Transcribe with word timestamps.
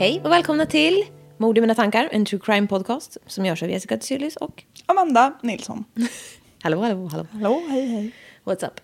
Hej 0.00 0.20
och 0.24 0.32
välkomna 0.32 0.66
till 0.66 1.04
Mord 1.36 1.58
i 1.58 1.60
mina 1.60 1.74
tankar, 1.74 2.08
en 2.12 2.24
true 2.24 2.40
crime 2.44 2.66
podcast 2.66 3.16
som 3.26 3.46
görs 3.46 3.62
av 3.62 3.70
Jessica 3.70 3.96
Tsyrlis 3.96 4.36
och 4.36 4.64
Amanda 4.86 5.32
Nilsson. 5.42 5.84
hallå, 6.62 6.80
hallå, 6.80 7.08
hallå. 7.12 7.26
Hallå, 7.32 7.62
hej, 7.68 7.86
hej. 7.86 8.12
What's 8.44 8.66
up? 8.66 8.80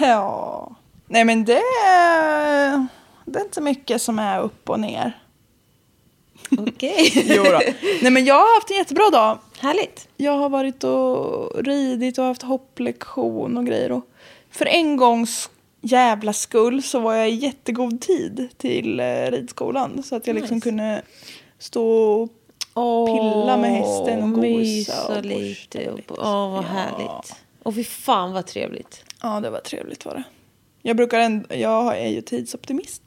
Ja, 0.00 0.76
nej 1.06 1.24
men 1.24 1.44
det 1.44 1.62
är, 1.86 2.86
det 3.24 3.38
är 3.38 3.44
inte 3.44 3.60
mycket 3.60 4.02
som 4.02 4.18
är 4.18 4.40
upp 4.40 4.70
och 4.70 4.80
ner. 4.80 5.18
Okej. 6.58 7.12
Jo 7.36 7.42
då. 7.44 7.60
Nej 8.02 8.10
men 8.10 8.24
jag 8.24 8.34
har 8.34 8.60
haft 8.60 8.70
en 8.70 8.76
jättebra 8.76 9.10
dag. 9.10 9.38
Härligt. 9.58 10.08
Jag 10.16 10.32
har 10.32 10.48
varit 10.48 10.84
och 10.84 11.64
ridit 11.64 12.18
och 12.18 12.24
haft 12.24 12.42
hopplektion 12.42 13.56
och 13.56 13.66
grejer. 13.66 13.92
Och 13.92 14.04
för 14.50 14.66
en 14.66 14.96
gångs 14.96 15.50
jävla 15.84 16.32
skull 16.32 16.82
så 16.82 16.98
var 16.98 17.14
jag 17.14 17.30
i 17.30 17.34
jättegod 17.34 18.00
tid 18.00 18.48
till 18.56 19.00
eh, 19.00 19.30
ridskolan. 19.30 20.02
Så 20.02 20.16
att 20.16 20.26
jag 20.26 20.34
liksom 20.34 20.54
Nice. 20.56 20.64
kunde 20.68 21.02
stå 21.58 22.28
och 22.74 23.06
pilla 23.08 23.56
med 23.56 23.70
hästen 23.70 24.22
och 24.22 24.42
gosa. 24.42 25.16
och 25.18 25.24
lite. 25.24 25.90
åh, 26.08 26.50
vad 26.50 26.64
Ja. 26.64 26.68
härligt. 26.68 27.34
Och 27.62 27.74
fy 27.74 27.84
fan 27.84 28.32
vad 28.32 28.46
trevligt. 28.46 29.04
Ja, 29.22 29.40
det 29.40 29.50
var 29.50 29.60
trevligt 29.60 30.04
var 30.04 30.14
det. 30.14 30.22
Jag 30.82 30.96
brukar 30.96 31.20
ändå, 31.20 31.54
jag 31.54 31.98
är 31.98 32.08
ju 32.08 32.20
tidsoptimist. 32.20 33.02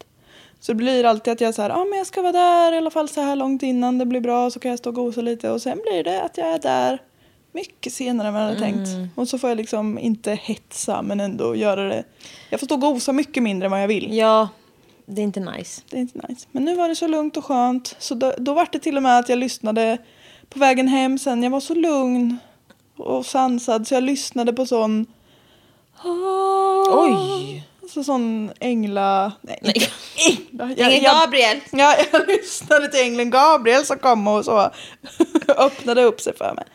Så 0.60 0.72
det 0.72 0.76
blir 0.76 1.04
alltid 1.04 1.34
att 1.34 1.42
jag 1.42 1.54
säger, 1.54 1.70
ja 1.70 1.86
men 1.86 1.98
jag 1.98 2.08
ska 2.08 2.22
vara 2.22 2.32
där 2.32 2.74
i 2.74 2.78
alla 2.78 2.90
fall 2.90 3.10
så 3.10 3.22
här 3.22 3.36
långt 3.36 3.64
innan 3.64 3.98
det 3.98 4.06
blir 4.06 4.22
bra 4.22 4.52
så 4.52 4.60
kan 4.60 4.70
jag 4.72 4.80
stå 4.80 4.90
och 4.90 4.96
gosa 4.96 5.22
lite 5.22 5.50
och 5.52 5.62
sen 5.62 5.80
blir 5.90 6.04
det 6.04 6.22
att 6.22 6.38
jag 6.38 6.48
är 6.48 6.60
där 6.60 7.02
mycket 7.58 7.94
senare 7.94 8.28
än 8.28 8.34
vad 8.34 8.44
jag 8.44 8.48
hade 8.48 8.60
tänkt. 8.60 8.90
Och 9.16 9.28
så 9.28 9.38
får 9.40 9.50
jag 9.50 9.58
liksom 9.58 10.00
inte 10.00 10.34
hetsa 10.44 11.02
men 11.02 11.20
ändå 11.20 11.56
göra 11.56 11.90
det. 11.90 12.04
Jag 12.50 12.60
får 12.60 12.68
stå 12.68 12.76
och 12.76 12.82
gosa 12.82 13.14
mycket 13.14 13.44
mindre 13.44 13.66
än 13.66 13.72
vad 13.72 13.82
jag 13.84 13.88
vill. 13.88 14.18
Ja, 14.18 14.50
det 15.06 15.22
är 15.22 15.24
inte 15.24 15.40
nice. 15.40 15.82
Det 15.90 15.98
är 15.98 16.02
inte 16.02 16.28
nice. 16.28 16.48
Men 16.52 16.66
nu 16.66 16.76
var 16.76 16.90
det 16.90 16.96
så 16.96 17.08
lugnt 17.08 17.38
och 17.38 17.46
skönt. 17.46 17.96
Så 18.00 18.16
då, 18.16 18.34
då 18.38 18.54
var 18.54 18.68
det 18.72 18.80
till 18.80 18.98
och 18.98 19.04
med 19.04 19.20
att 19.20 19.30
jag 19.30 19.40
lyssnade 19.40 19.98
på 20.50 20.60
vägen 20.60 20.88
hem 20.88 21.20
sen. 21.20 21.44
Jag 21.44 21.52
var 21.52 21.60
så 21.60 21.74
lugn 21.76 22.38
och 22.98 23.26
sansad 23.26 23.88
så 23.88 23.94
jag 23.94 24.04
lyssnade 24.04 24.54
på 24.54 24.66
sån... 24.66 25.06
Oj! 26.88 27.64
Så 27.94 28.04
sån 28.04 28.52
ängla... 28.60 29.32
Nej, 29.42 29.60
Nej. 29.62 29.74
inte 29.76 30.64
ängla. 30.64 30.76
Jag, 30.78 30.88
Ängeln 30.88 31.04
jag, 31.04 31.22
Gabriel. 31.22 31.58
ja, 31.72 31.96
jag 32.12 32.28
lyssnade 32.28 32.88
till 32.88 33.02
ängeln 33.02 33.30
Gabriel 33.30 33.86
som 33.86 33.98
kom 33.98 34.28
och 34.28 34.46
så 34.46 34.72
öppnade 35.48 36.04
upp 36.04 36.22
sig 36.22 36.36
för 36.38 36.54
mig. 36.54 36.66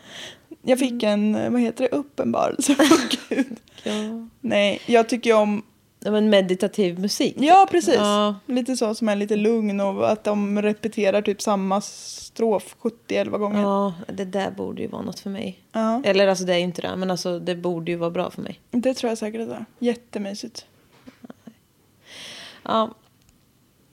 Jag 0.65 0.79
fick 0.79 1.03
en, 1.03 1.51
vad 1.53 1.61
heter 1.61 1.83
det, 1.91 1.97
uppenbarelse 1.97 2.75
från 2.79 3.09
Gud. 3.29 3.57
Ja. 3.83 4.27
Nej, 4.41 4.81
jag 4.85 5.09
tycker 5.09 5.29
ju 5.29 5.35
om 5.35 5.63
men 6.05 6.29
meditativ 6.29 6.99
musik. 6.99 7.35
Ja, 7.39 7.67
precis. 7.71 7.95
Ja. 7.95 8.35
Lite 8.45 8.77
så 8.77 8.95
som 8.95 9.09
är 9.09 9.15
lite 9.15 9.35
lugn 9.35 9.79
och 9.81 10.11
att 10.11 10.23
de 10.23 10.61
repeterar 10.61 11.21
typ 11.21 11.41
samma 11.41 11.81
strof 11.81 12.75
70-11 13.07 13.37
gånger. 13.37 13.61
Ja. 13.61 13.93
Det 14.07 14.25
där 14.25 14.51
borde 14.51 14.81
ju 14.81 14.87
vara 14.87 15.01
något 15.01 15.19
för 15.19 15.29
mig. 15.29 15.59
ja, 15.71 16.01
Eller 16.05 16.27
alltså 16.27 16.45
det 16.45 16.53
är 16.53 16.57
ju 16.57 16.63
inte 16.63 16.81
det, 16.81 16.95
men 16.95 17.11
alltså 17.11 17.39
det 17.39 17.55
borde 17.55 17.91
ju 17.91 17.97
vara 17.97 18.09
bra 18.09 18.31
för 18.31 18.41
mig. 18.41 18.59
det 18.71 18.93
tror 18.93 19.09
jag 19.11 19.17
säkert 19.17 19.41
att 19.41 19.47
det 19.49 19.55
är. 19.55 19.65
Jättemysigt. 19.79 20.65
Ja, 22.63 22.93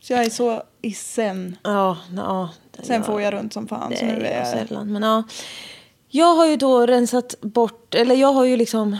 Så 0.00 0.12
jag 0.12 0.24
är 0.24 0.30
så 0.30 0.62
i 0.82 0.92
sen. 0.92 1.56
ja, 1.62 1.98
ja. 2.16 2.50
Sen 2.82 3.04
får 3.04 3.20
jag 3.22 3.34
runt 3.34 3.52
som 3.52 3.68
fan. 3.68 3.90
Det 3.90 3.96
Så 3.96 4.04
nu 4.04 4.12
är 4.26 4.38
jag... 4.38 4.46
sällan. 4.48 4.92
Men 4.92 5.02
ja. 5.02 5.22
Jag 6.12 6.34
har 6.34 6.46
ju 6.46 6.56
då 6.56 6.86
rensat 6.86 7.34
bort, 7.40 7.94
eller 7.94 8.14
jag 8.14 8.32
har 8.32 8.44
ju 8.44 8.56
liksom... 8.56 8.96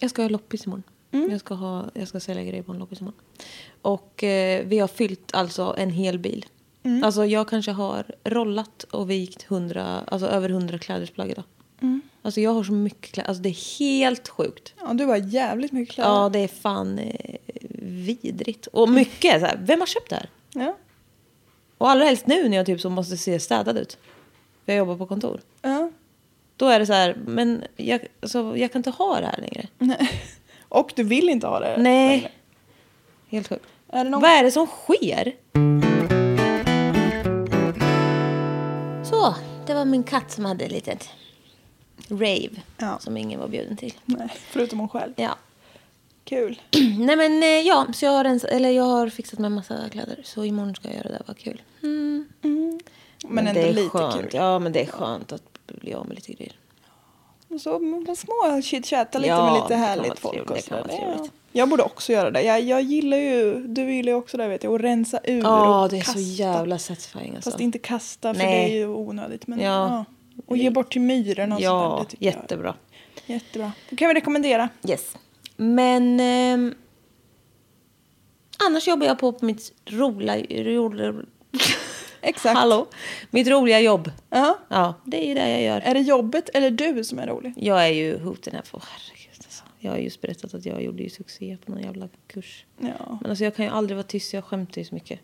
Jag 0.00 0.10
ska 0.10 0.22
ha 0.22 0.28
loppis 0.28 0.66
imorgon. 0.66 0.82
Mm. 1.12 1.30
Jag, 1.30 1.40
ska 1.40 1.54
ha, 1.54 1.84
jag 1.94 2.08
ska 2.08 2.20
sälja 2.20 2.44
grejer 2.44 2.62
på 2.62 2.72
en 2.72 2.78
loppis 2.78 3.00
imorgon. 3.00 3.20
Och 3.82 4.24
eh, 4.24 4.66
vi 4.66 4.78
har 4.78 4.88
fyllt 4.88 5.34
alltså 5.34 5.74
en 5.78 5.90
hel 5.90 6.18
bil. 6.18 6.46
Mm. 6.82 7.04
Alltså 7.04 7.24
jag 7.24 7.48
kanske 7.48 7.70
har 7.72 8.04
rollat 8.24 8.82
och 8.82 9.10
vikt 9.10 9.46
100, 9.48 10.00
alltså 10.06 10.26
över 10.28 10.48
100 10.48 10.78
klädesplagg 10.78 11.30
idag. 11.30 11.44
Mm. 11.80 12.02
Alltså 12.22 12.40
jag 12.40 12.50
har 12.54 12.64
så 12.64 12.72
mycket 12.72 13.12
kläder, 13.12 13.28
alltså 13.28 13.42
det 13.42 13.48
är 13.48 13.78
helt 13.78 14.28
sjukt. 14.28 14.74
Ja, 14.80 14.92
du 14.94 15.04
har 15.04 15.16
jävligt 15.16 15.72
mycket 15.72 15.94
kläder. 15.94 16.10
Ja, 16.10 16.28
det 16.28 16.38
är 16.38 16.48
fan 16.48 16.98
eh, 16.98 17.36
vidrigt. 17.82 18.66
Och 18.66 18.88
mycket 18.88 19.40
så 19.40 19.46
här, 19.46 19.60
vem 19.62 19.80
har 19.80 19.86
köpt 19.86 20.10
det 20.10 20.16
här? 20.16 20.28
Ja. 20.52 20.76
Och 21.78 21.90
allra 21.90 22.04
helst 22.04 22.26
nu 22.26 22.48
när 22.48 22.56
jag 22.56 22.66
typ 22.66 22.80
så 22.80 22.90
måste 22.90 23.16
se 23.16 23.40
städad 23.40 23.78
ut. 23.78 23.98
För 24.64 24.72
jag 24.72 24.78
jobbar 24.78 24.96
på 24.96 25.06
kontor. 25.06 25.40
ja. 25.62 25.90
Då 26.56 26.68
är 26.68 26.78
det 26.78 26.86
så 26.86 26.92
här, 26.92 27.16
men 27.26 27.64
jag, 27.76 28.06
alltså, 28.22 28.56
jag 28.56 28.72
kan 28.72 28.78
inte 28.78 28.90
ha 28.90 29.20
det 29.20 29.26
här 29.26 29.40
längre. 29.40 29.66
Nej. 29.78 30.10
Och 30.68 30.92
du 30.96 31.02
vill 31.04 31.28
inte 31.28 31.46
ha 31.46 31.60
det 31.60 31.76
Nej. 31.78 32.08
längre. 32.16 32.30
Helt 33.28 33.48
sjukt. 33.48 33.64
Är 33.88 34.04
någon... 34.04 34.20
Vad 34.22 34.30
är 34.30 34.42
det 34.42 34.50
som 34.50 34.66
sker? 34.66 35.32
Så, 39.04 39.34
det 39.66 39.74
var 39.74 39.84
min 39.84 40.02
katt 40.02 40.30
som 40.32 40.44
hade 40.44 40.64
ett 40.64 40.72
litet 40.72 41.08
rave. 42.08 42.48
Ja. 42.78 42.98
Som 43.00 43.16
ingen 43.16 43.40
var 43.40 43.48
bjuden 43.48 43.76
till. 43.76 43.94
Nej, 44.04 44.28
förutom 44.50 44.78
hon 44.78 44.88
själv. 44.88 45.12
Ja. 45.16 45.36
Kul. 46.24 46.60
Nej 46.98 47.16
men 47.16 47.42
eh, 47.42 47.48
ja, 47.48 47.86
så 47.94 48.04
jag 48.04 48.12
har, 48.12 48.24
rens- 48.24 48.46
eller 48.46 48.70
jag 48.70 48.84
har 48.84 49.08
fixat 49.08 49.38
med 49.38 49.52
massa 49.52 49.74
kläder. 49.92 50.20
Så 50.24 50.44
imorgon 50.44 50.74
ska 50.74 50.88
jag 50.88 50.96
göra 50.96 51.08
det, 51.08 51.22
vad 51.26 51.38
kul. 51.38 51.62
Men, 51.80 53.46
ändå 53.46 53.60
det 53.60 53.68
är 53.68 53.72
lite 53.74 53.88
skönt. 53.88 54.14
kul. 54.20 54.30
Ja 54.32 54.58
men 54.58 54.72
det 54.72 54.80
är 54.82 54.86
skönt 54.86 55.32
att 55.32 55.53
bli 55.84 55.94
av 55.94 56.06
med 56.06 56.14
lite 56.14 56.32
grejer. 56.32 56.52
Och 57.48 57.60
så 57.60 57.78
små 58.16 58.62
chitchatta 58.62 59.18
lite 59.18 59.28
Ja, 59.28 59.52
med 59.52 59.62
lite 59.62 59.74
härligt 59.74 60.18
folk. 60.18 60.50
Och 60.50 60.58
så 60.58 60.82
trevligt. 60.82 61.32
Jag 61.52 61.68
borde 61.68 61.82
också 61.82 62.12
göra 62.12 62.30
det. 62.30 62.42
Jag, 62.42 62.60
jag 62.60 62.82
gillar 62.82 63.16
ju, 63.16 63.66
du 63.66 63.94
gillar 63.94 64.12
ju 64.12 64.16
också 64.18 64.36
det 64.36 64.48
vet 64.48 64.64
jag, 64.64 64.74
att 64.74 64.80
rensa 64.80 65.20
ur 65.24 65.42
Ja, 65.42 65.82
och 65.84 65.88
det 65.90 65.96
är 65.96 66.00
kasta. 66.00 66.12
så 66.12 66.18
jävla 66.20 66.78
satisfying 66.78 67.34
alltså. 67.34 67.50
Fast 67.50 67.60
inte 67.60 67.78
kasta 67.78 68.34
för 68.34 68.42
Nej. 68.44 68.68
det 68.70 68.74
är 68.74 68.78
ju 68.78 68.86
onödigt. 68.88 69.46
Men, 69.46 69.60
Ja. 69.60 69.64
ja. 69.88 70.04
Och 70.46 70.56
ge 70.56 70.70
bort 70.70 70.92
till 70.92 71.00
myrorna 71.00 71.56
och 71.56 71.62
sånt 71.62 71.72
där. 71.80 71.96
Ja, 71.98 72.04
tycker 72.08 72.24
jag. 72.26 72.34
jättebra. 72.34 72.74
Jättebra. 73.26 73.72
Det 73.90 73.96
kan 73.96 74.08
vi 74.08 74.14
rekommendera. 74.14 74.68
Yes. 74.88 75.16
Men 75.56 76.20
ehm, 76.20 76.74
annars 78.66 78.88
jobbar 78.88 79.06
jag 79.06 79.18
på, 79.18 79.32
på 79.32 79.44
mitt 79.44 79.72
roliga, 79.86 80.36
roliga 80.64 81.14
Exakt. 82.24 82.58
Hallå? 82.58 82.86
Mitt 83.30 83.48
roliga 83.48 83.80
jobb. 83.80 84.10
Ja. 84.30 84.58
Ja, 84.68 84.94
det 85.04 85.24
är 85.24 85.28
ju 85.28 85.34
det 85.34 85.50
jag 85.50 85.62
gör. 85.62 85.80
Är 85.80 85.94
det 85.94 86.00
jobbet 86.00 86.48
eller 86.54 86.70
du 86.70 87.04
som 87.04 87.18
är 87.18 87.26
rolig? 87.26 87.52
Jag 87.56 87.84
är 87.84 87.88
ju 87.92 88.18
hoten 88.18 88.54
här 88.54 88.62
för, 88.62 88.82
herregud 88.90 89.40
alltså. 89.44 89.64
Jag 89.78 89.90
har 89.90 89.98
just 89.98 90.20
berättat 90.20 90.54
att 90.54 90.66
jag 90.66 90.82
gjorde 90.82 91.02
ju 91.02 91.10
succé 91.10 91.56
på 91.66 91.72
någon 91.72 91.82
jävla 91.82 92.08
kurs. 92.26 92.64
Ja. 92.78 93.18
Men 93.20 93.30
alltså 93.30 93.44
jag 93.44 93.54
kan 93.56 93.64
ju 93.64 93.70
aldrig 93.70 93.96
vara 93.96 94.06
tyst, 94.06 94.32
jag 94.32 94.44
skämtar 94.44 94.78
ju 94.78 94.84
så 94.84 94.94
mycket. 94.94 95.20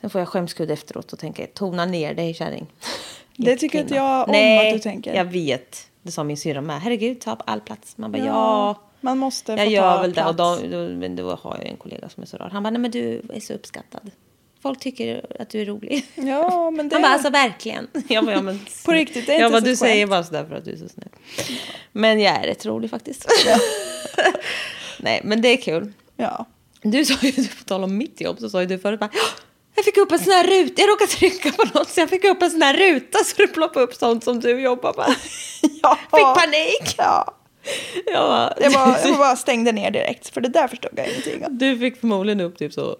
Sen 0.00 0.10
får 0.10 0.20
jag 0.20 0.28
skämskudd 0.28 0.70
efteråt 0.70 1.12
och 1.12 1.18
tänker, 1.18 1.46
tona 1.46 1.84
ner 1.86 2.14
dig 2.14 2.34
kärring. 2.34 2.66
Det 3.36 3.56
tycker 3.56 3.80
inte 3.80 3.94
jag 3.94 4.24
om 4.28 4.32
Nej, 4.32 4.68
att 4.68 4.74
du 4.74 4.78
tänker. 4.80 5.14
jag 5.14 5.24
vet. 5.24 5.90
Det 6.02 6.12
sa 6.12 6.24
min 6.24 6.36
syrra 6.36 6.60
med. 6.60 6.80
Herregud, 6.80 7.20
ta 7.20 7.32
upp 7.32 7.42
all 7.46 7.60
plats. 7.60 7.96
Man 7.98 8.12
bara, 8.12 8.18
Ja, 8.18 8.24
ja. 8.26 8.82
man 9.00 9.18
måste 9.18 9.52
få 9.56 9.58
Jag 9.58 9.66
ta 9.66 9.72
gör 9.72 10.00
väl 10.02 10.12
det. 10.12 10.24
Och 10.24 10.36
plats. 10.36 10.62
då, 10.62 10.68
då, 10.68 10.94
men 10.94 11.16
då 11.16 11.30
har 11.34 11.56
jag 11.58 11.66
en 11.66 11.76
kollega 11.76 12.08
som 12.08 12.22
är 12.22 12.26
så 12.26 12.36
rar. 12.36 12.50
Han 12.50 12.62
bara, 12.62 12.70
nej 12.70 12.80
men 12.80 12.90
du 12.90 13.22
är 13.32 13.40
så 13.40 13.52
uppskattad. 13.54 14.10
Folk 14.62 14.80
tycker 14.80 15.26
att 15.40 15.50
du 15.50 15.60
är 15.60 15.66
rolig. 15.66 16.06
Ja, 16.14 16.70
men 16.70 16.88
det... 16.88 16.94
Han 16.94 17.02
bara, 17.02 17.12
alltså 17.12 17.30
verkligen. 17.30 17.88
Jag 18.08 18.24
bara, 18.26 18.32
ja, 18.36 18.42
men, 18.42 18.60
På 18.84 18.92
riktigt, 18.92 19.26
det 19.26 19.34
är 19.34 19.40
jag 19.40 19.46
inte 19.46 19.52
bara, 19.52 19.60
så 19.60 19.64
du 19.66 19.72
ett 19.72 19.78
säger 19.78 20.06
bara 20.06 20.24
sådär 20.24 20.44
för 20.48 20.54
att 20.54 20.64
du 20.64 20.72
är 20.72 20.76
så 20.76 20.88
snäll. 20.88 21.08
Men 21.92 22.20
jag 22.20 22.34
är 22.36 22.42
rätt 22.46 22.66
rolig 22.66 22.90
faktiskt. 22.90 23.26
nej, 24.98 25.20
men 25.24 25.42
det 25.42 25.48
är 25.48 25.56
kul. 25.56 25.92
Ja. 26.16 26.46
Du 26.82 27.04
sa 27.04 27.14
ju, 27.26 27.32
på 27.32 27.64
tal 27.64 27.84
om 27.84 27.96
mitt 27.98 28.20
jobb, 28.20 28.38
så 28.40 28.50
sa 28.50 28.60
ju 28.60 28.66
du 28.66 28.78
förut 28.78 29.00
bara, 29.00 29.10
"Ja, 29.12 29.20
jag 29.74 29.84
fick 29.84 29.96
upp 29.96 30.12
en 30.12 30.18
sån 30.18 30.32
här 30.32 30.46
ruta, 30.46 30.82
jag 30.82 30.88
råkade 30.90 31.10
trycka 31.10 31.52
på 31.52 31.64
något 31.78 31.88
så 31.88 32.00
jag 32.00 32.10
fick 32.10 32.24
upp 32.24 32.42
en 32.42 32.50
sån 32.50 32.62
här 32.62 32.76
ruta 32.76 33.18
så 33.24 33.34
det 33.36 33.46
ploppade 33.46 33.84
upp 33.84 33.94
sånt 33.94 34.24
som 34.24 34.40
du 34.40 34.60
jobbar 34.60 34.94
med. 34.96 35.14
ja. 35.82 35.98
Fick 36.00 36.42
panik. 36.44 36.94
Ja. 36.98 37.34
Jag 38.06 38.28
bara, 38.28 38.54
Jag 38.60 38.72
bara, 38.72 38.98
jag 39.04 39.18
bara 39.18 39.36
stängde 39.36 39.72
ner 39.72 39.90
direkt, 39.90 40.28
för 40.34 40.40
det 40.40 40.48
där 40.48 40.68
förstod 40.68 40.90
jag 40.96 41.08
ingenting 41.08 41.44
av. 41.44 41.52
Du 41.52 41.78
fick 41.78 42.00
förmodligen 42.00 42.40
upp 42.40 42.58
typ 42.58 42.72
så 42.72 42.96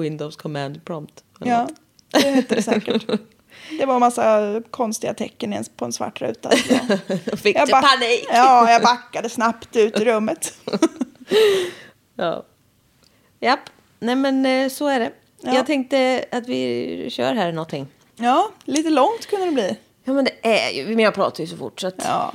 Windows 0.00 0.36
command 0.36 0.84
prompt. 0.84 1.24
Ja, 1.38 1.62
något. 1.62 1.72
det 2.10 2.18
hette 2.30 2.54
det 2.54 2.62
säkert. 2.62 3.06
Det 3.78 3.86
var 3.86 3.94
en 3.94 4.00
massa 4.00 4.62
konstiga 4.70 5.14
tecken 5.14 5.52
i 5.52 5.56
en- 5.56 5.64
på 5.76 5.84
en 5.84 5.92
svart 5.92 6.20
ruta. 6.20 6.50
Då 7.24 7.36
fick 7.36 7.56
jag 7.56 7.70
panik. 7.70 8.24
Ja, 8.32 8.70
jag 8.70 8.82
backade 8.82 9.28
snabbt 9.28 9.76
ut 9.76 10.00
ur 10.00 10.04
rummet. 10.04 10.54
Ja. 12.16 12.44
Japp. 13.40 13.60
Nej 13.98 14.16
men 14.16 14.46
eh, 14.46 14.68
så 14.68 14.88
är 14.88 15.00
det. 15.00 15.12
Ja. 15.40 15.54
Jag 15.54 15.66
tänkte 15.66 16.24
att 16.32 16.48
vi 16.48 17.06
kör 17.10 17.34
här 17.34 17.52
någonting. 17.52 17.86
Ja, 18.16 18.50
lite 18.64 18.90
långt 18.90 19.26
kunde 19.26 19.46
det 19.46 19.52
bli. 19.52 19.76
Ja 20.04 20.12
men 20.12 20.24
det 20.24 20.46
är 20.48 20.70
ju, 20.70 20.86
men 20.86 20.98
jag 20.98 21.14
pratar 21.14 21.40
ju 21.44 21.46
så 21.50 21.56
fort 21.56 21.80
så 21.80 21.86
att. 21.86 21.94
Ja. 21.98 22.32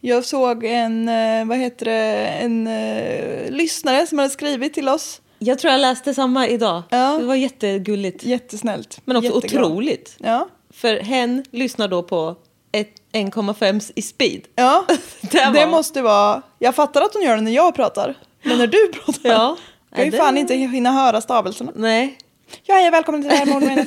Jag 0.00 0.24
såg 0.24 0.64
en, 0.64 1.08
eh, 1.08 1.44
vad 1.46 1.58
heter 1.58 1.84
det, 1.86 2.26
en 2.26 2.66
uh, 2.66 3.50
lyssnare 3.50 4.06
som 4.06 4.18
hade 4.18 4.30
skrivit 4.30 4.74
till 4.74 4.88
oss. 4.88 5.20
Jag 5.44 5.58
tror 5.58 5.72
jag 5.72 5.80
läste 5.80 6.14
samma 6.14 6.48
idag. 6.48 6.82
Ja. 6.90 7.18
Det 7.18 7.24
var 7.24 7.34
jättegulligt. 7.34 8.24
Jättesnällt. 8.24 9.00
Men 9.04 9.16
också 9.16 9.34
Jätteglad. 9.34 9.64
otroligt. 9.64 10.16
Ja. 10.18 10.48
För 10.70 10.96
hen 10.96 11.44
lyssnar 11.50 11.88
då 11.88 12.02
på 12.02 12.36
ett 12.72 12.94
1,5 13.12 13.92
i 13.96 14.02
speed. 14.02 14.40
Ja, 14.54 14.84
Det 15.20 15.44
var- 15.44 15.52
det 15.52 15.66
måste 15.66 16.02
vara... 16.02 16.42
Jag 16.58 16.74
fattar 16.74 17.02
att 17.02 17.14
hon 17.14 17.22
gör 17.22 17.36
det 17.36 17.42
när 17.42 17.50
jag 17.52 17.74
pratar. 17.74 18.14
Men 18.42 18.58
när 18.58 18.66
du 18.66 18.92
pratar. 18.92 19.30
Ja. 19.30 19.56
Jag 19.90 19.96
kan 19.96 20.04
ju 20.04 20.10
det- 20.10 20.16
fan 20.16 20.38
inte 20.38 20.54
hinna 20.54 20.90
höra 20.92 21.20
stavelserna. 21.20 21.72
Nej. 21.74 22.18
Ja, 22.64 22.74
hej, 22.74 22.90
välkommen 22.90 23.22
till 23.22 23.30
det 23.30 23.36
här 23.36 23.46
morgonen. 23.46 23.76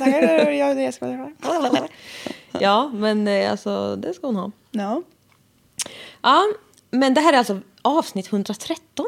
Jag, 1.42 1.72
jag. 1.74 1.88
Ja 2.60 2.88
men 2.94 3.28
eh, 3.28 3.50
alltså 3.50 3.96
det 3.96 4.14
ska 4.14 4.26
hon 4.26 4.36
ha. 4.36 4.50
Ja. 4.70 5.02
Ja 6.22 6.42
men 6.90 7.14
det 7.14 7.20
här 7.20 7.32
är 7.32 7.38
alltså 7.38 7.60
avsnitt 7.82 8.32
113. 8.32 9.06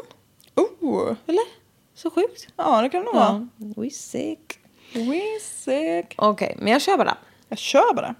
Oh. 0.55 1.15
Eller? 1.27 1.58
Så 2.01 2.09
sjukt. 2.09 2.47
Ja, 2.55 2.81
det 2.81 2.89
kan 2.89 2.99
det 2.99 3.05
nog 3.05 3.15
vara. 3.15 3.47
We 3.57 3.89
sick. 3.89 4.59
We 4.93 5.39
sick. 5.41 6.15
Okej, 6.17 6.55
men 6.59 6.67
jag 6.73 6.81
kör 6.81 6.97
bara. 6.97 7.17
Jag 7.49 7.57
kör 7.57 7.93
bara. 7.93 8.15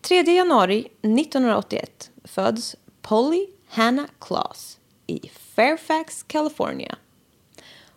3 0.00 0.22
januari 0.22 0.78
1981 1.02 2.10
föds 2.24 2.76
Polly 3.02 3.46
Hannah 3.68 4.06
Claus 4.18 4.78
i 5.06 5.28
Fairfax, 5.28 6.22
California. 6.22 6.96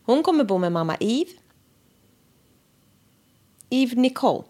Hon 0.06 0.24
kommer 0.24 0.44
bo 0.44 0.58
med 0.58 0.72
mamma 0.72 0.96
Eve. 1.00 1.32
Eve 3.70 3.96
Nicole. 3.96 4.44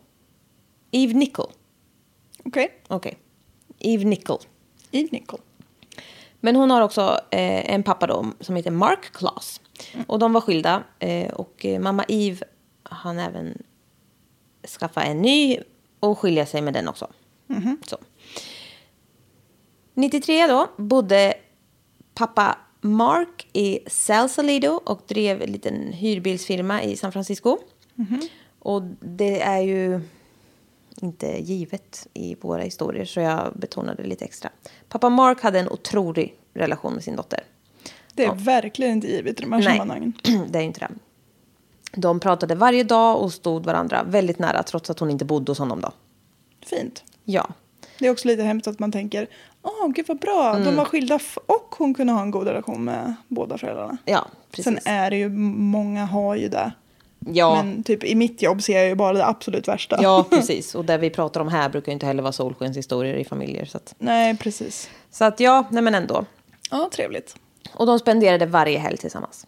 Eve 0.92 1.14
Nicole. 1.14 1.54
Okej. 2.46 2.82
Okej. 2.88 3.18
Eve 3.80 4.04
Nicole. 4.04 4.44
Eve 4.92 5.10
Nicole. 5.12 5.44
Men 6.40 6.56
hon 6.56 6.72
har 6.72 6.82
också 6.82 7.20
eh, 7.32 7.74
en 7.74 7.84
pappa 7.84 8.08
då, 8.08 8.26
som 8.40 8.56
heter 8.56 8.72
Mark 8.72 9.12
Claus. 9.12 9.62
Och 10.08 10.20
de 10.20 10.34
var 10.34 10.42
skilda. 10.42 10.84
Eh, 11.00 11.34
och 11.34 11.66
eh, 11.66 11.80
mamma 11.80 12.06
Eve 12.08 12.46
han 12.84 13.20
även 13.20 13.64
skaffa 14.80 15.04
en 15.04 15.22
ny 15.22 15.60
och 16.00 16.20
skilja 16.20 16.46
sig 16.46 16.62
med 16.62 16.74
den 16.74 16.88
också. 16.88 17.08
Så. 17.88 17.98
93 19.94 20.48
då 20.48 20.68
bodde 20.78 21.34
pappa 22.14 22.58
Mark 22.82 23.48
i 23.54 23.80
Sausalito 23.88 24.82
och 24.86 25.02
drev 25.08 25.42
en 25.42 25.52
liten 25.52 25.94
hyrbilsfirma 25.94 26.84
i 26.84 26.98
San 26.98 27.12
Francisco. 27.12 27.58
Och 28.60 28.82
det 29.00 29.42
är 29.42 29.60
ju 29.60 30.02
inte 31.02 31.28
givet 31.28 32.08
i 32.14 32.36
våra 32.42 32.62
historier 32.62 33.06
så 33.06 33.20
jag 33.20 33.54
betonade 33.56 34.04
lite 34.04 34.26
extra. 34.26 34.50
Pappa 34.90 35.10
Mark 35.10 35.42
hade 35.42 35.60
en 35.60 35.70
otrolig 35.70 36.36
relation 36.54 36.94
med 36.94 37.04
sin 37.04 37.16
dotter. 37.16 37.44
Det 38.24 38.30
är 38.30 38.36
verkligen 38.36 38.92
inte 38.94 39.08
givet 39.08 39.40
i 39.40 39.44
de 39.44 39.52
här 39.52 39.62
sammanhangen. 39.62 40.14
det 40.50 40.60
är 40.60 40.64
inte 40.64 40.80
det. 40.80 40.90
De 41.92 42.20
pratade 42.20 42.56
varje 42.56 42.84
dag 42.84 43.22
och 43.22 43.34
stod 43.34 43.66
varandra 43.66 44.04
väldigt 44.04 44.40
nära 44.40 44.64
trots 44.64 44.90
att 44.90 45.00
hon 45.00 45.10
inte 45.10 45.26
bodde 45.26 45.52
hos 45.52 45.60
honom 45.60 45.82
då. 45.82 45.92
Fint. 46.66 47.04
Ja, 47.26 47.48
Det 48.00 48.08
är 48.08 48.12
också 48.12 48.28
lite 48.28 48.44
hemskt 48.44 48.68
att 48.68 48.80
man 48.80 48.92
tänker, 48.92 49.28
åh 49.62 49.88
gud 49.96 50.06
vad 50.08 50.20
bra, 50.20 50.50
Mm. 50.54 50.66
de 50.66 50.76
var 50.76 50.86
skilda 50.86 51.20
och 51.46 51.76
hon 51.78 51.94
kunde 51.94 52.14
ha 52.14 52.22
en 52.22 52.32
god 52.32 52.48
relation 52.48 52.84
med 52.84 53.14
båda 53.28 53.58
föräldrarna. 53.58 53.98
ja 54.06 54.26
precis. 54.52 54.64
Sen 54.66 54.80
är 54.94 55.10
det 55.10 55.18
ju, 55.18 55.30
många 55.30 56.06
har 56.06 56.36
ju 56.36 56.50
det. 56.50 56.72
ja, 57.20 57.56
Men 57.64 57.84
typ 57.84 58.04
i 58.04 58.16
mitt 58.16 58.42
jobb 58.42 58.64
ser 58.64 58.78
jag 58.80 58.88
ju 58.88 58.96
bara 58.96 59.14
det 59.14 59.26
absolut 59.26 59.68
värsta. 59.68 60.00
ja, 60.02 60.26
precis. 60.30 60.76
Och 60.76 60.86
det 60.86 60.98
vi 60.98 61.10
pratar 61.10 61.42
om 61.42 61.48
här 61.48 61.70
brukar 61.70 61.92
ju 61.92 61.94
inte 61.94 62.06
heller 62.06 62.24
vara 62.24 62.32
solskenshistorier 62.34 63.16
i 63.18 63.26
familjer. 63.26 63.66
Så 63.66 63.78
att, 63.78 63.96
Nej, 64.00 64.38
precis. 64.38 64.90
så 65.12 65.26
att 65.26 65.40
ja, 65.40 65.66
nej 65.72 65.84
men 65.84 65.96
ändå. 65.96 66.26
Ja, 66.72 66.90
trevligt. 66.94 67.36
Och 67.74 67.86
de 67.86 68.00
spenderade 68.00 68.46
varje 68.46 68.80
helg 68.80 68.98
tillsammans. 68.98 69.48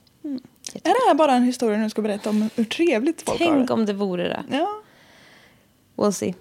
Är 0.74 0.80
det 0.84 1.08
här 1.08 1.14
bara 1.14 1.34
en 1.34 1.44
historia 1.44 1.78
du 1.78 1.90
ska 1.90 2.02
berätta 2.02 2.30
om 2.30 2.50
hur 2.56 2.64
trevligt 2.64 3.22
folk 3.22 3.40
har 3.40 3.48
Tänk 3.48 3.72
om 3.72 3.86
det 3.86 3.94
vore 3.94 4.28
det. 4.28 4.44
Ja. 4.50 4.82
We'll 5.96 6.12
see. 6.12 6.36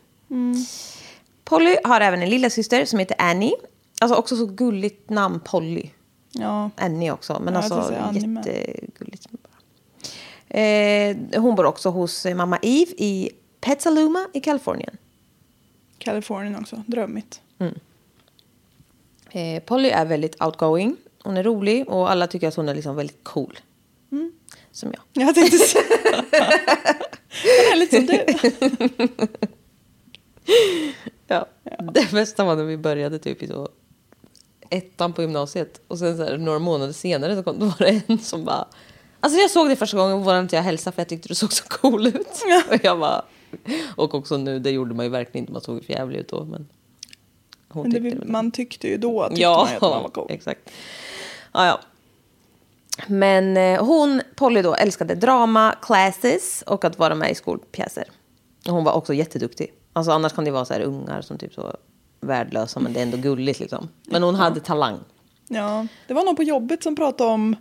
Polly 1.44 1.76
har 1.84 2.00
även 2.00 2.22
en 2.22 2.30
lilla 2.30 2.50
syster 2.50 2.84
som 2.84 2.98
heter 2.98 3.16
Annie. 3.18 3.54
Alltså 4.00 4.16
också 4.16 4.36
så 4.36 4.46
gulligt 4.46 5.10
namn, 5.10 5.40
Polly. 5.44 5.90
Ja. 6.32 6.70
Annie 6.76 7.10
också, 7.10 7.40
men 7.40 7.54
Ja, 7.54 7.60
alltså 7.60 7.94
jättegulligt. 8.12 9.26
Eh, 10.48 11.40
hon 11.42 11.54
bor 11.54 11.64
också 11.64 11.88
hos 11.90 12.26
eh, 12.26 12.34
mamma 12.34 12.58
Eve 12.62 12.92
i 12.96 13.30
Petaluma 13.60 14.28
i 14.32 14.40
Kalifornien. 14.40 14.96
Kalifornien 15.98 16.56
också, 16.56 16.82
drömmigt. 16.86 17.40
Eh, 19.30 19.62
Polly 19.62 19.88
är 19.88 20.04
väldigt 20.04 20.42
outgoing. 20.42 20.96
Hon 21.22 21.36
är 21.36 21.42
rolig 21.42 21.88
och 21.88 22.10
alla 22.10 22.26
tycker 22.26 22.48
att 22.48 22.54
hon 22.54 22.68
är 22.68 22.74
liksom 22.74 22.96
väldigt 22.96 23.24
cool. 23.24 23.58
Som 24.72 24.92
jag. 24.92 25.26
Jag 25.26 25.34
tänkte. 25.34 25.56
Hon 27.42 27.72
är 27.72 27.76
lite 27.76 27.96
som 27.96 28.06
du. 28.06 28.24
Ja. 31.26 31.46
Det 31.92 32.10
bästa 32.12 32.44
var 32.44 32.56
när 32.56 32.64
vi 32.64 32.76
började 32.76 33.18
typ 33.18 33.42
i 33.42 33.46
så 33.46 33.68
ettan 34.70 35.12
på 35.12 35.22
gymnasiet. 35.22 35.80
Och 35.88 35.98
sen 35.98 36.16
så 36.16 36.24
här, 36.24 36.38
några 36.38 36.58
månader 36.58 36.92
senare 36.92 37.36
så 37.36 37.42
kom, 37.42 37.58
då 37.58 37.66
var 37.66 37.78
det 37.78 38.02
en 38.06 38.18
som 38.18 38.44
bara... 38.44 38.68
Alltså 39.20 39.40
jag 39.40 39.50
såg 39.50 39.68
det 39.68 39.76
första 39.76 39.96
gången 39.96 40.12
och 40.12 40.24
vågade 40.24 40.40
inte 40.40 40.56
jag 40.56 40.62
hälsa 40.62 40.92
för 40.92 41.00
jag 41.00 41.08
tyckte 41.08 41.28
du 41.28 41.34
såg 41.34 41.52
så 41.52 41.64
cool 41.68 42.06
ut. 42.06 42.44
Och 42.70 42.78
jag 42.82 42.98
bara... 42.98 43.24
Och 43.96 44.14
också 44.14 44.36
nu, 44.36 44.58
det 44.58 44.70
gjorde 44.70 44.94
man 44.94 45.06
ju 45.06 45.10
verkligen 45.10 45.42
inte, 45.42 45.52
man 45.52 45.62
såg 45.62 45.84
för 45.84 45.92
jävlig 45.92 46.18
ut 46.18 46.28
då. 46.28 46.44
Men 46.44 46.68
hon 47.68 47.82
Men 47.82 47.92
tyckte 47.92 48.10
det, 48.10 48.24
det. 48.24 48.32
man 48.32 48.50
tyckte 48.50 48.88
ju 48.88 48.96
då 48.96 49.28
tyckte 49.28 49.42
ja, 49.42 49.56
man 49.66 49.74
att 49.74 49.82
man 49.82 50.02
var 50.02 50.08
cool. 50.08 50.26
exakt. 50.30 50.70
Ja, 51.52 51.66
ja. 51.66 51.80
Men 53.06 53.56
eh, 53.56 53.84
hon, 53.84 54.22
Polly 54.34 54.62
då, 54.62 54.74
älskade 54.74 55.14
drama, 55.14 55.74
classes 55.82 56.62
och 56.66 56.84
att 56.84 56.98
vara 56.98 57.14
med 57.14 57.30
i 57.30 57.34
skolpjäser. 57.34 58.04
Och 58.66 58.72
hon 58.72 58.84
var 58.84 58.92
också 58.92 59.14
jätteduktig. 59.14 59.72
Alltså 59.92 60.12
annars 60.12 60.32
kan 60.32 60.44
det 60.44 60.50
vara 60.50 60.64
så 60.64 60.74
här 60.74 60.80
ungar 60.80 61.22
som 61.22 61.38
typ 61.38 61.54
så 61.54 61.76
värdelösa 62.20 62.80
men 62.80 62.92
det 62.92 63.00
är 63.00 63.02
ändå 63.02 63.16
gulligt 63.16 63.60
liksom. 63.60 63.88
Men 64.04 64.22
hon 64.22 64.34
hade 64.34 64.60
talang. 64.60 64.98
Ja, 65.48 65.86
det 66.06 66.14
var 66.14 66.24
någon 66.24 66.36
på 66.36 66.42
jobbet 66.42 66.82
som 66.82 66.96
pratade 66.96 67.30
om 67.30 67.56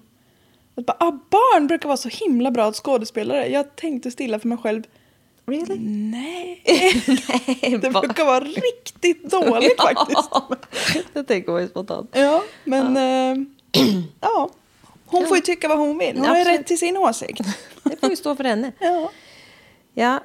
att 0.75 0.85
bara, 0.85 0.97
ah, 0.99 1.11
barn 1.11 1.67
brukar 1.67 1.87
vara 1.87 1.97
så 1.97 2.09
himla 2.09 2.51
bra 2.51 2.73
skådespelare. 2.73 3.47
Jag 3.47 3.75
tänkte 3.75 4.11
stilla 4.11 4.39
för 4.39 4.47
mig 4.47 4.57
själv. 4.57 4.83
Really? 5.45 5.79
Nej, 6.11 6.63
det 7.81 7.89
brukar 7.89 8.25
vara 8.25 8.39
riktigt 8.39 9.31
dåligt 9.31 9.81
faktiskt. 9.81 10.29
det 11.13 11.23
tänker 11.23 11.51
man 11.51 11.61
ju 11.61 11.67
spontant. 11.67 12.09
Ja, 12.13 12.43
men 12.63 12.97
eh, 12.97 13.45
ja. 14.21 14.49
Hon 15.05 15.27
får 15.27 15.37
ju 15.37 15.41
tycka 15.43 15.67
vad 15.67 15.77
hon 15.77 15.97
vill. 15.97 16.17
Hon 16.17 16.27
har 16.27 16.37
ju 16.37 16.43
rätt 16.43 16.67
till 16.67 16.79
sin 16.79 16.97
åsikt. 16.97 17.41
Det 17.83 17.99
får 17.99 18.09
ju 18.09 18.15
stå 18.15 18.35
för 18.35 18.43
henne. 18.43 18.71
Ja. 18.79 19.11
Ja. 19.93 20.19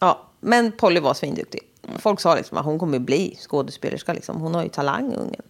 Ja, 0.00 0.28
men 0.40 0.72
Polly 0.72 1.00
var 1.00 1.14
svinduktig. 1.14 1.60
Folk 1.98 2.20
sa 2.20 2.34
liksom 2.34 2.58
att 2.58 2.64
hon 2.64 2.78
kommer 2.78 2.98
bli 2.98 3.36
skådespelerska. 3.40 4.12
Liksom. 4.12 4.40
Hon 4.40 4.54
har 4.54 4.62
ju 4.62 4.68
talang, 4.68 5.14
ungen. 5.14 5.42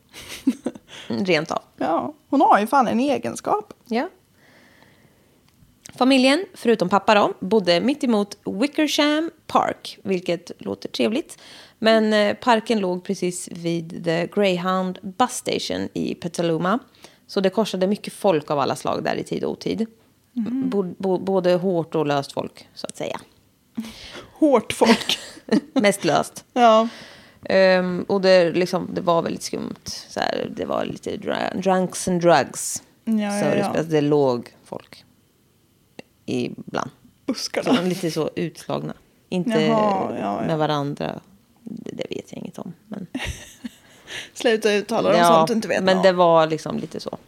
Mm, 1.11 1.25
Rent 1.25 1.51
av. 1.51 1.63
ja, 1.77 2.15
hon 2.29 2.41
har 2.41 2.61
ju 2.61 2.67
fan 2.67 2.89
en 2.89 3.01
egenskap. 3.01 3.75
Ja. 3.85 4.09
Familjen, 5.95 6.45
förutom 6.55 6.89
pappa 6.89 7.15
då, 7.15 7.33
bodde 7.41 7.81
mitt 7.81 8.05
emot 8.05 8.39
Wickersham 8.45 9.31
Park, 9.47 9.99
vilket 10.03 10.51
låter 10.59 10.89
trevligt. 10.89 11.39
Men 11.79 12.13
eh, 12.13 12.35
parken 12.35 12.79
låg 12.81 13.05
precis 13.05 13.49
vid 13.53 14.05
The 14.05 14.27
Greyhound 14.27 14.99
Bus 15.03 15.31
Station 15.31 15.89
i 15.95 16.15
Petaluma. 16.15 16.79
Så 17.27 17.41
det 17.41 17.51
korsade 17.51 17.87
mycket 17.87 18.13
folk 18.13 18.51
av 18.51 18.59
alla 18.59 18.77
slag 18.77 19.05
där 19.05 19.15
i 19.17 19.25
tid 19.25 19.45
och 19.45 19.51
otid. 19.51 19.87
Bo, 20.65 20.95
bo, 20.99 21.19
både 21.19 21.55
hårt 21.55 21.95
och 21.95 22.07
löst 22.07 22.33
folk, 22.33 22.69
så 22.75 22.87
att 22.87 22.97
säga. 22.97 23.21
Hårt 24.39 24.73
folk. 24.73 25.19
Mest 25.73 26.05
löst. 26.05 26.45
ja. 26.53 26.89
Ehm, 27.49 28.05
och 28.09 28.21
det, 28.21 28.53
liksom, 28.53 28.91
det 28.95 29.01
var 29.01 29.23
väldigt 29.23 29.43
skumt. 29.43 29.85
Så 29.85 30.21
här, 30.21 30.53
det 30.57 30.65
var 30.65 30.85
lite 30.85 31.17
dra- 31.17 31.61
drunks 31.63 32.09
and 32.09 32.21
drugs. 32.21 32.83
Ja, 33.05 33.13
ja, 33.15 33.31
så 33.41 33.45
det, 33.45 33.71
ja. 33.75 33.83
det 33.83 34.01
låg 34.01 34.55
folk 34.65 35.05
ibland. 36.27 36.91
Buskarna. 37.27 37.77
Så, 37.77 37.83
lite 37.83 38.11
så 38.11 38.31
utslagna. 38.37 38.95
Inte 39.29 39.51
Jaha, 39.51 40.17
ja, 40.19 40.41
ja. 40.41 40.47
med 40.47 40.59
varandra. 40.59 41.21
Det, 41.69 42.07
vet 42.11 42.33
jag 42.33 42.39
inget 42.39 42.59
om. 42.59 42.73
Men, 42.89 43.07
Sluta 44.35 44.73
uttala 44.73 45.09
om 45.19 45.25
sånt 45.37 45.49
du 45.49 45.55
inte 45.55 45.69
vet 45.69 45.83
men 45.85 45.97
något 45.97 46.05
det 46.05 46.13
var 46.13 46.47
liksom 46.47 46.79
lite 46.79 47.01
så. 47.01 47.19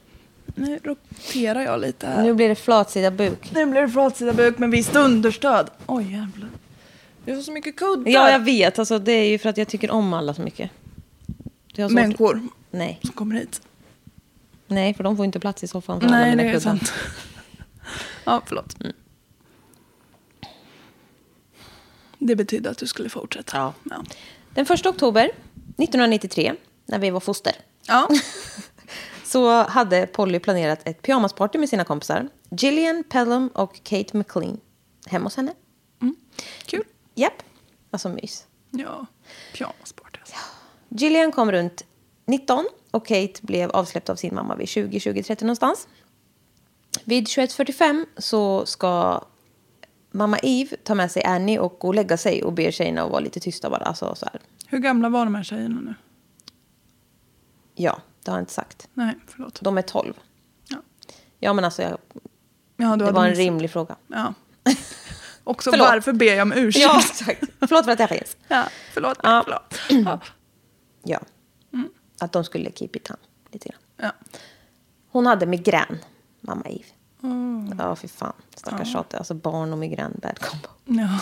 Nu 0.55 0.79
roterar 0.85 1.61
jag 1.61 1.81
lite 1.81 2.07
här. 2.07 2.23
Nu 2.23 2.35
blir 2.35 2.49
det 2.49 2.55
flatsida 2.55 3.11
buk. 3.11 3.51
Nu 3.55 3.67
blir 3.67 3.81
det 3.81 3.89
flatsida 3.89 4.33
buk 4.33 4.59
med 4.59 4.71
visst 4.71 4.97
understöd. 4.97 5.71
Oj 5.87 6.13
jävlar. 6.13 6.49
Vi 7.25 7.35
har 7.35 7.43
så 7.43 7.53
mycket 7.53 7.77
kuddar. 7.77 8.11
Ja, 8.13 8.31
jag 8.31 8.41
vet. 8.41 8.79
Alltså, 8.79 8.99
det 8.99 9.13
är 9.13 9.29
ju 9.31 9.39
för 9.39 9.49
att 9.49 9.57
jag 9.57 9.69
tycker 9.69 9.91
om 9.91 10.13
alla 10.13 10.35
så 10.35 10.43
mycket. 10.43 10.71
Jag 11.67 11.85
har 11.85 11.89
svårt- 11.89 11.95
Människor 11.95 12.43
Nej. 12.71 12.99
som 13.03 13.11
kommer 13.13 13.35
hit. 13.37 13.61
Nej, 14.67 14.95
för 14.95 15.05
de 15.05 15.17
får 15.17 15.25
inte 15.25 15.41
plats 15.41 15.65
i 15.65 15.69
soffan. 15.69 16.01
för 16.01 16.07
alla 16.07 16.17
Nej, 16.17 16.31
mina 16.31 16.43
det 16.43 16.49
är 16.49 16.53
kuddar. 16.53 16.61
sant. 16.71 16.93
ja, 18.25 18.43
förlåt. 18.47 18.77
Det 22.19 22.37
betydde 22.37 22.71
att 22.71 22.79
du 22.79 22.87
skulle 22.87 23.09
fortsätta. 23.09 23.57
Ja. 23.57 23.73
Ja. 23.91 24.05
Den 24.55 24.67
1 24.67 24.87
oktober 24.87 25.25
1993, 25.25 26.55
när 26.87 26.99
vi 26.99 27.11
var 27.11 27.21
foster, 27.21 27.53
ja. 27.87 28.09
så 29.25 29.63
hade 29.63 30.07
Polly 30.07 30.39
planerat 30.39 30.89
ett 30.89 31.03
pyjamasparty 31.03 31.59
med 31.59 31.69
sina 31.69 31.85
kompisar. 31.85 32.29
Gillian 32.51 33.05
Pelham 33.05 33.49
och 33.49 33.81
Kate 33.83 34.17
McLean. 34.17 34.61
Hemma 35.07 35.27
hos 35.27 35.37
henne. 35.37 35.55
Kul. 36.67 36.85
Japp. 37.15 37.43
Alltså 37.91 38.09
mys. 38.09 38.47
Ja. 38.71 39.07
Pyjamasparty 39.53 40.21
alltså. 40.21 40.37
Gillian 40.89 41.33
kom 41.33 41.53
runt 41.53 41.85
19 42.27 42.69
och 42.91 43.07
Kate 43.07 43.35
blev 43.41 43.71
avsläppt 43.71 44.09
av 44.09 44.17
sin 44.17 44.35
mamma 44.35 44.57
vid 44.57 44.69
20, 44.69 45.01
20, 45.01 45.23
30 45.23 45.45
någonstans. 45.45 45.89
Vid 47.05 47.25
21.45 47.27 48.07
så 48.17 48.67
ska 48.67 49.25
mamma 50.11 50.39
Eve 50.43 50.77
ta 50.77 50.95
med 50.95 51.11
sig 51.11 51.25
Annie 51.25 51.59
och 51.59 51.77
gå 51.79 51.89
och 51.89 51.95
lägga 51.95 52.17
sig 52.17 52.43
och 52.45 52.53
be 52.53 52.73
tjejerna 52.73 53.03
att 53.03 53.11
vara 53.11 53.21
lite 53.21 53.41
tysta 53.41 53.71
bara. 53.71 53.83
Alltså, 53.85 54.15
så 54.15 54.27
här. 54.33 54.41
Hur 54.67 54.79
gamla 54.79 55.09
var 55.09 55.25
de 55.25 55.35
här 55.35 55.43
tjejerna 55.43 55.81
nu? 55.81 55.95
Ja, 57.75 58.01
det 58.25 58.31
har 58.31 58.39
jag 58.39 58.43
inte 58.43 58.53
sagt. 58.53 58.89
Nej, 58.95 59.19
förlåt. 59.27 59.61
De 59.63 59.79
är 59.79 59.83
12. 59.83 60.15
Ja. 60.69 60.77
Ja, 61.39 61.53
men 61.53 61.65
alltså, 61.65 61.83
jag, 61.83 61.99
Ja, 62.77 62.97
det 62.97 63.13
var 63.13 63.25
en 63.25 63.31
missat. 63.31 63.39
rimlig 63.45 63.71
fråga. 63.71 63.97
Ja. 64.07 64.35
Också 65.45 65.71
Förlåt. 65.71 65.89
varför 65.89 66.13
ber 66.13 66.27
jag 66.27 66.43
om 66.43 66.53
ursäkt? 66.53 66.85
Ja, 66.85 66.99
exakt. 67.01 67.43
Förlåt 67.61 67.85
för 67.85 67.93
att 67.93 68.01
jag 68.01 68.09
finns. 68.09 68.37
ja 68.49 68.65
förlåt. 68.93 69.19
Ja. 69.23 69.43
förlåt. 69.45 69.75
Ja. 70.07 70.21
Ja. 71.03 71.21
Att 72.21 72.33
de 72.33 72.45
skulle 72.45 72.71
keep 72.73 72.91
it 72.93 73.05
down 73.05 73.17
lite 73.53 73.69
grann. 73.69 73.81
Ja. 73.97 74.13
Hon 75.11 75.27
hade 75.27 75.47
migrän, 75.47 75.99
mamma 76.41 76.65
Eve. 76.65 76.85
Mm. 77.23 77.73
Ja, 77.79 77.97
fy 77.97 78.09
fan. 78.09 78.33
Stackars 78.57 78.93
tjat. 78.93 79.15
Alltså 79.15 79.35
barn 79.35 79.73
och 79.73 79.79
migrän, 79.79 80.13
bad 80.23 80.39
combo. 80.39 80.69
Ja. 81.03 81.19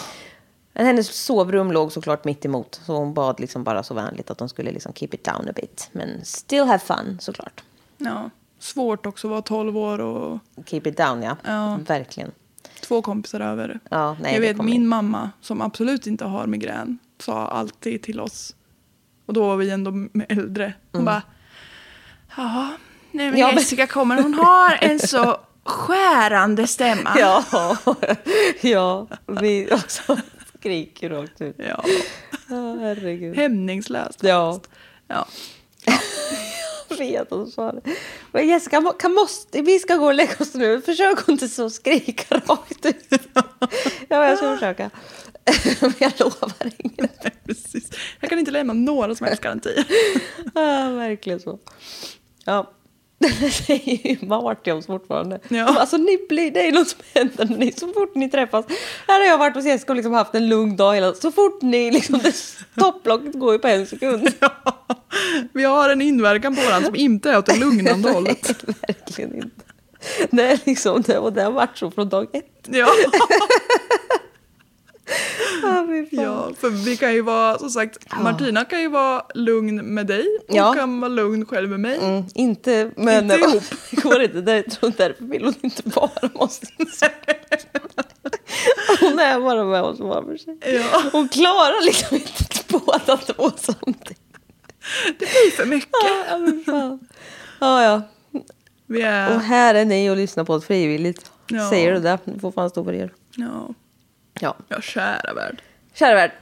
Men 0.72 0.86
hennes 0.86 1.24
sovrum 1.24 1.72
låg 1.72 1.92
såklart 1.92 2.24
mitt 2.24 2.44
emot. 2.44 2.80
Så 2.86 2.96
hon 2.96 3.14
bad 3.14 3.40
liksom 3.40 3.64
bara 3.64 3.82
så 3.82 3.94
vänligt 3.94 4.30
att 4.30 4.38
de 4.38 4.48
skulle 4.48 4.70
liksom 4.72 4.92
keep 4.92 5.08
it 5.12 5.24
down 5.24 5.48
a 5.48 5.52
bit. 5.56 5.88
Men 5.92 6.24
still 6.24 6.64
have 6.64 6.78
fun 6.78 7.18
såklart. 7.20 7.62
ja. 7.98 8.30
Svårt 8.58 9.06
också 9.06 9.26
att 9.26 9.30
vara 9.30 9.42
12 9.42 9.76
år 9.78 9.98
och 9.98 10.38
Keep 10.66 10.80
it 10.84 10.96
down, 10.96 11.22
ja. 11.22 11.36
Ja. 11.44 11.78
Verkligen. 11.86 12.30
två 12.80 13.02
kompisar 13.02 13.40
över. 13.40 13.80
Ja, 13.90 14.16
nej, 14.20 14.34
jag 14.34 14.40
vet 14.40 14.62
min 14.64 14.86
mamma 14.88 15.30
som 15.40 15.60
absolut 15.62 16.06
inte 16.06 16.24
har 16.24 16.46
migrän 16.46 16.98
sa 17.18 17.46
alltid 17.48 18.02
till 18.02 18.20
oss 18.20 18.54
och 19.26 19.34
då 19.34 19.46
var 19.46 19.56
vi 19.56 19.70
ändå 19.70 19.92
äldre. 20.28 20.72
Hon 20.92 21.04
bara 21.04 21.22
ja, 22.36 22.68
nej 23.12 23.30
men 23.30 23.40
Ja, 23.40 23.46
men- 23.46 23.56
Jessica 23.56 23.86
kommer 23.86 24.22
hon 24.22 24.34
har 24.34 24.78
en 24.80 24.98
så 24.98 25.36
skärande 25.66 26.66
stämma. 26.66 27.16
Ja, 27.18 27.44
ja. 28.60 29.06
Vi 29.26 29.68
också 29.72 30.16
skriker 30.58 31.10
rakt 31.10 31.40
ut. 31.40 31.56
ja. 31.58 31.84
Ja, 32.48 32.76
herregud. 32.80 33.36
Hämningslöst. 33.36 34.22
Ja. 34.22 34.60
Ja. 35.08 35.26
Jag 36.88 36.96
vet 36.96 37.20
att 37.22 37.30
hon 37.30 37.50
sa 37.50 37.72
det. 37.72 37.80
Men 38.32 38.48
Jessica, 38.48 38.92
kan, 38.98 39.12
måste, 39.14 39.62
vi 39.62 39.78
ska 39.78 39.94
gå 39.96 40.06
och 40.06 40.14
lägga 40.14 40.34
oss 40.40 40.54
nu. 40.54 40.80
Försök 40.80 41.28
inte 41.28 41.48
så 41.48 41.70
skrika 41.70 42.34
rakt 42.34 42.86
ut. 42.86 43.08
Ja, 44.08 44.28
jag 44.28 44.38
ska 44.38 44.54
försöka. 44.54 44.90
Men 45.80 45.92
jag 45.98 46.12
lovar 46.18 46.70
inget. 46.78 47.44
Precis. 47.46 47.90
Jag 48.20 48.30
kan 48.30 48.38
inte 48.38 48.50
lämna 48.50 48.72
några 48.72 49.14
som 49.14 49.26
helst 49.26 49.42
garantier. 49.42 49.84
Ja, 50.54 50.90
verkligen 50.90 51.40
så. 51.40 51.58
Ja. 52.44 52.70
Det 53.18 53.50
säger 53.50 54.08
ju 54.08 54.26
Marty 54.26 54.70
om 54.70 54.82
fortfarande. 54.82 55.40
Ja. 55.48 55.80
Alltså 55.80 55.96
ni 55.96 56.18
blir, 56.28 56.50
det 56.50 56.68
är 56.68 56.72
något 56.72 56.88
som 56.88 57.00
händer 57.14 57.44
när 57.44 57.56
ni, 57.56 57.72
så 57.72 57.92
fort 57.92 58.14
ni 58.14 58.30
träffas. 58.30 58.64
Här 59.08 59.20
har 59.20 59.26
jag 59.26 59.38
varit 59.38 59.54
hos 59.54 59.64
Jessica 59.64 59.92
och 59.92 59.96
liksom 59.96 60.12
haft 60.12 60.34
en 60.34 60.48
lugn 60.48 60.76
dag 60.76 60.94
hela 60.94 61.14
Så 61.14 61.32
fort 61.32 61.62
ni 61.62 61.90
liksom, 61.90 62.18
det 62.18 62.34
topplocket 62.82 63.34
går 63.34 63.52
ju 63.52 63.58
på 63.58 63.68
en 63.68 63.86
sekund. 63.86 64.28
Vi 65.52 65.64
har 65.64 65.90
en 65.90 66.02
inverkan 66.02 66.56
på 66.56 66.62
varandra 66.62 66.86
som 66.86 66.96
inte 66.96 67.30
är 67.30 67.38
åt 67.38 67.46
det 67.46 67.56
lugnande 67.56 68.10
hållet. 68.10 68.54
Nej, 68.66 68.76
verkligen 68.88 69.34
inte. 69.34 69.64
Det 70.30 70.42
är 70.42 70.60
liksom, 70.64 71.02
det, 71.02 71.18
och 71.18 71.32
det 71.32 71.42
har 71.42 71.50
varit 71.50 71.78
så 71.78 71.90
från 71.90 72.08
dag 72.08 72.26
ett. 72.32 72.68
Ja. 72.68 72.88
Ja, 75.62 75.86
fan. 75.86 76.06
ja, 76.10 76.50
för 76.58 76.70
vi 76.70 76.96
kan 76.96 77.14
ju 77.14 77.22
vara, 77.22 77.58
som 77.58 77.70
sagt, 77.70 77.98
Martina 78.22 78.64
kan 78.64 78.80
ju 78.80 78.88
vara 78.88 79.22
lugn 79.34 79.76
med 79.94 80.06
dig 80.06 80.26
och 80.48 80.54
Ja. 80.56 80.72
kan 80.74 81.00
vara 81.00 81.08
lugn 81.08 81.46
själv 81.46 81.70
med 81.70 81.80
mig. 81.80 81.98
Mm, 82.02 82.24
inte, 82.34 82.90
men 82.96 83.24
Inte 83.30 83.36
ihop. 83.36 83.62
det 83.90 84.02
går 84.02 84.22
inte. 84.22 84.40
Det, 84.40 84.62
tror 84.62 84.92
därför 84.96 85.24
vill 85.24 85.44
hon 85.44 85.54
inte 85.60 85.82
vara 85.84 86.10
med 86.22 86.30
oss. 86.34 86.60
Hon 89.00 89.18
är 89.18 89.40
bara 89.40 89.64
med 89.64 89.82
oss 89.82 90.00
var 90.00 90.22
för 90.22 90.36
sig. 90.36 90.58
Ja. 90.60 91.02
Hon 91.12 91.28
klarar 91.28 91.84
liksom 91.84 92.16
inte 92.16 92.62
båda 92.68 93.16
två 93.16 93.50
samtidigt. 93.56 94.18
Det 95.06 95.18
blir 95.18 95.50
för 95.56 95.64
mycket. 95.66 95.90
Ja, 96.30 96.38
men 96.38 96.64
fan. 96.64 96.98
Ja, 97.60 97.82
ja. 97.82 98.02
Är... 98.98 99.34
Och 99.34 99.40
här 99.40 99.74
är 99.74 99.84
ni 99.84 100.10
och 100.10 100.16
lyssnar 100.16 100.44
på 100.44 100.52
oss 100.54 100.64
frivilligt. 100.66 101.30
Ja. 101.48 101.70
Säger 101.70 101.92
du 101.94 102.00
det? 102.00 102.18
Får 102.40 102.52
fan 102.52 102.70
stå 102.70 102.84
för 102.84 102.92
er. 102.92 103.12
Ja. 103.36 103.68
Ja. 104.40 104.56
ja, 104.68 104.80
kära 104.80 105.34
värld. 105.34 105.62
Kära 105.94 106.14
värld. 106.14 106.32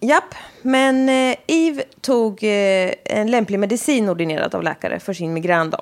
Japp, 0.00 0.34
men 0.62 1.08
eh, 1.08 1.36
Eve 1.46 1.82
tog 2.00 2.44
eh, 2.44 2.92
en 3.04 3.30
lämplig 3.30 3.58
medicin 3.58 4.08
ordinerad 4.08 4.54
av 4.54 4.62
läkare 4.62 5.00
för 5.00 5.12
sin 5.12 5.32
migrän 5.32 5.70
då. 5.70 5.78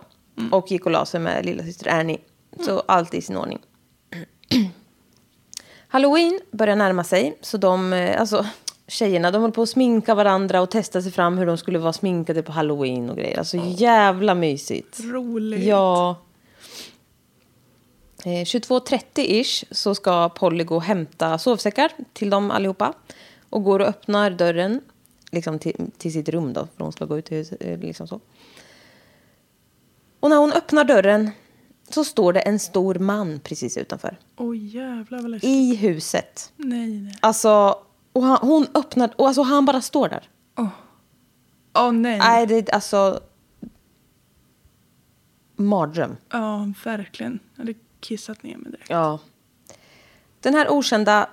Och 0.52 0.70
gick 0.70 0.86
och 0.86 0.92
la 0.92 1.06
sig 1.06 1.20
med 1.20 1.44
lilla 1.44 1.62
syster 1.62 1.90
Annie. 1.90 2.18
Så 2.60 2.82
allt 2.88 3.14
i 3.14 3.22
sin 3.22 3.36
ordning. 3.36 3.58
Halloween 5.88 6.40
börjar 6.52 6.76
närma 6.76 7.04
sig. 7.04 7.38
Så 7.40 7.56
de, 7.56 7.92
eh, 7.92 8.20
alltså 8.20 8.46
tjejerna, 8.88 9.30
de 9.30 9.42
höll 9.42 9.52
på 9.52 9.62
att 9.62 9.68
sminka 9.68 10.14
varandra 10.14 10.60
och 10.60 10.70
testa 10.70 11.02
sig 11.02 11.12
fram 11.12 11.38
hur 11.38 11.46
de 11.46 11.58
skulle 11.58 11.78
vara 11.78 11.92
sminkade 11.92 12.42
på 12.42 12.52
halloween 12.52 13.10
och 13.10 13.16
grejer. 13.16 13.38
Alltså 13.38 13.56
jävla 13.56 14.34
mysigt. 14.34 15.00
Roligt. 15.00 15.64
Ja. 15.64 16.16
Eh, 18.24 18.44
22.30-ish 18.44 19.64
så 19.70 19.94
ska 19.94 20.28
Polly 20.28 20.64
gå 20.64 20.76
och 20.76 20.82
hämta 20.82 21.38
sovsäckar 21.38 21.92
till 22.12 22.30
dem 22.30 22.50
allihopa. 22.50 22.94
Och 23.50 23.64
går 23.64 23.80
och 23.80 23.86
öppnar 23.86 24.30
dörren 24.30 24.80
liksom 25.32 25.58
till, 25.58 25.90
till 25.98 26.12
sitt 26.12 26.28
rum 26.28 26.52
då, 26.52 26.68
för 26.76 26.84
hon 26.84 26.92
ska 26.92 27.04
gå 27.04 27.18
ut 27.18 27.32
i 27.32 27.36
huset. 27.36 27.62
eh, 27.62 27.78
Liksom 27.78 28.08
så. 28.08 28.20
Och 30.20 30.30
när 30.30 30.36
hon 30.36 30.52
öppnar 30.52 30.84
dörren 30.84 31.30
så 31.88 32.04
står 32.04 32.32
det 32.32 32.40
en 32.40 32.58
stor 32.58 32.94
man 32.94 33.40
precis 33.40 33.76
utanför. 33.76 34.18
Oj 34.36 34.76
jävlar 34.76 35.22
vad 35.22 35.30
läskigt. 35.30 35.50
I 35.50 35.74
huset. 35.76 36.52
Nej, 36.56 36.88
nej. 37.00 37.14
Alltså, 37.20 37.78
och 38.12 38.22
han, 38.22 38.38
hon 38.42 38.66
öppnar, 38.74 39.10
och 39.16 39.26
alltså 39.26 39.42
han 39.42 39.64
bara 39.64 39.80
står 39.80 40.08
där. 40.08 40.28
Åh 41.74 41.92
nej. 41.92 42.18
Nej, 42.18 42.46
det 42.46 42.54
är 42.68 42.74
alltså... 42.74 43.20
Mardröm. 45.56 46.16
Ja, 46.30 46.72
verkligen. 46.84 47.38
Hade 47.56 47.74
kissat 48.00 48.42
ner 48.42 48.56
mig 48.56 48.72
direkt. 48.72 48.90
Ja. 48.90 49.18
Den 50.40 50.54
här 50.54 50.68
okända 50.70 51.28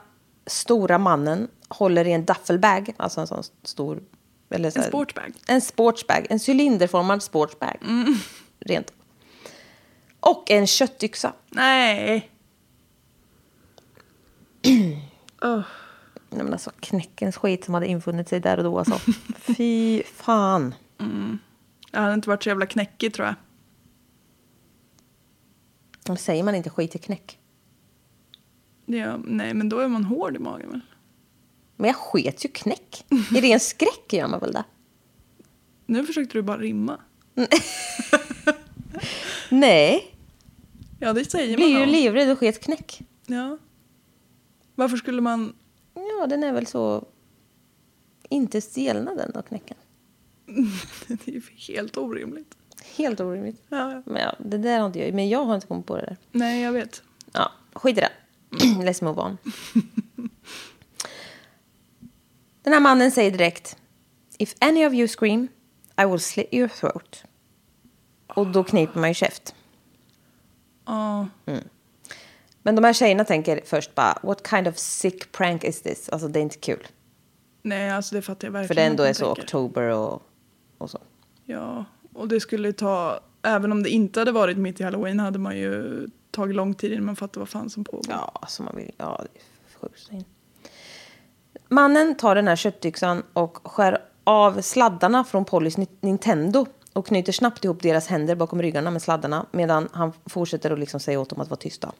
stora 0.45 0.97
mannen 0.97 1.47
håller 1.69 2.07
i 2.07 2.11
en 2.13 2.25
duffelbag, 2.25 2.93
alltså 2.97 3.21
en 3.21 3.27
sån 3.27 3.43
stor... 3.63 4.03
Eller 4.49 4.69
så 4.71 4.79
En 4.79 4.83
här- 4.83 4.89
sportbag. 4.89 5.33
En 5.47 5.61
sportsbag, 5.61 6.27
en 6.29 6.39
cylinderformad 6.49 7.23
sportsbag. 7.23 7.77
Rent. 8.59 8.93
Och 10.19 10.51
en 10.51 10.67
köttyxa. 10.67 11.33
Nej. 11.49 12.29
Åh, 15.41 15.61
Nej, 16.29 16.43
men 16.43 16.53
alltså 16.53 16.71
knäckens 16.79 17.37
skit 17.37 17.65
som 17.65 17.73
hade 17.73 17.87
infunnit 17.87 18.29
sig 18.29 18.39
där 18.39 18.57
och 18.57 18.63
då 18.63 18.79
alltså. 18.79 18.99
Fy 19.57 20.03
fan. 20.03 20.75
jag 21.91 22.01
hade 22.01 22.13
inte 22.13 22.29
varit 22.29 22.43
så 22.43 22.49
jävla 22.49 22.65
knäckig 22.65 23.13
tror 23.13 23.27
jag. 23.27 23.35
Men 26.07 26.17
Säger 26.17 26.43
man 26.43 26.55
inte 26.55 26.69
skit 26.69 26.95
i 26.95 26.99
knäck? 26.99 27.39
Ja, 28.85 29.17
nej, 29.25 29.53
men 29.53 29.69
då 29.69 29.79
är 29.79 29.87
man 29.87 30.03
hård 30.03 30.35
i 30.35 30.39
magen 30.39 30.69
väl? 30.71 30.81
Men 31.75 31.87
jag 31.87 31.95
sket 31.95 32.45
ju 32.45 32.49
knäck. 32.49 33.05
I 33.35 33.41
ren 33.41 33.59
skräck 33.59 34.13
gör 34.13 34.27
man 34.27 34.39
väl 34.39 34.51
det? 34.51 34.63
Nu 35.85 36.05
försökte 36.05 36.37
du 36.37 36.41
bara 36.41 36.57
rimma. 36.57 36.99
Nej, 39.49 40.13
Ja, 40.99 41.13
det 41.13 41.25
säger 41.31 41.47
jag 41.49 41.55
blir 41.57 41.73
man. 41.73 41.81
ju 41.81 41.85
livrädd 41.87 42.31
och 42.31 42.39
sket 42.39 42.59
knäck. 42.63 43.01
Ja. 43.25 43.57
Varför 44.75 44.97
skulle 44.97 45.21
man... 45.21 45.53
Ja, 45.93 46.27
den 46.27 46.43
är 46.43 46.53
väl 46.53 46.67
så... 46.67 47.07
Inte 48.29 48.61
stelnad 48.61 49.17
den 49.17 49.31
då, 49.33 49.41
knäcken. 49.41 49.77
Det 51.07 51.27
är 51.27 51.31
ju 51.31 51.41
helt 51.67 51.97
orimligt. 51.97 52.56
Helt 52.95 53.19
orimligt. 53.19 53.61
Ja. 53.69 54.01
Men 54.05 54.21
ja, 54.21 54.35
det 54.39 54.57
där 54.57 54.79
har 54.79 54.85
inte 54.85 54.99
jag... 54.99 55.13
Men 55.13 55.29
jag 55.29 55.45
har 55.45 55.55
inte 55.55 55.67
kommit 55.67 55.85
på 55.85 55.95
det 55.95 56.01
där. 56.01 56.17
Nej, 56.31 56.61
jag 56.61 56.71
vet. 56.71 57.03
Ja, 57.33 57.51
skit 57.73 57.97
i 57.97 58.01
det. 58.01 58.11
Let's 58.59 59.03
move 59.03 59.21
on. 59.21 59.37
Den 62.63 62.73
här 62.73 62.79
mannen 62.79 63.11
säger 63.11 63.31
direkt. 63.31 63.77
If 64.37 64.55
any 64.59 64.85
of 64.87 64.93
you 64.93 65.07
scream, 65.07 65.47
I 66.01 66.05
will 66.05 66.19
slit 66.19 66.47
your 66.53 66.67
throat. 66.67 67.23
Och 68.27 68.47
då 68.47 68.63
kniper 68.63 68.99
man 68.99 69.09
ju 69.09 69.13
käft. 69.13 69.55
Ja, 70.85 71.27
Men 72.61 72.75
de 72.75 72.83
här 72.83 72.93
tjejerna 72.93 73.23
tänker 73.25 73.61
först 73.65 73.95
bara, 73.95 74.19
what 74.23 74.47
kind 74.47 74.67
of 74.67 74.77
sick 74.77 75.31
prank 75.31 75.63
is 75.63 75.81
this? 75.81 76.09
Alltså 76.09 76.27
det 76.27 76.39
är 76.39 76.41
inte 76.41 76.57
kul. 76.57 76.87
nej, 77.61 77.89
alltså 77.89 78.15
det 78.15 78.21
fattar 78.21 78.47
jag 78.47 78.51
verkligen. 78.51 78.67
För 78.67 78.75
det 78.75 78.81
ändå 78.83 79.03
är 79.03 79.13
så 79.13 79.25
tänker. 79.25 79.43
oktober 79.43 79.83
och, 79.83 80.21
och 80.77 80.89
så. 80.89 80.99
Ja, 81.45 81.85
och 82.17 82.27
det 82.27 82.39
skulle 82.39 82.73
ta... 82.73 83.19
Även 83.41 83.71
om 83.71 83.83
det 83.83 83.89
inte 83.89 84.19
hade 84.19 84.31
varit 84.31 84.57
mitt 84.57 84.79
i 84.79 84.83
halloween 84.83 85.19
hade 85.19 85.39
man 85.39 85.57
ju 85.57 86.07
tagit 86.31 86.55
lång 86.55 86.73
tid 86.73 86.91
innan 86.91 87.05
man 87.05 87.15
fattade 87.15 87.39
vad 87.39 87.49
fan 87.49 87.69
som 87.69 87.83
pågår. 87.83 88.05
Ja, 88.09 88.31
alltså 88.33 88.63
man 88.63 88.75
vill, 88.75 88.91
ja 88.97 89.21
det 89.33 89.39
är 89.39 89.79
sjukt. 89.79 90.25
Mannen 91.69 92.15
tar 92.15 92.35
den 92.35 92.47
här 92.47 92.55
köttyxan 92.55 93.23
och 93.33 93.67
skär 93.67 93.97
av 94.23 94.61
sladdarna 94.61 95.23
från 95.23 95.45
Pollys 95.45 95.77
Nintendo 96.01 96.65
och 96.93 97.07
knyter 97.07 97.31
snabbt 97.31 97.65
ihop 97.65 97.81
deras 97.81 98.07
händer 98.07 98.35
bakom 98.35 98.61
ryggarna 98.61 98.91
med 98.91 99.01
sladdarna 99.01 99.45
medan 99.51 99.89
han 99.91 100.13
fortsätter 100.25 100.71
att 100.71 100.79
liksom 100.79 100.99
säga 100.99 101.19
åt 101.19 101.29
dem 101.29 101.41
att 101.41 101.49
vara 101.49 101.59
tysta. 101.59 101.91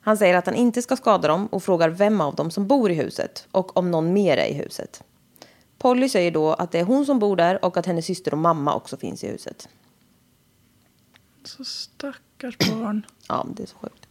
Han 0.00 0.16
säger 0.16 0.34
att 0.34 0.46
han 0.46 0.54
inte 0.54 0.82
ska 0.82 0.96
skada 0.96 1.28
dem 1.28 1.46
och 1.46 1.62
frågar 1.62 1.88
vem 1.88 2.20
av 2.20 2.34
dem 2.34 2.50
som 2.50 2.66
bor 2.66 2.90
i 2.90 2.94
huset 2.94 3.48
och 3.50 3.76
om 3.76 3.90
någon 3.90 4.12
mer 4.12 4.36
är 4.36 4.46
i 4.46 4.54
huset. 4.54 5.02
Polly 5.78 6.08
säger 6.08 6.30
då 6.30 6.52
att 6.52 6.72
det 6.72 6.78
är 6.78 6.84
hon 6.84 7.06
som 7.06 7.18
bor 7.18 7.36
där 7.36 7.64
och 7.64 7.76
att 7.76 7.86
hennes 7.86 8.06
syster 8.06 8.32
och 8.32 8.38
mamma 8.38 8.74
också 8.74 8.96
finns 8.96 9.24
i 9.24 9.28
huset. 9.28 9.68
Så 11.44 11.64
stackars 11.64 12.58
barn. 12.58 13.06
Ja, 13.28 13.46
det 13.56 13.62
är 13.62 13.66
så 13.66 13.76
sjukt. 13.76 14.08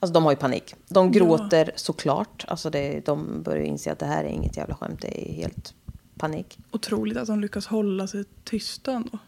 Alltså 0.00 0.12
de 0.14 0.24
har 0.24 0.32
ju 0.32 0.36
panik. 0.36 0.74
De 0.88 1.12
gråter 1.12 1.70
såklart. 1.76 2.44
Alltså 2.48 2.70
det, 2.70 3.06
de 3.06 3.42
börjar 3.42 3.64
inse 3.64 3.92
att 3.92 3.98
det 3.98 4.06
här 4.06 4.24
är 4.24 4.28
inget 4.28 4.56
jävla 4.56 4.74
skämt. 4.74 5.00
Det 5.00 5.30
är 5.30 5.32
helt 5.32 5.74
panik. 6.18 6.58
Otroligt 6.70 7.16
att 7.16 7.26
de 7.26 7.40
lyckas 7.40 7.66
hålla 7.66 8.06
sig 8.06 8.24
tysta 8.44 8.92
ändå. 8.92 9.18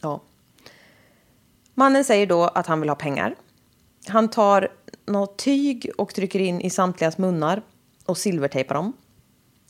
Ja. 0.00 0.20
Mannen 1.74 2.04
säger 2.04 2.26
då 2.26 2.44
att 2.44 2.66
han 2.66 2.80
vill 2.80 2.88
ha 2.88 2.96
pengar. 2.96 3.34
Han 4.06 4.28
tar 4.28 4.68
något 5.08 5.38
tyg 5.38 5.90
och 5.98 6.14
trycker 6.14 6.40
in 6.40 6.60
i 6.60 6.70
samtligas 6.70 7.18
munnar 7.18 7.62
och 8.04 8.18
silvertejpar 8.18 8.74
dem. 8.74 8.92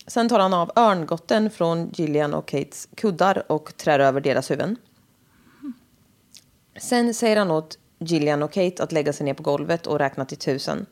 Sen 0.07 0.29
tar 0.29 0.39
han 0.39 0.55
av 0.55 0.71
örngotten 0.77 1.51
från 1.51 1.91
Gillian 1.95 2.35
och 2.35 2.49
Kates 2.49 2.89
kuddar 2.95 3.53
och 3.53 3.77
trär 3.77 3.99
över 4.01 4.21
deras 4.21 4.51
huvuden. 4.51 4.77
Sen 6.81 7.15
säger 7.15 7.37
han 7.37 7.51
åt 7.51 7.79
Gillian 7.99 8.43
och 8.43 8.53
Kate 8.53 8.83
att 8.83 8.93
lägga 8.93 9.13
sig 9.13 9.25
ner 9.25 9.35
på 9.35 9.43
golvet 9.43 9.87
och 9.87 9.99
räkna 9.99 10.25
till 10.25 10.39
tusen. 10.39 10.87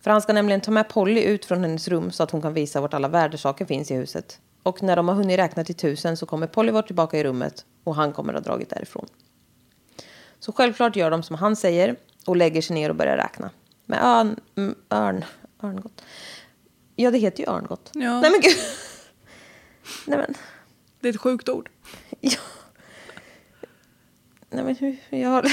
För 0.00 0.10
han 0.10 0.22
ska 0.22 0.32
nämligen 0.32 0.60
ta 0.60 0.70
med 0.70 0.88
Polly 0.88 1.20
ut 1.20 1.44
från 1.44 1.60
hennes 1.60 1.88
rum 1.88 2.10
så 2.10 2.22
att 2.22 2.30
hon 2.30 2.42
kan 2.42 2.54
visa 2.54 2.80
vart 2.80 2.94
alla 2.94 3.08
värdesaker 3.08 3.64
finns 3.64 3.90
i 3.90 3.94
huset. 3.94 4.40
Och 4.62 4.82
när 4.82 4.96
de 4.96 5.08
har 5.08 5.14
hunnit 5.14 5.38
räkna 5.38 5.64
till 5.64 5.74
tusen 5.74 6.16
så 6.16 6.26
kommer 6.26 6.46
Polly 6.46 6.72
vara 6.72 6.82
tillbaka 6.82 7.18
i 7.18 7.24
rummet 7.24 7.64
och 7.84 7.94
han 7.94 8.12
kommer 8.12 8.34
att 8.34 8.46
ha 8.46 8.52
dragit 8.52 8.70
därifrån. 8.70 9.06
Så 10.40 10.52
självklart 10.52 10.96
gör 10.96 11.10
de 11.10 11.22
som 11.22 11.36
han 11.36 11.56
säger 11.56 11.96
och 12.26 12.36
lägger 12.36 12.62
sig 12.62 12.74
ner 12.74 12.90
och 12.90 12.96
börjar 12.96 13.16
räkna. 13.16 13.50
Med 13.88 14.02
örn... 14.02 14.36
örn... 14.90 15.24
Örngott. 15.62 16.02
Ja, 16.96 17.10
det 17.10 17.18
heter 17.18 17.40
ju 17.40 17.50
örngott. 17.50 17.90
Ja. 17.94 18.20
Nej 18.20 18.30
men 18.30 18.40
gud. 18.40 18.56
Nej 20.06 20.18
men... 20.18 20.34
Det 21.00 21.08
är 21.08 21.12
ett 21.12 21.20
sjukt 21.20 21.48
ord. 21.48 21.70
Ja. 22.20 22.38
Nej 24.50 24.64
men 24.64 24.76
hur, 24.76 25.18
jag, 25.18 25.50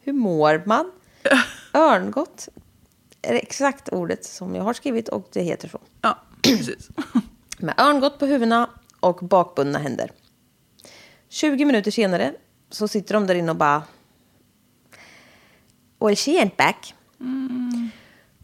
hur 0.00 0.12
mår 0.12 0.62
man? 0.66 0.92
Örngott 1.72 2.48
är 3.22 3.34
exakt 3.34 3.88
ordet 3.88 4.24
som 4.24 4.54
jag 4.54 4.62
har 4.62 4.74
skrivit 4.74 5.08
och 5.08 5.28
det 5.32 5.42
heter 5.42 5.68
så. 5.68 5.80
Ja, 6.00 6.18
precis. 6.42 6.88
Med 7.58 7.74
örngott 7.80 8.18
på 8.18 8.26
huvudena 8.26 8.70
och 9.00 9.16
bakbundna 9.16 9.78
händer. 9.78 10.10
20 11.28 11.64
minuter 11.64 11.90
senare 11.90 12.34
så 12.70 12.88
sitter 12.88 13.14
de 13.14 13.26
där 13.26 13.34
inne 13.34 13.50
och 13.50 13.56
bara... 13.56 13.82
Well, 15.98 16.16
she 16.16 16.30
ain't 16.30 16.56
back. 16.56 16.94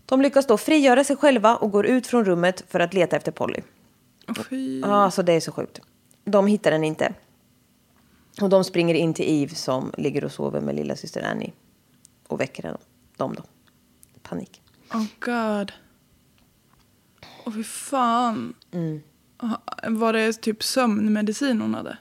De 0.06 0.20
lyckas 0.22 0.46
då 0.46 0.56
frigöra 0.56 1.04
sig 1.04 1.16
själva 1.16 1.56
och 1.56 1.70
går 1.70 1.86
ut 1.86 2.06
från 2.06 2.24
rummet 2.24 2.64
för 2.68 2.80
att 2.80 2.94
leta 2.94 3.16
efter 3.16 3.32
Polly. 3.32 3.60
Fy. 4.48 4.80
Ja, 4.80 5.04
alltså 5.04 5.22
det 5.22 5.32
är 5.32 5.40
så 5.40 5.52
sjukt. 5.52 5.80
De 6.24 6.46
hittar 6.46 6.70
den 6.70 6.84
inte. 6.84 7.14
Och 8.40 8.48
de 8.48 8.64
springer 8.64 8.94
in 8.94 9.14
till 9.14 9.24
Eve 9.28 9.54
som 9.54 9.92
ligger 9.98 10.24
och 10.24 10.32
sover 10.32 10.60
med 10.60 10.74
lilla 10.74 10.96
syster 10.96 11.22
Annie. 11.22 11.52
Och 12.26 12.40
väcker 12.40 12.62
dem, 12.62 12.78
dem 13.16 13.34
då. 13.34 13.42
Panik. 14.22 14.62
Oh 14.94 15.04
god. 15.20 15.72
Åh 17.46 17.52
fy 17.52 17.64
fan. 17.64 18.54
Mm. 18.70 19.02
Aha, 19.42 19.62
Var 19.88 20.12
det 20.12 20.32
typ 20.32 20.62
sömnmedicin 20.62 21.60
hon 21.60 21.74
hade? 21.74 21.98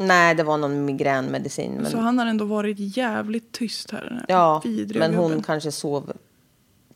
Nej, 0.00 0.34
det 0.34 0.42
var 0.42 0.56
någon 0.58 0.84
migränmedicin. 0.84 1.72
Men, 1.72 1.90
Så 1.90 1.98
han 1.98 2.18
har 2.18 2.26
ändå 2.26 2.44
varit 2.44 2.76
jävligt 2.96 3.52
tyst 3.52 3.90
här. 3.90 4.24
Ja, 4.28 4.62
men 4.94 5.14
hon 5.14 5.28
gubben. 5.28 5.42
kanske 5.42 5.72
sov 5.72 6.12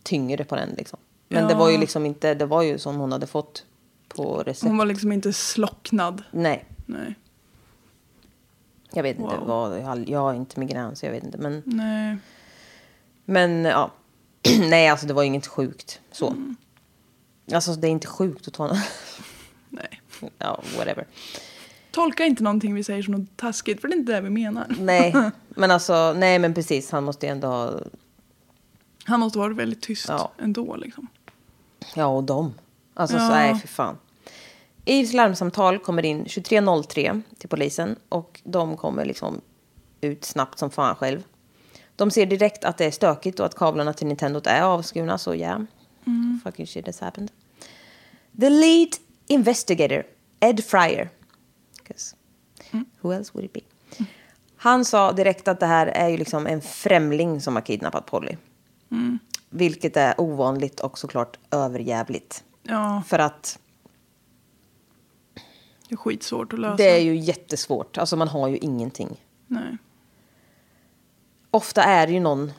tyngre 0.03 0.45
på 0.45 0.57
den 0.57 0.71
liksom. 0.79 0.99
Men 1.29 1.49
det 1.49 1.55
var 1.55 1.71
ju 1.71 1.79
liksom 1.79 2.07
inte, 2.07 2.35
det 2.35 2.47
var 2.47 2.63
ju 2.63 2.79
som 2.79 2.97
hon 2.97 3.13
hade 3.13 3.27
fått 3.27 3.65
på 4.09 4.43
recept. 4.43 4.69
Hon 4.69 4.77
var 4.79 4.87
liksom 4.87 5.13
inte 5.13 5.33
slocknad. 5.33 6.23
Nej, 6.31 6.65
Nej. 6.87 7.15
jag 8.93 9.03
vet 9.03 9.19
inte 9.19 9.37
Wow. 9.37 9.47
vad, 9.47 9.79
jag 9.79 9.85
har- 9.85 10.05
jag 10.09 10.19
har 10.21 10.35
inte 10.35 10.61
migrän 10.61 10.97
så 10.97 11.07
jag 11.07 11.13
vet 11.13 11.25
inte. 11.25 11.39
Men, 11.39 11.63
Nej. 11.67 12.17
men 13.25 13.65
ja, 13.65 13.91
nej 14.61 14.89
alltså 14.89 15.07
det 15.07 15.15
var 15.15 15.23
inget 15.23 15.47
sjukt 15.47 16.01
så. 16.13 16.29
Mm. 16.29 16.57
Alltså 17.53 17.75
det 17.75 17.87
är 17.87 17.91
inte 17.91 18.07
sjukt 18.07 18.49
att 18.49 18.55
ta 18.55 18.67
Nej. 19.69 20.01
ja, 20.39 20.63
whatever. 20.79 21.07
Tolka 21.95 22.25
inte 22.25 22.43
någonting 22.43 22.75
vi 22.75 22.85
säger 22.85 23.03
som 23.03 23.15
något 23.15 23.37
taskigt 23.37 23.81
för 23.81 23.89
det 23.89 23.95
är 23.95 23.99
inte 23.99 24.13
det 24.13 24.21
vi 24.21 24.31
menar. 24.31 24.67
Nej, 24.79 25.15
men 25.49 25.71
alltså, 25.71 26.13
nej 26.13 26.39
men 26.39 26.55
precis, 26.55 26.91
han 26.91 27.05
måste 27.05 27.27
ju 27.27 27.33
ändå 27.33 27.49
ha, 27.49 27.81
Han 29.05 29.21
måste 29.21 29.39
varit 29.39 29.57
väldigt 29.57 29.83
tyst 29.83 30.07
Ja. 30.09 30.33
ändå 30.43 30.77
liksom. 30.77 31.09
ja 31.95 32.07
och 32.07 32.25
dem. 32.25 32.55
Alltså 32.95 33.17
Ja. 33.17 33.29
så, 33.29 33.35
nej 33.35 33.55
för 33.55 33.69
fan. 33.69 33.99
Eves 34.85 35.13
larmsamtal 35.13 35.79
kommer 35.79 36.05
in 36.05 36.25
23.03 36.25 37.23
till 37.39 37.49
polisen 37.49 37.97
och 38.09 38.41
de 38.45 38.77
kommer 38.77 39.05
liksom 39.05 39.41
ut 40.01 40.25
snabbt 40.25 40.59
som 40.59 40.71
fan 40.71 40.95
själv. 40.97 41.23
De 41.97 42.11
ser 42.11 42.27
direkt 42.27 42.65
att 42.65 42.79
det 42.79 42.85
är 42.85 42.91
stökigt 42.91 43.41
och 43.41 43.47
att 43.47 43.55
kablarna 43.57 43.93
till 43.93 44.07
Nintendot 44.07 44.47
är 44.47 44.63
avskurna, 44.63 45.19
så 45.19 45.35
ja. 45.35 45.39
Yeah. 45.39 45.61
Fucking 46.45 46.67
shit 46.67 46.87
has 46.87 47.01
happened. 47.01 47.31
The 48.41 48.51
lead 48.51 48.89
investigator, 49.27 50.03
Ed 50.41 50.65
Fryer. 50.65 51.11
'Cause 51.89 52.17
Who 53.01 53.13
else 53.13 53.31
would 53.35 53.45
it 53.45 53.53
be? 53.53 53.61
Han 54.57 54.85
sa 54.85 55.13
direkt 55.13 55.49
att 55.49 55.61
det 55.61 55.67
här 55.67 55.87
är 55.87 56.09
ju 56.09 56.17
liksom 56.17 56.47
en 56.47 56.61
främling 56.61 57.41
som 57.41 57.55
har 57.55 57.63
kidnappat 57.63 58.07
Polly. 58.07 58.37
Vilket 59.51 59.97
är 59.97 60.21
ovanligt 60.21 60.81
och 60.81 60.99
såklart 60.99 61.39
överjävligt. 61.51 62.45
Ja, 62.63 63.03
För 63.07 63.19
att 63.19 63.59
det 65.89 65.95
är 65.95 65.97
skitsvårt 65.97 66.53
att 66.53 66.59
lösa. 66.59 66.77
det 66.77 66.91
är 66.91 67.01
ju 67.01 67.17
jättesvårt. 67.17 67.99
Alltså 67.99 68.17
man 68.17 68.29
har 68.29 68.49
ju 68.49 68.57
ingenting. 68.57 69.17
Nej. 69.47 69.79
Ofta 71.51 71.83
är 71.85 72.07
det 72.07 72.13
ju 72.13 72.21
någon 72.21 72.53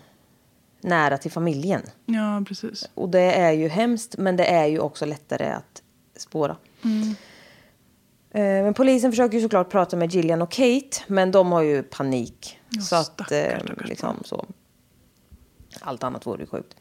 nära 0.82 1.18
till 1.18 1.32
familjen. 1.32 1.82
Ja, 2.06 2.44
precis. 2.48 2.90
Och 2.94 3.10
det 3.10 3.34
är 3.34 3.52
ju 3.52 3.68
hemskt, 3.68 4.18
men 4.18 4.36
det 4.38 4.46
är 4.46 4.66
ju 4.66 4.80
också 4.80 5.06
lättare 5.06 5.46
att 5.52 5.82
spåra. 6.18 6.52
Eh, 6.84 6.90
Men 8.39 8.74
polisen 8.74 9.12
försöker 9.12 9.38
ju 9.38 9.43
såklart 9.43 9.69
prata 9.69 9.98
med 9.98 10.13
Gillian 10.13 10.41
och 10.41 10.52
Kate, 10.52 10.98
men 11.08 11.32
de 11.32 11.52
har 11.52 11.62
ju 11.62 11.84
panik. 11.84 12.60
Ja, 12.69 12.82
så 12.82 12.95
att, 12.95 13.06
stackars, 13.06 13.32
eh, 13.32 13.60
stackars 13.60 13.88
liksom 13.88 14.15
så. 14.26 14.45
Allt 15.82 16.04
annat 16.04 16.26
vore 16.26 16.41
ju 16.41 16.48
sjukt. 16.48 16.76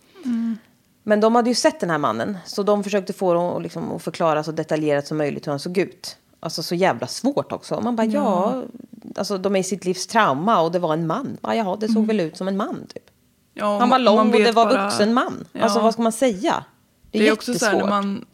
Men 1.03 1.21
de 1.21 1.35
hade 1.35 1.49
ju 1.51 1.55
sett 1.55 1.81
den 1.81 1.91
här 1.91 1.99
mannen, 1.99 2.39
så 2.47 2.63
de 2.63 2.85
försökte 2.85 3.13
få 3.13 3.35
dem 3.35 3.45
att 3.57 3.63
liksom, 3.63 3.93
att 3.93 4.03
förklara 4.03 4.43
så 4.43 4.53
detaljerat 4.53 5.07
som 5.07 5.17
möjligt 5.19 5.47
hur 5.47 5.53
han 5.53 5.59
såg 5.61 5.79
ut. 5.79 6.17
Alltså 6.41 6.63
så 6.63 6.75
jävla 6.75 7.07
svårt 7.07 7.53
också. 7.53 7.81
Man 7.81 7.97
bara, 7.97 8.07
ja, 8.07 8.63
alltså 9.17 9.39
de 9.39 9.57
är 9.57 9.61
i 9.61 9.63
sitt 9.63 9.85
livs 9.85 10.07
trauma 10.07 10.61
och 10.61 10.73
det 10.73 10.79
var 10.79 10.93
en 10.93 11.07
man. 11.07 11.37
Ja, 11.43 11.55
jaha, 11.55 11.77
det 11.77 11.89
såg 11.89 12.07
väl 12.07 12.21
ut 12.21 12.37
som 12.37 12.49
en 12.49 12.57
man 12.57 12.87
typ. 12.95 13.03
Ja, 13.55 13.79
Han 13.79 13.89
var 13.91 13.99
lång 13.99 14.19
och 14.33 14.39
det 14.39 14.53
var 14.53 14.67
bara- 14.67 14.85
vuxen 14.85 15.15
man. 15.15 15.45
Ja. 15.53 15.61
Alltså 15.63 15.81
vad 15.81 15.93
ska 15.93 16.03
man 16.03 16.13
säga? 16.13 16.65
Det 17.11 17.19
är, 17.19 17.23
Det 17.23 17.29
är 17.29 17.33
också 17.33 17.55
så 17.55 17.67
här 17.67 17.77
när 17.79 17.87
man 17.87 18.25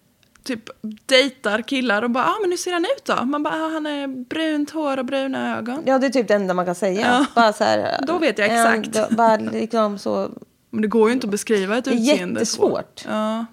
typ 0.42 0.70
dejtar 1.07 1.62
killar 1.62 2.03
och 2.03 2.11
bara, 2.11 2.24
ah, 2.24 2.37
men 2.40 2.50
hur 2.50 2.57
ser 2.57 2.72
han 2.72 2.85
ut 2.85 3.05
då? 3.05 3.24
Man 3.24 3.42
bara, 3.42 3.55
ah, 3.55 3.68
han 3.68 3.87
är 3.87 4.07
brunt 4.07 4.70
hår 4.70 4.96
och 4.98 5.05
bruna 5.05 5.59
ögon. 5.59 5.83
Ja, 5.87 5.98
det 5.98 6.07
är 6.07 6.11
typ 6.11 6.29
det 6.29 6.35
enda 6.35 6.55
man 6.55 6.66
kan 6.66 6.74
säga. 6.74 7.00
Ja. 7.00 7.26
Bara 7.35 7.53
så 7.53 7.64
här, 7.64 8.05
Då 8.07 8.18
vet 8.18 8.38
jag 8.38 8.48
ja, 8.48 8.74
exakt. 8.74 9.11
då- 9.11 9.16
bara 9.16 9.37
liksom 9.37 9.98
så. 9.98 10.31
Men 10.70 10.83
det 10.83 10.88
går 10.88 11.09
ju 11.09 11.14
inte 11.14 11.26
att 11.26 11.31
beskriva 11.31 11.79
ett 11.79 11.85
Det 11.85 11.90
är 11.90 11.94
utseende 11.94 12.18
så. 12.18 12.40
jättesvårt. 12.40 13.05
Ja. 13.09 13.46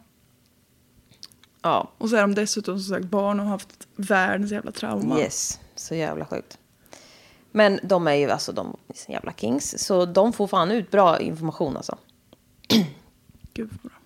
Ja, 1.62 1.92
Och 1.98 2.10
så 2.10 2.16
är 2.16 2.22
de 2.22 2.36
dessutom 2.36 2.80
som 2.80 2.96
sagt 2.96 3.06
barn 3.06 3.40
och 3.40 3.46
har 3.46 3.52
haft 3.52 3.88
världens 3.96 4.52
jävla 4.52 4.72
trauma. 4.72 5.20
yes. 5.20 5.60
Så 5.76 5.96
jävla 5.96 6.26
sjukt. 6.26 6.58
Men 7.52 7.80
de 7.84 8.08
är 8.08 8.14
ju 8.14 8.30
alltså 8.32 8.52
de 8.52 8.78
är 8.88 8.94
så 8.98 9.12
jävla 9.12 9.34
kings. 9.34 9.84
Så 9.86 10.06
de 10.06 10.34
får 10.34 10.48
fan 10.48 10.72
ut 10.72 10.92
bra 10.92 11.20
information 11.20 11.78
alltså. 11.78 11.98
Gud 13.54 13.70
vad 13.84 13.92
bra. 13.92 13.97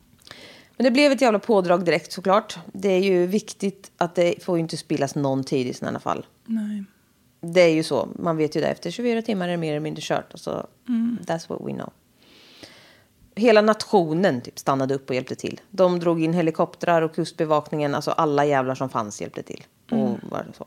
Men 0.81 0.85
det 0.85 0.91
blev 0.91 1.11
ett 1.11 1.21
jävla 1.21 1.39
pådrag 1.39 1.85
direkt 1.85 2.11
såklart. 2.11 2.59
Det 2.73 2.89
är 2.89 2.99
ju 2.99 3.25
viktigt 3.25 3.91
att 3.97 4.15
det 4.15 4.43
får 4.43 4.57
ju 4.57 4.61
inte 4.61 4.77
spillas 4.77 5.15
någon 5.15 5.43
tid 5.43 5.67
i 5.67 5.73
sådana 5.73 5.99
fall. 5.99 6.25
Nej. 6.45 6.83
Det 7.41 7.61
är 7.61 7.73
ju 7.73 7.83
så. 7.83 8.09
Man 8.15 8.37
vet 8.37 8.55
ju 8.55 8.61
det. 8.61 8.67
Efter 8.67 8.91
24 8.91 9.21
timmar 9.21 9.47
är 9.47 9.51
det 9.51 9.57
mer 9.57 9.71
eller 9.71 9.79
mindre 9.79 10.01
kört. 10.01 10.31
Alltså, 10.31 10.67
That's 11.25 11.49
what 11.49 11.61
we 11.67 11.73
know. 11.73 11.89
Hela 13.35 13.61
nationen 13.61 14.41
typ 14.41 14.59
stannade 14.59 14.95
upp 14.95 15.09
och 15.09 15.15
hjälpte 15.15 15.35
till. 15.35 15.61
De 15.69 15.99
drog 15.99 16.23
in 16.23 16.33
helikoptrar 16.33 17.01
och 17.01 17.15
kustbevakningen. 17.15 17.95
Alltså 17.95 18.11
alla 18.11 18.45
jävlar 18.45 18.75
som 18.75 18.89
fanns 18.89 19.21
hjälpte 19.21 19.43
till. 19.43 19.63
Och, 19.91 20.17
var 20.31 20.45
så. 20.57 20.65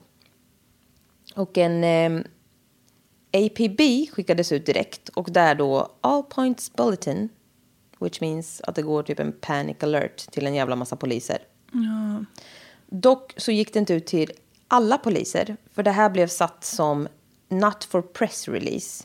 och 1.35 1.59
en 1.59 1.85
eh, 1.85 2.24
APB 3.46 3.81
skickades 4.12 4.53
ut 4.53 4.66
direkt. 4.66 5.09
Och 5.09 5.29
där 5.31 5.55
då 5.55 5.96
All 6.00 6.22
Points 6.22 6.72
Bulletin. 6.72 7.29
Which 8.04 8.20
means 8.20 8.60
att 8.64 8.74
det 8.74 8.82
går 8.82 9.02
typ 9.02 9.20
en 9.20 9.32
panic 9.32 9.76
alert 9.82 10.30
till 10.30 10.46
en 10.46 10.54
jävla 10.54 10.76
massa 10.76 10.96
poliser. 10.96 11.38
Ja. 11.72 12.24
Dock 12.86 13.34
så 13.36 13.52
gick 13.52 13.72
det 13.72 13.78
inte 13.78 13.94
ut 13.94 14.06
till 14.06 14.32
alla 14.68 14.98
poliser, 14.98 15.56
för 15.72 15.82
det 15.82 15.90
här 15.90 16.10
blev 16.10 16.26
satt 16.26 16.64
som 16.64 17.08
not 17.48 17.84
for 17.84 18.02
press 18.02 18.48
release. 18.48 19.04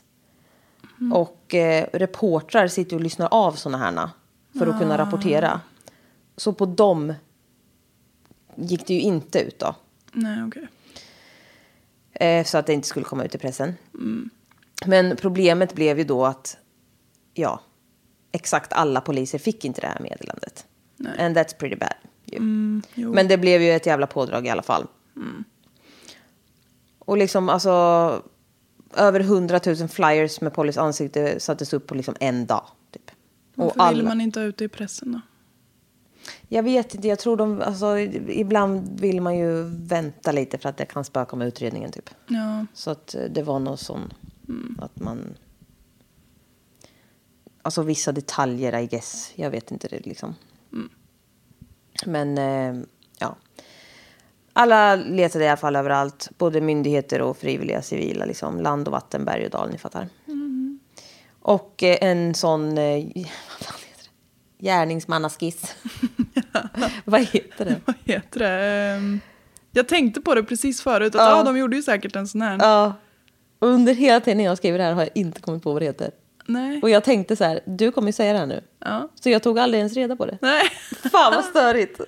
Och 1.12 1.54
eh, 1.54 1.86
reportrar 1.92 2.68
sitter 2.68 2.96
och 2.96 3.02
lyssnar 3.02 3.28
av 3.30 3.52
såna 3.52 3.78
här 3.78 4.08
för 4.58 4.66
att 4.66 4.78
kunna 4.78 4.98
rapportera. 4.98 5.60
Så 6.36 6.52
på 6.52 6.66
dem 6.66 7.14
gick 8.54 8.86
det 8.86 8.94
ju 8.94 9.00
inte 9.00 9.38
ut 9.38 9.58
då. 9.58 9.74
Nej, 10.12 10.44
okej. 10.46 10.68
Eh, 12.12 12.44
så 12.44 12.58
att 12.58 12.66
det 12.66 12.72
inte 12.72 12.88
skulle 12.88 13.04
komma 13.04 13.24
ut 13.24 13.34
i 13.34 13.38
pressen. 13.38 13.74
Men 14.86 15.16
problemet 15.16 15.74
blev 15.74 15.98
ju 15.98 16.04
då 16.04 16.24
att, 16.24 16.56
ja, 17.34 17.60
exakt 18.32 18.72
alla 18.72 19.00
poliser 19.00 19.38
fick 19.38 19.64
inte 19.64 19.80
det 19.80 19.86
här 19.86 20.00
meddelandet. 20.00 20.66
Nej. 20.96 21.26
And 21.26 21.36
that's 21.36 21.56
pretty 21.56 21.76
bad. 21.76 21.94
jo. 22.94 23.12
Men 23.12 23.28
det 23.28 23.38
blev 23.38 23.62
ju 23.62 23.70
ett 23.70 23.86
jävla 23.86 24.06
pådrag 24.06 24.46
i 24.46 24.50
alla 24.50 24.62
fall. 24.62 24.86
Och 26.98 27.18
liksom 27.18 27.48
alltså, 27.48 27.70
över 28.94 29.20
100 29.20 29.60
000 29.66 29.88
flyers 29.88 30.40
med 30.40 30.52
Pollys 30.52 30.78
ansikte 30.78 31.40
sattes 31.40 31.72
upp 31.72 31.86
på 31.86 31.94
liksom 31.94 32.16
en 32.20 32.46
dag. 32.46 32.64
Typ. 32.90 33.10
Varför 33.54 33.70
Och 33.70 33.76
vill 33.76 34.00
alla, 34.00 34.08
man 34.08 34.20
inte 34.20 34.40
ha 34.40 34.46
ut 34.46 34.56
det 34.56 34.64
i 34.64 34.68
pressen 34.68 35.12
då? 35.12 35.20
Jag 36.48 36.62
vet 36.62 36.94
inte, 36.94 37.08
jag 37.08 37.18
tror 37.18 37.36
de, 37.36 37.60
alltså, 37.62 37.98
ibland 37.98 39.00
vill 39.00 39.20
man 39.20 39.38
ju 39.38 39.62
vänta 39.64 40.32
lite 40.32 40.58
för 40.58 40.68
att 40.68 40.76
det 40.76 40.84
kan 40.84 41.04
spöka 41.04 41.36
med 41.36 41.48
utredningen 41.48 41.92
typ. 41.92 42.10
Ja. 42.26 42.66
Så 42.74 42.90
att 42.90 43.14
eh, 43.14 43.24
det 43.24 43.42
var 43.42 43.58
något 43.58 43.80
sån 43.80 44.12
att 44.78 45.00
man... 45.00 45.34
Alltså 47.70 47.82
vissa 47.82 48.12
detaljer 48.12 48.78
I 48.78 48.86
guess. 48.86 49.32
Jag 49.34 49.50
vet 49.50 49.70
inte 49.70 49.88
det 49.88 50.06
liksom. 50.06 50.34
Men 52.06 52.38
eh, 52.38 52.82
ja. 53.18 53.36
Alla 54.52 54.96
letade 54.96 55.44
i 55.44 55.48
alla 55.48 55.56
fall 55.56 55.76
överallt. 55.76 56.28
Både 56.38 56.60
myndigheter 56.60 57.22
och 57.22 57.36
frivilliga 57.36 57.82
civila. 57.82 58.24
Liksom. 58.24 58.60
Land 58.60 58.88
och 58.88 58.92
vatten, 58.92 59.24
berg 59.24 59.44
och 59.44 59.50
dal, 59.50 59.70
ni 59.70 59.78
fattar. 59.78 60.08
Och 61.40 61.82
eh, 61.82 61.98
en 62.00 62.34
sån... 62.34 62.78
Eh, 62.78 63.04
vad 63.14 63.26
fan 63.60 63.80
heter 63.88 64.10
det? 64.58 64.64
Gärningsmannaskiss. 64.66 65.76
vad 67.04 67.20
heter 67.20 67.64
det? 67.64 67.80
Vad 67.84 67.96
heter 68.04 68.38
det? 68.40 68.48
Ehm, 68.48 69.20
Jag 69.72 69.88
tänkte 69.88 70.20
på 70.20 70.34
det 70.34 70.42
precis 70.42 70.82
förut. 70.82 71.14
Att, 71.14 71.20
Ja. 71.20 71.36
ja. 71.36 71.42
de 71.44 71.58
gjorde 71.58 71.76
ju 71.76 71.82
säkert 71.82 72.16
en 72.16 72.28
sån 72.28 72.42
här. 72.42 72.58
Ja. 72.60 72.94
Under 73.58 73.94
hela 73.94 74.20
tiden 74.20 74.40
jag 74.40 74.58
skriver 74.58 74.78
det 74.78 74.84
här 74.84 74.92
har 74.92 75.02
jag 75.02 75.10
inte 75.14 75.40
kommit 75.40 75.62
på 75.62 75.72
vad 75.72 75.82
det 75.82 75.86
heter. 75.86 76.10
Nej. 76.52 76.82
Och 76.82 76.90
jag 76.90 77.04
tänkte 77.04 77.36
så 77.36 77.44
här, 77.44 77.60
du 77.64 77.92
kommer 77.92 78.08
ju 78.08 78.12
säga 78.12 78.32
det 78.32 78.38
här 78.38 78.46
nu. 78.46 78.64
Ja. 78.78 79.08
Så 79.14 79.30
jag 79.30 79.42
tog 79.42 79.58
aldrig 79.58 79.78
ens 79.78 79.94
reda 79.94 80.16
på 80.16 80.26
det. 80.26 80.38
Nej. 80.40 80.62
Fan 81.10 81.34
vad 81.34 81.44
störigt. 81.44 82.00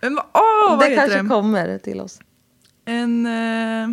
Men 0.00 0.18
åh, 0.18 0.78
det 0.78 0.94
kanske 0.94 1.22
det? 1.22 1.28
kommer 1.28 1.78
till 1.78 2.00
oss. 2.00 2.20
En... 2.84 3.26
Eh... 3.26 3.88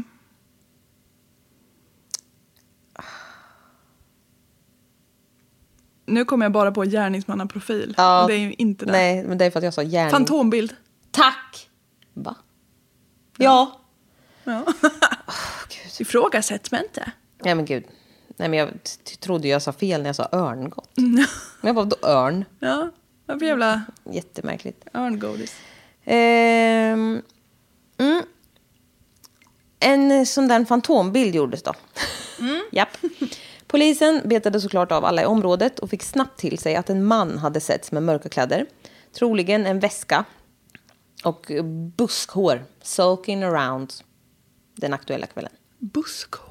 Nu 6.08 6.25
kommer 6.25 6.45
jag 6.45 6.51
bara 6.51 6.71
på 6.71 6.84
gärningsmannaprofil. 6.84 7.93
Ja. 7.97 8.21
Och 8.21 8.30
det 8.30 8.36
är 8.36 8.39
ju 8.39 8.54
inte 8.54 8.86
det. 8.86 8.91
Nej, 8.91 9.23
men 9.23 9.38
det 9.38 9.45
är 9.45 9.51
för 9.51 9.60
att 9.60 9.63
jag 9.63 9.73
sa 9.73 9.84
gärning. 9.84 10.12
Fantombild. 10.12 10.75
Tack! 11.12 11.69
Va? 12.13 12.36
Ja. 13.38 13.82
Ja. 14.43 14.65
Ifrågasätt 15.99 16.71
mig 16.71 16.82
inte. 16.84 17.12
Nej 17.43 17.56
men 17.56 17.65
gud. 17.65 17.84
Nej 18.38 18.50
men 18.50 18.60
jag 18.60 18.69
trodde 19.19 19.48
jag 19.48 19.62
sa 19.62 19.71
fel 19.71 20.02
när 20.02 20.10
jag 20.10 20.15
sa 20.15 20.30
örngott. 20.32 20.91
Men 20.95 21.28
jag 21.62 21.76
bara, 21.76 21.86
då 21.86 22.08
örn. 22.08 22.45
Ja, 22.60 22.89
vad 23.26 23.39
för 23.39 23.45
jävla 23.45 23.82
Jättemärkligt. 24.12 24.86
örngodis. 24.93 25.56
Ehm, 26.04 27.21
mm. 27.98 28.21
En 29.80 30.26
sån 30.26 30.48
där 30.48 30.65
fantombild 30.65 31.36
gjordes 31.36 31.63
då. 31.63 31.74
Japp. 32.71 32.98
Polisen 33.67 34.21
betade 34.26 34.62
såklart 34.62 34.91
av 34.91 35.06
alla 35.06 35.21
i 35.21 35.26
området 35.26 35.80
och 35.80 35.89
fick 35.89 36.04
snabbt 36.04 36.39
till 36.39 36.58
sig 36.58 36.76
att 36.76 36.89
en 36.89 37.06
man 37.06 37.38
hade 37.38 37.60
setts 37.60 37.91
med 37.91 38.04
mörka 38.04 38.30
kläder. 38.30 38.65
Troligen 39.13 39.65
en 39.65 39.80
väska 39.80 40.26
och 41.24 41.52
buskhår 41.98 42.65
sulking 42.82 43.43
around 43.43 43.93
den 44.76 44.93
aktuella 44.93 45.28
kvällen. 45.28 45.52
Buskhår. 45.80 46.45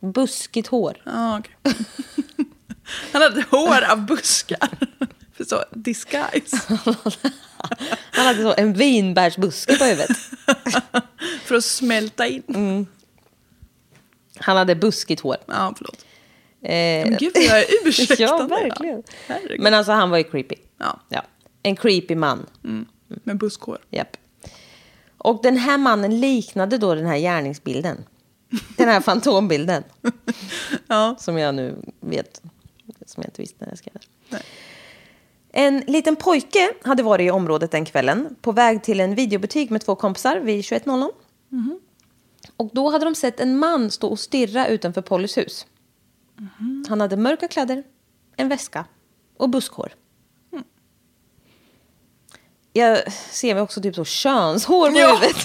Buskigt 0.00 0.68
hår. 0.68 1.02
Ja, 1.06 1.38
okej. 1.38 1.54
Han 3.12 3.22
hade 3.22 3.42
hår 3.50 3.84
av 3.90 4.06
buskar. 4.06 4.68
För 5.36 5.44
så, 5.48 5.64
disguise. 5.70 6.56
Han 8.12 8.26
hade 8.26 8.42
så 8.42 8.54
en 8.56 8.72
vinbärsbuske 8.72 9.76
på 9.78 9.84
huvudet. 9.84 10.16
För 11.44 11.54
att 11.54 11.64
smälta 11.64 12.26
in. 12.26 12.42
Mm. 12.48 12.86
Han 14.36 14.56
hade 14.56 14.74
buskigt 14.74 15.20
hår. 15.20 15.36
Ja, 15.46 15.74
förlåt. 15.76 16.04
Eh, 16.62 16.70
Men 17.10 17.16
gud, 17.16 17.32
jag 17.34 17.58
är 17.60 17.66
ursäktande. 17.84 18.22
ja, 18.22 18.46
verkligen. 18.46 19.02
Herregud. 19.26 19.60
Men 19.60 19.74
alltså 19.74 19.92
han 19.92 20.10
var 20.10 20.18
ju 20.18 20.24
creepy. 20.24 20.54
Ja, 20.78 21.00
Ja. 21.08 21.22
En 21.62 21.76
creepy 21.76 22.14
man. 22.14 22.46
med 23.24 23.38
buskhår. 23.38 23.78
Japp. 23.90 24.16
Och 25.18 25.40
den 25.42 25.56
här 25.56 25.78
mannen 25.78 26.20
liknade 26.20 26.78
då 26.78 26.94
den 26.94 27.06
här 27.06 27.18
gärningsbilden. 27.18 28.04
Den 28.76 28.88
här 28.88 29.00
fantombilden. 29.00 29.82
Ja. 30.86 31.16
Som 31.18 31.38
jag 31.38 31.54
nu 31.54 31.76
vet 32.00 32.42
som 33.06 33.22
jag 33.22 33.28
inte 33.28 33.42
visste 33.42 33.56
när 33.60 33.68
jag 33.68 33.78
skrev. 33.78 33.94
Nej. 34.28 34.42
En 35.52 35.80
liten 35.86 36.16
pojke 36.16 36.72
hade 36.82 37.02
varit 37.02 37.26
i 37.26 37.30
området 37.30 37.70
den 37.70 37.84
kvällen 37.84 38.36
på 38.40 38.52
väg 38.52 38.82
till 38.82 39.00
en 39.00 39.14
videobutik 39.14 39.70
med 39.70 39.80
två 39.80 39.94
kompisar 39.94 40.36
vid 40.36 40.60
21.00. 40.60 41.10
Och 42.56 42.70
då 42.72 42.90
hade 42.90 43.04
de 43.04 43.14
sett 43.14 43.40
en 43.40 43.58
man 43.58 43.90
stå 43.90 44.08
och 44.08 44.18
stirra 44.18 44.66
utanför 44.66 45.02
Pollys 45.02 45.38
hus. 45.38 45.66
Han 46.88 47.00
hade 47.00 47.16
mörka 47.16 47.48
kläder, 47.48 47.82
en 48.36 48.48
väska 48.48 48.84
och 49.36 49.50
buskhår. 49.50 49.92
Jag 52.76 53.12
ser 53.12 53.54
mig 53.54 53.62
också 53.62 53.80
typ 53.82 53.94
så 53.94 54.04
könshår 54.04 54.90
på 54.90 54.98
Ja. 54.98 55.14
huvudet. 55.14 55.36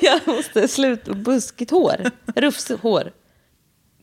jag 0.02 0.36
måste 0.36 0.68
sluta 0.68 1.14
buskigt 1.14 1.70
hår. 1.70 2.10
Rufsigt 2.36 2.80
hår. 2.80 3.12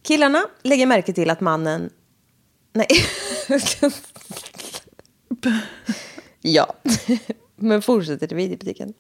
Killarna 0.01 0.45
lägger 0.63 0.85
märke 0.85 1.13
till 1.13 1.29
att 1.29 1.41
mannen... 1.41 1.89
Nej. 2.73 2.87
ja. 6.41 6.73
Men 7.55 7.81
fortsätter 7.81 8.27
till 8.27 8.37
videobutiken. 8.37 8.93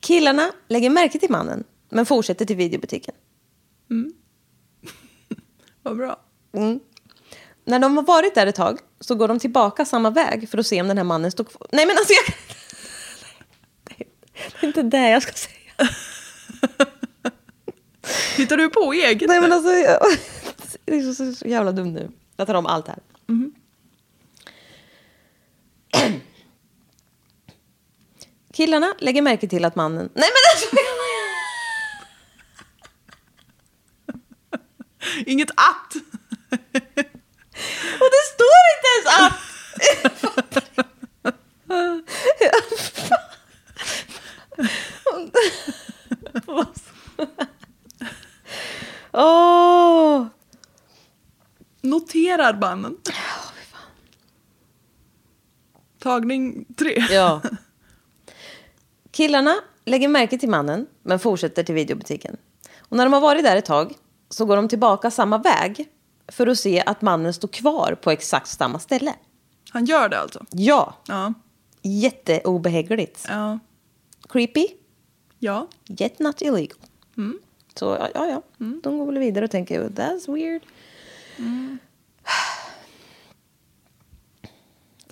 Killarna 0.00 0.52
lägger 0.68 0.90
märke 0.90 1.18
till 1.18 1.30
mannen, 1.30 1.64
men 1.88 2.06
fortsätter 2.06 2.44
till 2.44 2.56
videobutiken. 2.56 3.14
Vad 5.82 5.96
bra. 5.96 6.20
När 7.70 7.78
de 7.78 7.96
har 7.96 8.04
varit 8.04 8.34
där 8.34 8.46
ett 8.46 8.54
tag 8.54 8.78
så 9.00 9.14
går 9.14 9.28
de 9.28 9.38
tillbaka 9.38 9.84
samma 9.84 10.10
väg 10.10 10.48
för 10.48 10.58
att 10.58 10.66
se 10.66 10.80
om 10.80 10.88
den 10.88 10.96
här 10.96 11.04
mannen 11.04 11.30
står 11.30 11.44
kvar. 11.44 11.66
Nej 11.72 11.86
men 11.86 11.96
alltså 11.96 12.12
jag... 12.12 12.34
Det 14.60 14.66
är 14.66 14.66
inte 14.66 14.82
det 14.82 15.08
jag 15.10 15.22
ska 15.22 15.32
säga. 15.32 15.56
Hittar 18.36 18.56
du 18.56 18.68
på 18.68 18.92
eget? 18.92 19.28
Nej 19.28 19.40
men 19.40 19.52
alltså... 19.52 19.70
Jag... 19.70 20.00
Det 20.84 20.96
är 20.96 21.12
så, 21.12 21.32
så 21.32 21.48
jävla 21.48 21.72
dum 21.72 21.92
nu. 21.92 22.10
Jag 22.36 22.46
tar 22.46 22.54
om 22.54 22.66
allt 22.66 22.88
här. 22.88 22.98
Killarna 28.52 28.94
lägger 28.98 29.22
märke 29.22 29.48
till 29.48 29.64
att 29.64 29.76
mannen... 29.76 30.10
Nej 30.14 30.28
men 30.30 30.42
alltså... 30.54 30.76
Inget 35.26 35.50
att! 35.50 35.94
Och 38.00 38.08
det 38.10 38.24
står 38.34 38.60
inte 38.76 38.88
ens 38.96 39.06
att... 39.18 39.32
Åh! 49.12 50.26
Noterar 51.80 52.54
mannen. 52.60 52.96
Tagning 55.98 56.64
tre. 56.78 57.06
Ja. 57.10 57.42
Killarna 59.10 59.54
lägger 59.84 60.08
märke 60.08 60.38
till 60.38 60.48
mannen, 60.48 60.86
men 61.02 61.18
fortsätter 61.18 61.62
till 61.62 61.74
videobutiken. 61.74 62.36
Och 62.78 62.96
när 62.96 63.04
de 63.04 63.12
har 63.12 63.20
varit 63.20 63.44
där 63.44 63.56
ett 63.56 63.64
tag 63.64 63.94
så 64.28 64.44
går 64.44 64.56
de 64.56 64.68
tillbaka 64.68 65.10
samma 65.10 65.38
väg 65.38 65.88
för 66.30 66.46
att 66.46 66.58
se 66.58 66.82
att 66.86 67.02
mannen 67.02 67.34
står 67.34 67.48
kvar 67.48 67.98
på 68.02 68.10
exakt 68.10 68.48
samma 68.48 68.78
ställe. 68.78 69.14
Han 69.70 69.84
gör 69.84 70.08
det 70.08 70.18
alltså? 70.20 70.44
Ja, 70.50 70.94
Ja. 71.06 71.34
jätteobehagligt. 71.82 73.26
Ja. 73.28 73.58
Creepy, 74.28 74.66
Ja. 75.38 75.66
yet 76.00 76.18
not 76.18 76.42
illegal. 76.42 76.78
Så 77.74 77.96
ja, 78.00 78.08
ja, 78.14 78.26
ja. 78.26 78.42
de 78.82 78.98
går 78.98 79.06
väl 79.06 79.18
vidare 79.18 79.44
och 79.44 79.50
tänker 79.50 79.88
that's 79.88 80.34
weird. 80.34 80.62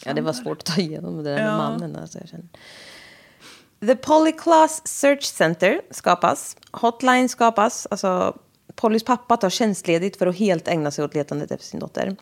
Ja, 0.04 0.12
det 0.14 0.20
var 0.20 0.32
svårt 0.32 0.58
att 0.58 0.64
ta 0.64 0.80
igenom 0.80 1.16
det 1.16 1.22
där 1.22 1.36
med 1.36 1.46
Ja. 1.46 1.56
mannen. 1.56 1.96
Alltså, 1.96 2.18
jag 2.18 2.28
känner. 2.28 2.46
The 3.80 3.96
Polyclass 3.96 4.86
Search 4.86 5.22
Center 5.24 5.80
skapas. 5.90 6.56
Hotline 6.72 7.28
skapas. 7.28 7.86
Alltså, 7.90 8.38
Pollys 8.80 9.04
pappa 9.04 9.36
tar 9.36 9.50
tjänstledigt 9.50 10.16
för 10.16 10.26
att 10.26 10.36
helt 10.36 10.68
ägna 10.68 10.90
sig 10.90 11.04
åt 11.04 11.14
letandet 11.14 11.50
efter 11.50 11.66
sin 11.66 11.80
dotter. 11.80 12.16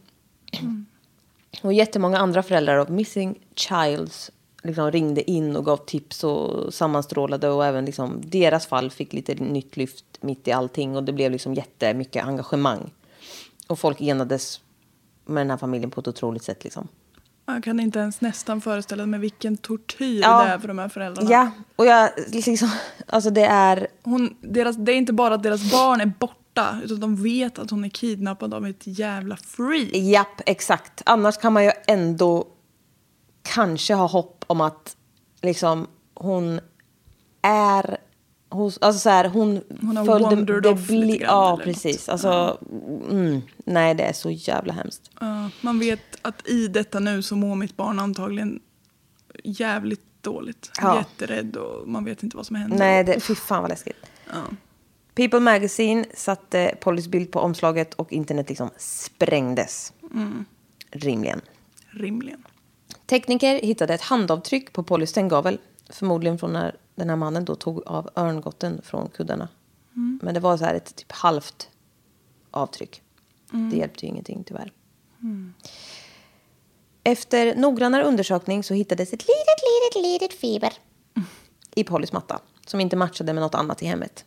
Och 1.62 1.72
jättemånga 1.72 2.18
andra 2.18 2.42
föräldrar 2.42 2.76
av 2.76 2.90
Missing 2.90 3.38
Childs 3.54 4.30
liksom 4.62 4.90
ringde 4.90 5.30
in 5.30 5.56
och 5.56 5.64
gav 5.64 5.76
tips 5.76 6.24
och 6.24 6.74
sammanstrålade 6.74 7.48
och 7.48 7.64
även 7.64 7.84
liksom 7.84 8.20
deras 8.24 8.66
fall 8.66 8.90
fick 8.90 9.12
lite 9.12 9.34
nytt 9.34 9.76
lyft 9.76 10.04
mitt 10.20 10.48
i 10.48 10.52
allting 10.52 10.96
och 10.96 11.04
det 11.04 11.12
blev 11.12 11.32
liksom 11.32 11.54
jättemycket 11.54 12.24
engagemang. 12.24 12.90
Och 13.66 13.78
folk 13.78 14.00
enades 14.00 14.60
med 15.24 15.40
den 15.40 15.50
här 15.50 15.58
familjen 15.58 15.90
på 15.90 16.00
ett 16.00 16.08
otroligt 16.08 16.42
sätt 16.42 16.64
liksom. 16.64 16.88
Jag 17.46 17.64
kan 17.64 17.80
inte 17.80 17.98
ens 17.98 18.20
nästan 18.20 18.60
föreställa 18.60 19.06
mig 19.06 19.20
vilken 19.20 19.56
tortyr 19.56 20.20
Ja. 20.20 20.44
det 20.44 20.50
är 20.50 20.58
för 20.58 20.68
de 20.68 20.78
här 20.78 20.88
föräldrarna. 20.88 21.30
Ja, 21.30 21.50
och 21.76 21.86
jag 21.86 22.10
liksom, 22.28 22.70
alltså 23.06 23.30
det 23.30 23.44
är, 23.44 23.86
Hon, 24.02 24.36
deras, 24.40 24.76
det 24.76 24.92
är 24.92 24.96
inte 24.96 25.12
bara 25.12 25.34
att 25.34 25.42
deras 25.42 25.70
barn 25.72 26.00
är 26.00 26.06
borta 26.06 26.34
utan 26.84 27.00
de 27.00 27.16
vet 27.22 27.58
att 27.58 27.70
hon 27.70 27.84
är 27.84 27.88
kidnappad 27.88 28.54
av 28.54 28.66
ett 28.66 28.82
jävla 28.86 29.36
freak. 29.36 29.88
japp, 29.94 30.40
exakt. 30.46 31.02
Annars 31.06 31.36
kan 31.36 31.52
man 31.52 31.64
ju 31.64 31.70
ändå 31.86 32.46
kanske 33.42 33.94
ha 33.94 34.06
hopp 34.06 34.44
om 34.46 34.60
att 34.60 34.96
liksom 35.42 35.86
hon 36.14 36.60
är 37.42 37.96
hos, 38.50 38.78
alltså 38.78 38.98
så 39.00 39.10
här, 39.10 39.28
hon, 39.28 39.60
Hon 39.80 39.96
har 39.96 40.04
följde- 40.04 40.24
wandered 40.36 40.62
det 40.62 40.68
off 40.68 40.90
lite 40.90 41.18
grann, 41.18 41.30
Ja, 41.30 41.60
precis. 41.64 42.08
något. 42.08 42.12
Alltså, 42.12 42.58
mm, 43.10 43.40
nej, 43.64 43.94
det 43.94 44.02
är 44.02 44.12
så 44.12 44.30
jävla 44.30 44.72
hemskt. 44.72 45.10
Ja, 45.20 45.50
man 45.60 45.78
vet 45.78 46.00
att 46.22 46.48
i 46.48 46.68
detta 46.68 47.00
nu 47.00 47.22
så 47.22 47.36
mår 47.36 47.54
mitt 47.54 47.76
barn 47.76 47.98
antagligen 47.98 48.60
jävligt 49.44 50.00
dåligt. 50.20 50.70
Ja. 50.82 50.96
Jätterädd 50.98 51.56
och 51.56 51.88
man 51.88 52.04
vet 52.04 52.22
inte 52.22 52.36
vad 52.36 52.46
som 52.46 52.56
händer. 52.56 52.78
Nej, 52.78 53.04
det, 53.04 53.20
fy 53.20 53.34
fan 53.34 53.62
vad 53.62 53.70
läskigt. 53.70 53.96
Ja. 54.28 54.34
People 55.16 55.40
Magazine 55.40 56.04
satte 56.14 56.76
Pollys 56.80 57.08
bild 57.08 57.30
på 57.30 57.40
omslaget 57.40 57.94
och 57.94 58.12
internet 58.12 58.48
liksom 58.48 58.70
sprängdes. 58.76 59.92
Mm. 60.14 60.44
Rimligen. 60.90 61.40
Rimligen. 61.90 62.46
Tekniker 63.06 63.60
hittade 63.60 63.94
ett 63.94 64.00
handavtryck 64.00 64.72
på 64.72 64.82
Pollys 64.82 65.10
sänggavel. 65.10 65.58
Förmodligen 65.90 66.38
från 66.38 66.52
när 66.52 66.76
den 66.94 67.08
här 67.08 67.16
mannen 67.16 67.44
då 67.44 67.54
tog 67.54 67.82
av 67.86 68.10
örngotten 68.16 68.82
från 68.84 69.08
kuddarna. 69.08 69.48
Men 70.22 70.34
det 70.34 70.40
var 70.40 70.56
så 70.56 70.64
här 70.64 70.74
ett 70.74 70.96
typ 70.96 71.12
halvt 71.12 71.68
avtryck. 72.50 73.02
Det 73.70 73.76
hjälpte 73.76 74.06
ju 74.06 74.10
ingenting 74.10 74.44
tyvärr. 74.44 74.72
Efter 77.04 77.56
noggrannare 77.56 78.04
undersökning 78.04 78.64
så 78.64 78.74
hittades 78.74 79.08
ett 79.12 79.22
litet, 79.22 79.60
litet, 79.94 80.02
litet 80.02 80.40
fiber 80.40 80.72
i 81.74 81.84
Pollys 81.84 82.12
matta 82.12 82.40
som 82.66 82.80
inte 82.80 82.96
matchade 82.96 83.32
med 83.32 83.42
något 83.42 83.54
annat 83.54 83.82
i 83.82 83.86
hemmet. 83.86 84.24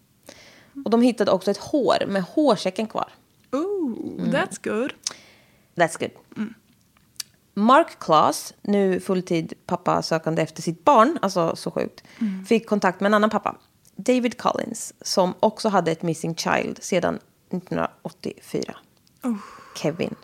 Och 0.86 0.92
de 0.92 1.02
hittade 1.02 1.32
också 1.32 1.52
ett 1.52 1.58
hår 1.58 2.06
med 2.08 2.24
hårsäcken 2.24 2.88
kvar. 2.88 3.10
Ooh, 3.52 3.98
Mm. 4.20 4.32
that's 4.32 4.60
good. 4.63 4.94
That's 5.76 6.00
good. 6.00 6.12
Mark 7.54 8.00
Claes, 8.00 8.54
nu 8.62 9.00
fulltid 9.00 9.54
pappa 9.65 10.02
sökande 10.02 10.42
efter 10.42 10.62
sitt 10.62 10.86
barn, 10.86 11.20
alltså 11.22 11.56
så 11.56 11.72
sjukt, 11.72 12.04
fick 12.48 12.68
kontakt 12.70 13.00
med 13.00 13.08
en 13.10 13.13
annan 13.13 13.30
pappa, 13.30 13.56
David 13.96 14.38
Collins, 14.38 14.94
som 15.02 15.34
också 15.39 15.70
hade 15.70 15.92
ett 15.92 16.02
missing 16.02 16.36
child 16.36 16.84
sedan 16.84 17.20
1984. 17.50 18.76
Kevin. 19.76 20.15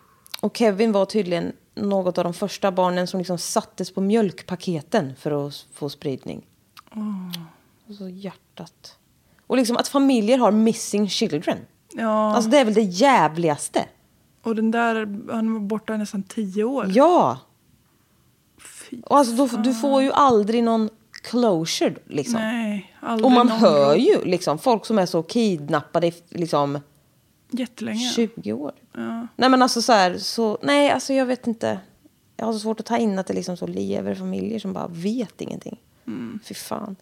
Och 0.42 0.58
Kevin 0.58 0.92
var 0.92 1.06
tydligen 1.06 1.54
något 1.76 2.18
av 2.18 2.24
de 2.24 2.34
första 2.34 2.72
barnen 2.72 3.08
som 3.08 3.18
liksom 3.18 3.38
sattes 3.38 3.92
på 3.94 4.02
mjölkpaketen 4.02 5.16
för 5.16 5.48
att 5.48 5.66
få 5.74 5.90
spridning. 5.90 6.46
Och 7.88 7.96
så 7.96 8.10
hjärtat. 8.10 8.98
Och 9.48 9.58
liksom 9.58 9.78
att 9.78 9.88
familjer 9.88 10.38
har 10.38 10.52
missing 10.52 11.10
children. 11.10 11.58
Ja, 11.94 12.36
Alltså 12.36 12.50
det 12.50 12.58
är 12.58 12.66
väl 12.66 12.74
det 12.74 12.82
jävligaste. 12.82 13.86
och 14.44 14.56
den 14.56 14.72
där, 14.72 14.96
han 15.34 15.54
var 15.54 15.60
borta 15.60 15.96
i 15.96 15.98
nästan 15.98 16.24
tio 16.24 16.64
år. 16.64 16.86
Ja. 16.90 17.40
Fy. 18.60 19.02
Och 19.02 19.18
alltså, 19.18 19.36
då, 19.36 19.48
du 19.62 19.74
får 19.74 20.02
ju 20.04 20.12
aldrig 20.12 20.64
någon 20.64 20.90
closure. 21.12 21.96
Liksom. 22.06 22.40
Nej, 22.40 22.96
aldrig 23.00 23.26
Och 23.26 23.32
man 23.32 23.48
någon 23.48 23.58
hör 23.58 23.90
gång. 23.96 24.04
ju 24.04 24.26
liksom, 24.26 24.58
folk 24.60 24.86
som 24.86 25.00
är 25.00 25.06
så 25.06 25.24
kidnappade 25.24 26.12
liksom, 26.30 26.80
Jättelänge. 27.50 28.10
20 28.12 28.54
år. 28.54 28.72
Ja. 28.94 29.28
Nej 29.36 29.50
men 29.50 29.62
alltså 29.62 29.82
så 29.82 29.92
här, 29.94 30.18
så, 30.18 30.58
nej 30.62 30.92
alltså 30.92 31.14
jag 31.14 31.26
vet 31.26 31.48
inte. 31.48 31.80
Jag 32.38 32.46
har 32.46 32.54
så 32.54 32.60
svårt 32.60 32.80
att 32.80 32.86
ta 32.86 32.98
in 32.98 33.20
att 33.20 33.28
det 33.28 33.34
liksom 33.34 33.58
så 33.58 33.68
lever 33.68 34.16
familjer 34.16 34.60
som 34.60 34.74
bara 34.74 34.88
vet 34.88 35.42
ingenting. 35.42 35.80
Mm. 36.08 36.40
Fy 36.46 36.54
fan. 36.54 36.96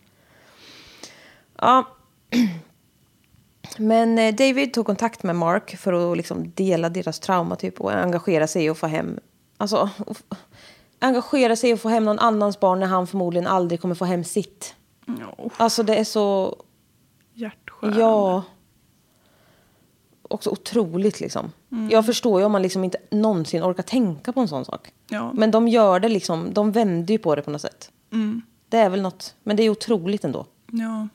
Ja. 1.57 1.87
Men 3.77 4.19
eh, 4.19 4.35
David 4.35 4.73
tog 4.73 4.85
kontakt 4.85 5.23
med 5.23 5.35
Mark 5.35 5.77
för 5.77 6.11
att 6.11 6.17
liksom 6.17 6.51
dela 6.55 6.89
deras 6.89 7.19
trauma 7.19 7.55
typ 7.55 7.81
och 7.81 7.91
engagera 7.93 8.47
sig 8.47 8.69
att 8.69 8.77
få 8.77 8.87
hem, 8.87 9.19
alltså 9.57 9.89
och 10.05 10.17
engagera 10.99 11.55
sig 11.55 11.73
att 11.73 11.81
få 11.81 11.89
hem 11.89 12.05
någon 12.05 12.19
annans 12.19 12.59
barn 12.59 12.79
när 12.79 12.87
han 12.87 13.07
förmodligen 13.07 13.47
aldrig 13.47 13.81
kommer 13.81 13.95
få 13.95 14.05
hem 14.05 14.23
sitt. 14.23 14.75
Ja, 15.05 15.49
Alltså 15.57 15.83
det 15.83 15.95
är 15.95 16.03
så, 16.03 16.55
hjärtskärande. 17.33 17.99
ja. 17.99 18.43
också 20.21 20.49
otroligt 20.49 21.19
liksom. 21.19 21.51
Jag 21.91 22.05
förstår 22.05 22.39
ju 22.39 22.45
om 22.45 22.51
man 22.51 22.61
liksom 22.61 22.83
inte 22.83 22.97
någonsin 23.11 23.63
orkar 23.63 23.83
tänka 23.83 24.33
på 24.33 24.39
en 24.39 24.47
sån 24.47 24.65
sak. 24.65 24.91
Ja. 25.09 25.31
Men 25.33 25.51
de 25.51 25.67
gör 25.67 25.99
det 25.99 26.09
liksom, 26.09 26.53
de 26.53 26.71
vänder 26.71 27.11
ju 27.13 27.17
på 27.17 27.35
det 27.35 27.41
på 27.41 27.51
något 27.51 27.61
sätt. 27.61 27.91
Det 28.69 28.77
är 28.77 28.89
väl 28.89 29.01
något, 29.01 29.35
men 29.43 29.55
det 29.55 29.63
är 29.63 29.69
otroligt 29.69 30.23
ändå. 30.23 30.45
Ja. 30.71 31.07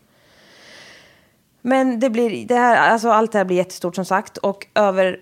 Men 1.69 2.01
det 2.01 2.11
blir, 2.11 2.47
det 2.47 2.55
här, 2.55 2.91
alltså 2.91 3.09
allt 3.09 3.33
det 3.33 3.39
här 3.39 3.45
blir 3.45 3.57
jättestort 3.57 3.95
som 3.95 4.05
sagt. 4.05 4.37
Och 4.39 4.67
över, 4.75 5.21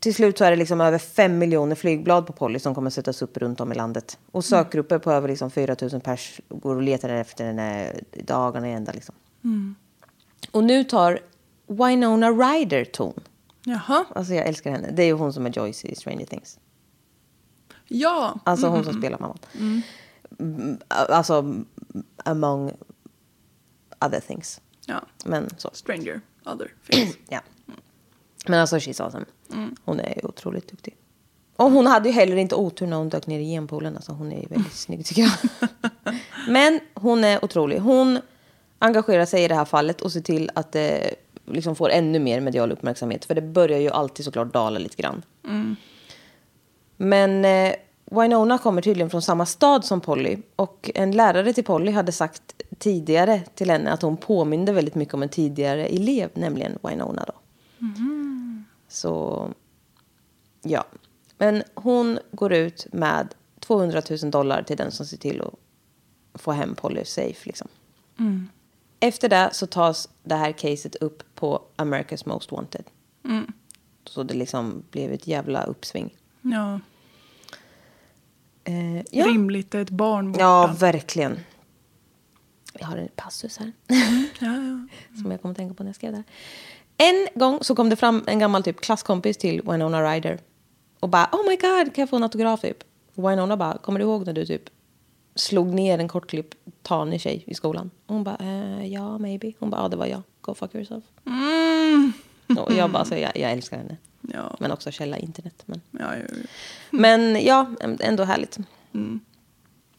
till 0.00 0.14
slut 0.14 0.38
så 0.38 0.44
är 0.44 0.50
det 0.50 0.56
liksom 0.56 0.80
över 0.80 0.98
fem 0.98 1.38
miljoner 1.38 1.74
flygblad 1.74 2.26
på 2.26 2.32
Polly 2.32 2.58
som 2.58 2.74
kommer 2.74 2.90
sättas 2.90 3.22
upp 3.22 3.36
runt 3.36 3.60
om 3.60 3.72
i 3.72 3.74
landet. 3.74 4.18
Och 4.32 4.44
sökgrupper 4.44 4.98
på 4.98 5.12
över 5.12 5.28
liksom 5.28 5.50
4 5.50 5.76
000 5.92 6.00
pers 6.00 6.40
går 6.48 6.76
och 6.76 6.82
letar 6.82 7.08
efter 7.08 7.44
henne 7.44 7.92
dagarna 8.24 8.68
i 8.68 8.72
ända. 8.72 8.92
Liksom. 8.92 9.14
Och 10.50 10.64
nu 10.64 10.84
tar 10.84 11.20
Winona 11.66 12.30
Ryder 12.30 12.84
ton. 12.84 13.20
Jaha. 13.64 14.04
Alltså 14.14 14.34
jag 14.34 14.46
älskar 14.46 14.70
henne. 14.70 14.90
Det 14.90 15.02
är 15.02 15.06
ju 15.06 15.12
hon 15.12 15.32
som 15.32 15.46
är 15.46 15.50
Joyce 15.50 15.84
i 15.84 15.94
Stranger 15.94 16.26
Things. 16.26 16.58
Ja. 17.88 18.38
Alltså 18.44 18.66
hon 18.66 18.84
som 18.84 18.92
spelar 18.92 19.18
mamman. 19.18 19.38
Mm, 20.38 20.78
Alltså 20.88 21.54
among 22.24 22.72
other 24.00 24.20
things. 24.20 24.60
Ja. 24.88 25.04
Men 25.24 25.50
så. 25.56 25.70
Stranger. 25.72 26.20
Other 26.44 26.72
things. 26.88 27.16
Ja. 27.28 27.40
Men 28.46 28.60
alltså 28.60 28.76
she's 28.76 29.02
awesome. 29.02 29.24
Hon 29.84 30.00
är 30.00 30.26
otroligt 30.26 30.68
duktig. 30.68 30.96
Och 31.56 31.70
hon 31.70 31.86
hade 31.86 32.08
ju 32.08 32.14
heller 32.14 32.36
inte 32.36 32.54
otur 32.54 32.86
när 32.86 32.96
hon 32.96 33.08
dök 33.08 33.26
ner 33.26 33.40
i 33.40 33.44
genpoolen. 33.44 33.96
Alltså 33.96 34.12
hon 34.12 34.32
är 34.32 34.40
ju 34.40 34.46
väldigt 34.46 34.72
snygg 34.76 35.06
tycker 35.06 35.22
jag. 35.22 35.32
Men 36.48 36.80
hon 36.94 37.24
är 37.24 37.44
otrolig. 37.44 37.78
Hon 37.78 38.18
engagerar 38.78 39.26
sig 39.26 39.44
i 39.44 39.48
det 39.48 39.54
här 39.54 39.64
fallet 39.64 40.00
och 40.00 40.12
ser 40.12 40.20
till 40.20 40.50
att 40.54 40.72
det 40.72 41.14
liksom 41.46 41.76
får 41.76 41.90
ännu 41.90 42.18
mer 42.18 42.40
medial 42.40 42.72
uppmärksamhet. 42.72 43.24
För 43.24 43.34
det 43.34 43.42
börjar 43.42 43.78
ju 43.78 43.90
alltid 43.90 44.24
såklart 44.24 44.52
dala 44.52 44.78
lite 44.78 45.02
grann. 45.02 45.22
Men 46.96 47.44
eh, 47.44 47.74
Winona 48.10 48.58
kommer 48.58 48.82
tydligen 48.82 49.10
från 49.10 49.22
samma 49.22 49.46
stad 49.46 49.84
som 49.84 50.00
Polly. 50.00 50.36
Och 50.56 50.90
en 50.94 51.10
lärare 51.10 51.52
till 51.52 51.64
Polly 51.64 51.92
hade 51.92 52.12
sagt 52.12 52.62
tidigare 52.78 53.40
till 53.54 53.70
henne 53.70 53.92
att 53.92 54.02
hon 54.02 54.16
påminde 54.16 54.72
väldigt 54.72 54.94
mycket 54.94 55.14
om 55.14 55.22
en 55.22 55.28
tidigare 55.28 55.86
elev, 55.86 56.30
nämligen 56.34 56.78
Winona 56.82 57.24
då. 57.26 57.32
Så, 58.88 59.48
ja. 60.62 60.84
Men 61.38 61.62
hon 61.74 62.18
går 62.30 62.52
ut 62.52 62.86
med 62.92 63.34
200 63.60 64.02
000 64.22 64.30
dollar 64.30 64.62
till 64.62 64.76
den 64.76 64.90
som 64.90 65.06
ser 65.06 65.16
till 65.16 65.42
att 65.42 65.54
få 66.40 66.52
hem 66.52 66.74
Polly 66.74 67.04
safe. 67.04 67.46
Liksom. 67.46 67.68
Efter 69.00 69.28
det 69.28 69.50
så 69.52 69.66
tas 69.66 70.08
det 70.22 70.34
här 70.34 70.52
caset 70.52 70.96
upp 70.96 71.22
på 71.34 71.62
America's 71.76 72.28
Most 72.28 72.52
Wanted. 72.52 72.84
Så 74.04 74.22
det 74.22 74.34
liksom 74.34 74.82
blev 74.90 75.12
ett 75.12 75.26
jävla 75.26 75.62
uppsving. 75.62 76.14
Ja. 76.42 76.80
Eh, 78.68 79.02
ja. 79.10 79.26
Rimligt, 79.26 79.74
ett 79.74 79.90
barn 79.90 80.32
borta. 80.32 80.44
ja, 80.44 80.74
verkligen. 80.80 81.38
Jag 82.78 82.86
har 82.86 82.96
en 82.96 83.08
passus 83.16 83.58
här. 83.58 83.72
Ja, 83.86 83.96
ja. 84.40 84.86
som 85.22 85.30
jag 85.30 85.42
kom 85.42 85.50
att 85.50 85.56
tänka 85.56 85.74
på 85.74 85.82
när 85.82 85.88
jag 85.88 85.96
skrev 85.96 86.12
det 86.12 86.16
här. 86.16 86.24
En 86.96 87.28
gång 87.40 87.58
så 87.60 87.74
kom 87.74 87.88
det 87.90 87.96
fram 87.96 88.24
en 88.26 88.38
gammal 88.38 88.62
typ 88.62 88.80
klasskompis 88.80 89.36
till 89.36 89.62
Winona 89.62 90.14
Ryder. 90.14 90.38
Och 91.00 91.08
bara, 91.08 91.28
oh 91.32 91.48
my 91.48 91.56
god, 91.56 91.94
kan 91.94 92.02
jag 92.02 92.10
få 92.10 92.16
en 92.16 92.22
autograf 92.22 92.60
typ? 92.60 92.84
Och 93.14 93.30
Winona 93.30 93.56
bara, 93.56 93.78
kommer 93.78 93.98
du 93.98 94.04
ihåg 94.04 94.26
när 94.26 94.32
du 94.32 94.46
typ 94.46 94.62
slog 95.34 95.66
ner 95.66 95.98
en 95.98 96.08
kortklipp 96.08 96.54
tanig 96.82 97.20
tjej 97.20 97.44
i 97.46 97.54
skolan? 97.54 97.90
Och 98.06 98.14
hon 98.14 98.24
bara, 98.24 98.36
eh, 98.40 98.86
ja, 98.86 99.18
maybe. 99.18 99.52
Hon 99.58 99.70
bara, 99.70 99.82
ja, 99.82 99.88
det 99.88 99.96
var 99.96 100.06
jag. 100.06 100.22
Go 100.40 100.54
fuck 100.54 100.74
yourself. 100.74 101.04
Och 102.58 102.72
jag 102.72 102.90
bara, 102.90 103.04
så 103.10 103.14
jag, 103.14 103.36
jag 103.36 103.52
älskar 103.52 103.76
henne. 103.76 103.96
Ja. 104.20 104.56
Men 104.60 104.72
också 104.72 104.90
källa 104.90 105.18
internet. 105.18 105.62
Men, 105.66 105.80
Ja, 105.90 106.16
ja, 106.16 106.22
ja. 106.28 106.34
men 106.90 107.44
ja, 107.44 107.70
ändå 108.00 108.24
härligt. 108.24 108.58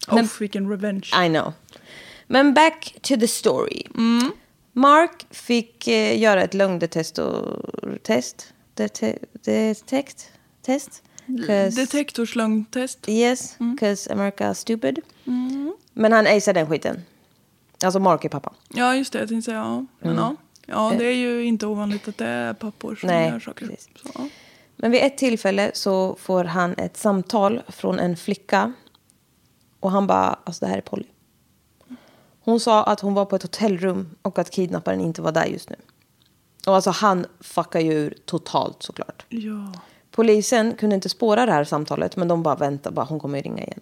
Off, 0.08 0.42
vilken 0.42 0.70
revenge. 0.70 1.08
I 1.26 1.30
know. 1.30 1.54
Men 2.28 2.54
back 2.54 2.96
to 3.02 3.16
the 3.20 3.28
story. 3.28 3.84
Mark 4.74 5.26
fick 5.30 5.88
eh, 5.88 6.20
göra 6.20 6.44
ett 6.44 6.54
lögndetest 6.54 7.18
och 7.18 7.64
test. 8.04 8.54
Dete 8.74 9.18
detect 9.34 10.32
test. 10.62 11.04
Detektorslögntest. 11.76 13.10
Yes, 13.10 13.56
because 13.60 14.14
America 14.14 14.52
is 14.52 14.58
stupid. 14.58 15.00
Men 15.94 16.12
han 16.12 16.28
aceade 16.28 16.60
den 16.60 16.70
skiten. 16.70 17.02
Alltså 17.84 18.00
Mark 18.00 18.26
är 18.26 18.30
pappa. 18.30 18.54
Ja, 18.70 18.96
just 18.96 19.14
det. 19.14 19.20
Jag 19.20 19.30
tänkte 19.30 19.46
säga 19.52 19.58
ja. 19.58 19.86
Men 20.00 20.16
ja. 20.16 20.36
Ja, 20.72 20.94
det 20.98 21.06
är 21.06 21.16
ju 21.16 21.44
inte 21.46 21.68
ovanligt 21.68 22.08
att 22.08 22.18
det 22.18 22.26
är 22.26 22.54
pappor 22.54 22.96
som 22.96 23.08
Nej, 23.08 23.30
gör 23.30 23.40
saker. 23.40 23.68
precis. 23.68 23.90
Så, 23.96 24.10
ja. 24.16 24.28
Men 24.76 24.92
vid 24.92 25.04
ett 25.04 25.18
tillfälle 25.18 25.72
så 25.74 26.16
får 26.16 26.44
han 26.44 26.74
ett 26.78 26.98
samtal 26.98 27.62
från 27.68 28.00
en 28.00 28.18
flicka. 28.18 28.74
Och 29.80 29.92
han 29.92 30.08
bara, 30.08 30.40
alltså 30.44 30.66
det 30.66 30.72
här 30.72 30.78
är 30.78 30.82
Polly. 30.82 31.08
Hon 32.42 32.60
sa 32.60 32.84
att 32.84 33.00
hon 33.00 33.14
var 33.14 33.26
på 33.26 33.36
ett 33.36 33.42
hotellrum 33.44 34.16
och 34.22 34.40
att 34.40 34.50
kidnapparen 34.50 35.02
inte 35.02 35.22
var 35.22 35.32
där 35.32 35.46
just 35.46 35.70
nu. 35.70 35.76
Och 36.68 36.76
alltså 36.76 36.90
han 36.90 37.26
fuckar 37.40 37.80
ju 37.80 37.94
ur 37.94 38.18
totalt 38.26 38.84
såklart. 38.84 39.26
ja. 39.30 39.74
Polisen 40.12 40.76
kunde 40.76 40.96
inte 40.96 41.10
spåra 41.10 41.46
det 41.46 41.52
här 41.52 41.64
samtalet 41.64 42.16
men 42.16 42.28
de 42.28 42.44
bara 42.44 42.56
väntar, 42.56 42.92
bara, 42.92 43.06
hon 43.06 43.20
kommer 43.20 43.38
ju 43.38 43.42
ringa 43.42 43.64
igen. 43.64 43.80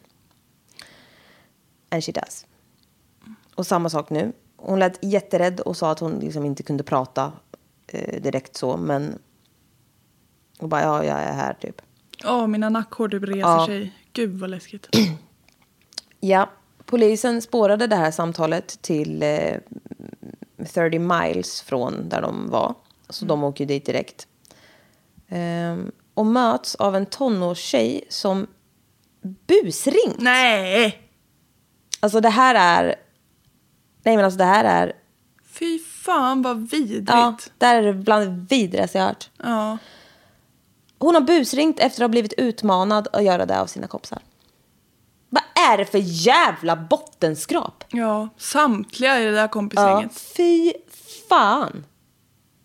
And 1.90 2.04
she 2.04 2.12
does. 2.12 2.46
Och 3.56 3.68
samma 3.68 3.90
sak 3.90 4.10
nu. 4.10 4.34
Hon 4.58 4.80
lät 4.80 5.04
jätterädd 5.04 5.60
och 5.60 5.78
sa 5.78 5.92
att 5.92 6.00
hon 6.00 6.20
liksom 6.20 6.46
inte 6.46 6.64
kunde 6.64 6.84
prata 6.84 7.32
eh, 7.88 8.22
direkt 8.22 8.58
så 8.58 8.78
men... 8.78 9.20
Och 10.60 10.70
bara, 10.70 10.82
ja, 10.82 11.04
jag 11.06 11.20
är 11.20 11.34
här 11.34 11.54
typ. 11.54 11.82
Ja, 12.24 12.48
mina 12.48 12.70
nackhår 12.70 13.10
typ 13.10 13.24
reser 13.24 13.40
Ja. 13.40 13.66
sig. 13.66 13.94
Gud 14.14 14.40
vad 14.40 14.50
läskigt. 14.50 14.88
Ja, 16.20 16.50
polisen 16.86 17.42
spårade 17.42 17.88
det 17.88 17.96
här 17.96 18.12
samtalet 18.12 18.82
till 18.82 19.24
eh, 19.24 19.56
30 20.74 21.00
miles 21.00 21.62
från 21.62 22.10
där 22.10 22.22
de 22.22 22.50
var. 22.50 22.76
Så 23.10 23.26
de 23.26 23.44
åker 23.44 23.66
dit 23.66 23.86
direkt. 23.86 24.28
Ehm, 25.28 25.92
och 26.14 26.26
möts 26.26 26.76
av 26.76 26.96
en 26.96 27.06
tonårstjej 27.06 28.04
som 28.10 28.48
busringt. 29.22 30.16
Nej! 30.20 31.02
Alltså 32.00 32.22
det 32.22 32.30
här 32.30 32.56
är... 32.56 32.96
Nej 34.08 34.16
men 34.16 34.26
alltså 34.26 34.38
det 34.38 34.44
här 34.46 34.64
är... 34.64 34.94
Fy 35.46 35.80
fan 35.80 36.42
vad 36.42 36.70
vidrigt. 36.70 37.10
Ja, 37.10 37.38
det 37.58 37.66
här 37.66 37.84
är 37.84 37.94
bland 37.94 38.26
det 38.26 38.56
vidrigaste 38.56 38.98
jag 38.98 39.06
har 39.06 39.10
hört. 39.10 39.30
Ja. 39.38 39.78
Hon 41.00 41.14
har 41.16 41.22
busringt 41.22 41.80
efter 41.80 42.02
att 42.04 42.08
ha 42.08 42.12
blivit 42.12 42.34
utmanad 42.34 43.08
att 43.14 43.24
göra 43.24 43.46
det 43.46 43.62
av 43.62 43.66
sina 43.68 43.88
kompisar. 43.88 44.20
Vad 45.30 45.44
är 45.72 45.78
det 45.78 45.86
för 45.86 45.98
jävla 46.04 46.76
bottenskrap? 46.76 47.84
Ja, 47.88 48.30
samtliga 48.38 49.20
i 49.20 49.26
det 49.26 49.32
där 49.32 49.42
Ja, 49.42 49.48
kompisgänget. 49.48 50.20
fy 50.20 50.74
fan. 51.30 51.86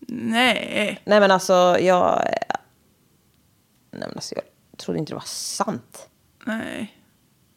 Nej. 0.09 1.03
Nej 1.05 1.21
men 1.21 1.31
alltså 1.31 1.77
jag... 1.81 2.23
Nej 3.91 4.09
men 4.09 4.13
alltså 4.15 4.35
jag 4.35 4.45
trodde 4.79 4.99
inte 4.99 5.11
det 5.13 5.17
var 5.17 5.23
sant. 5.27 6.09
Nej. 6.45 6.99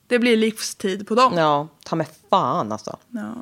Det 0.07 0.19
blir 0.19 0.37
livstid 0.37 1.07
på 1.07 1.15
dem. 1.15 1.33
Ja, 1.37 1.67
ta 1.83 1.95
mig 1.95 2.07
fan 2.29 2.71
alltså. 2.71 2.97
Ja. 3.09 3.33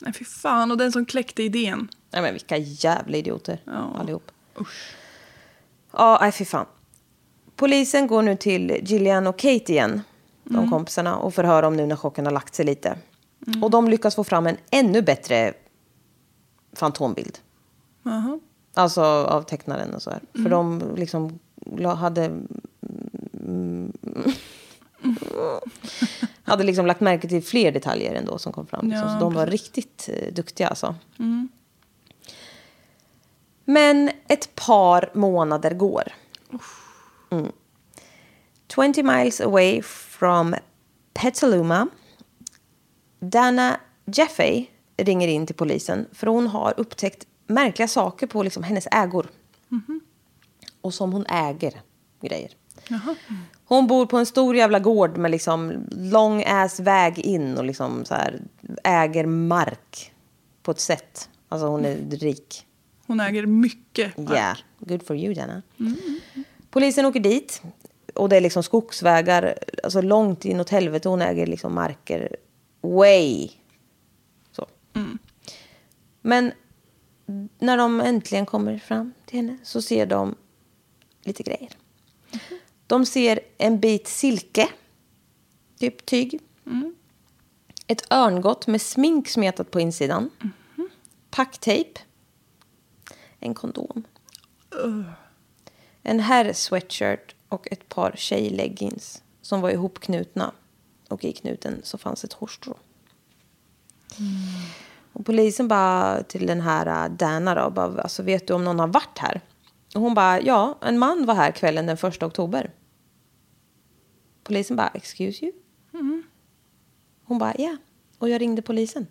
Nej, 0.00 0.12
fy 0.12 0.24
fan. 0.24 0.70
Och 0.70 0.76
den 0.78 0.92
som 0.92 1.06
kläckte 1.06 1.42
idén. 1.42 1.88
Nej 2.10 2.22
men 2.22 2.32
vilka 2.32 2.56
jävla 2.56 3.16
idioter 3.16 3.60
Ja. 3.64 3.96
allihop. 3.98 4.30
Usch. 4.60 4.94
Ja, 5.92 6.18
nej 6.20 6.32
fy 6.32 6.44
fan. 6.44 6.66
Polisen 7.56 8.06
går 8.06 8.22
nu 8.22 8.36
till 8.36 8.78
Gillian 8.82 9.26
och 9.26 9.38
Kate 9.38 9.72
igen, 9.72 10.00
de 10.44 10.70
kompisarna, 10.70 11.16
och 11.16 11.34
förhör 11.34 11.62
om 11.62 11.76
nu 11.76 11.86
när 11.86 11.96
chocken 11.96 12.24
har 12.26 12.32
lagt 12.32 12.54
sig 12.54 12.64
lite. 12.64 12.98
Och 13.62 13.70
de 13.70 13.88
lyckas 13.88 14.14
få 14.14 14.24
fram 14.24 14.46
en 14.46 14.56
ännu 14.70 15.02
bättre 15.02 15.52
fantombild. 16.72 17.38
Jaha. 18.02 18.40
Alltså 18.74 19.02
av 19.02 19.42
tecknaren 19.42 19.94
och 19.94 20.02
så 20.02 20.10
här. 20.10 20.20
För 20.32 20.50
de 20.50 20.82
liksom 20.96 21.38
hade... 21.96 22.40
mm, 25.04 25.16
hade 26.44 26.64
liksom 26.64 26.86
lagt 26.86 27.00
märke 27.00 27.28
till 27.28 27.42
fler 27.42 27.72
detaljer 27.72 28.14
ändå 28.14 28.38
som 28.38 28.52
kom 28.52 28.66
fram. 28.66 28.88
Liksom. 28.88 29.08
Ja, 29.08 29.14
så 29.14 29.20
de 29.20 29.34
var 29.34 29.46
riktigt 29.46 30.08
eh, 30.12 30.32
duktiga 30.32 30.68
alltså. 30.68 30.94
Men 33.64 34.10
ett 34.28 34.54
par 34.54 35.10
månader 35.14 35.70
går. 35.74 36.12
Mm. 37.30 37.52
20 38.68 39.02
miles 39.02 39.40
away 39.40 39.82
from 39.82 40.54
Petaluma 41.12 41.88
Dana 43.20 43.80
Jeffey 44.06 44.66
ringer 44.96 45.28
in 45.28 45.46
till 45.46 45.56
polisen 45.56 46.06
för 46.12 46.26
hon 46.26 46.46
har 46.46 46.74
upptäckt 46.76 47.26
märkliga 47.46 47.88
saker 47.88 48.26
på 48.26 48.42
liksom 48.42 48.62
hennes 48.62 48.88
ägor. 48.90 49.30
Och 50.80 50.94
som 50.94 51.12
hon 51.12 51.26
äger 51.26 51.80
grejer. 52.20 52.52
Hon 53.64 53.86
bor 53.86 54.06
på 54.06 54.16
en 54.16 54.26
stor 54.26 54.56
jävla 54.56 54.78
gård 54.78 55.16
med 55.16 55.30
liksom 55.30 55.86
lång 55.90 56.44
ass 56.46 56.80
väg 56.80 57.18
in 57.18 57.58
och 57.58 57.64
liksom 57.64 58.04
så 58.04 58.14
här 58.14 58.40
äger 58.84 59.26
mark 59.26 60.12
på 60.62 60.70
ett 60.70 60.80
sätt. 60.80 61.28
Alltså 61.48 61.66
hon 61.66 61.84
är 61.84 61.96
rik. 62.10 62.66
Hon 63.06 63.20
äger 63.20 63.46
mycket 63.46 64.16
mark. 64.16 64.30
Yeah, 64.30 64.58
good 64.78 65.06
for 65.06 65.16
you 65.16 65.34
Jenna. 65.34 65.62
Polisen 66.70 67.06
åker 67.06 67.20
dit. 67.20 67.62
Och 68.14 68.28
det 68.28 68.36
är 68.36 68.40
liksom 68.40 68.62
skogsvägar, 68.62 69.58
alltså 69.82 70.00
långt 70.00 70.44
inåt 70.44 70.70
helvete. 70.70 71.08
Hon 71.08 71.22
äger 71.22 71.46
liksom 71.46 71.74
marker 71.74 72.36
way. 72.80 73.48
Så. 74.52 74.66
Men 76.22 76.52
när 77.58 77.76
de 77.76 78.00
äntligen 78.00 78.46
kommer 78.46 78.78
fram 78.78 79.12
till 79.26 79.36
henne 79.36 79.58
så 79.62 79.82
ser 79.82 80.06
de 80.06 80.34
lite 81.24 81.42
grejer. 81.42 81.70
De 82.88 83.06
ser 83.06 83.40
en 83.58 83.80
bit 83.80 84.08
silke, 84.08 84.68
typ 85.78 86.06
tyg. 86.06 86.40
Ett 87.86 88.12
örngott 88.12 88.66
med 88.66 88.82
smink 88.82 89.28
smetat 89.28 89.70
på 89.70 89.80
insidan. 89.80 90.30
Packtejp. 91.30 92.00
En 93.40 93.54
kondom. 93.54 94.04
En 96.02 96.20
herr-sweatshirt 96.20 97.34
och 97.48 97.68
ett 97.72 97.88
par 97.88 98.12
tjejleggings 98.16 99.22
som 99.42 99.60
var 99.60 99.70
ihopknutna. 99.70 100.52
Och 101.08 101.24
i 101.24 101.32
knuten 101.32 101.80
så 101.84 101.98
fanns 101.98 102.24
ett 102.24 102.32
hårstrå. 102.32 102.76
Och 105.12 105.26
polisen 105.26 105.68
bara 105.68 106.22
till 106.22 106.46
den 106.46 106.60
här 106.60 107.04
äh, 107.04 107.10
Dana 107.10 107.54
då, 107.54 107.70
bara, 107.70 108.02
alltså, 108.02 108.22
vet 108.22 108.46
du 108.46 108.54
om 108.54 108.64
någon 108.64 108.78
har 108.78 108.86
varit 108.86 109.18
här? 109.18 109.40
Och 109.94 110.00
hon 110.00 110.14
bara, 110.14 110.40
ja, 110.40 110.78
en 110.82 110.98
man 110.98 111.26
var 111.26 111.34
här 111.34 111.50
kvällen 111.50 111.86
den 111.86 111.96
första 111.96 112.26
oktober. 112.26 112.70
Polisen 114.44 114.76
bara, 114.76 114.88
excuse 114.88 115.44
you? 115.44 115.52
Hon 117.24 117.38
bara, 117.38 117.54
ja. 117.58 117.76
Och 118.18 118.28
jag 118.28 118.40
ringde 118.40 118.62
polisen 118.62 119.06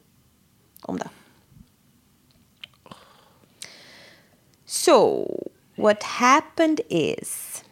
om 0.81 0.97
det. 0.97 1.09
So, 4.65 5.27
what 5.75 6.03
happened 6.03 6.81
is... 6.89 7.63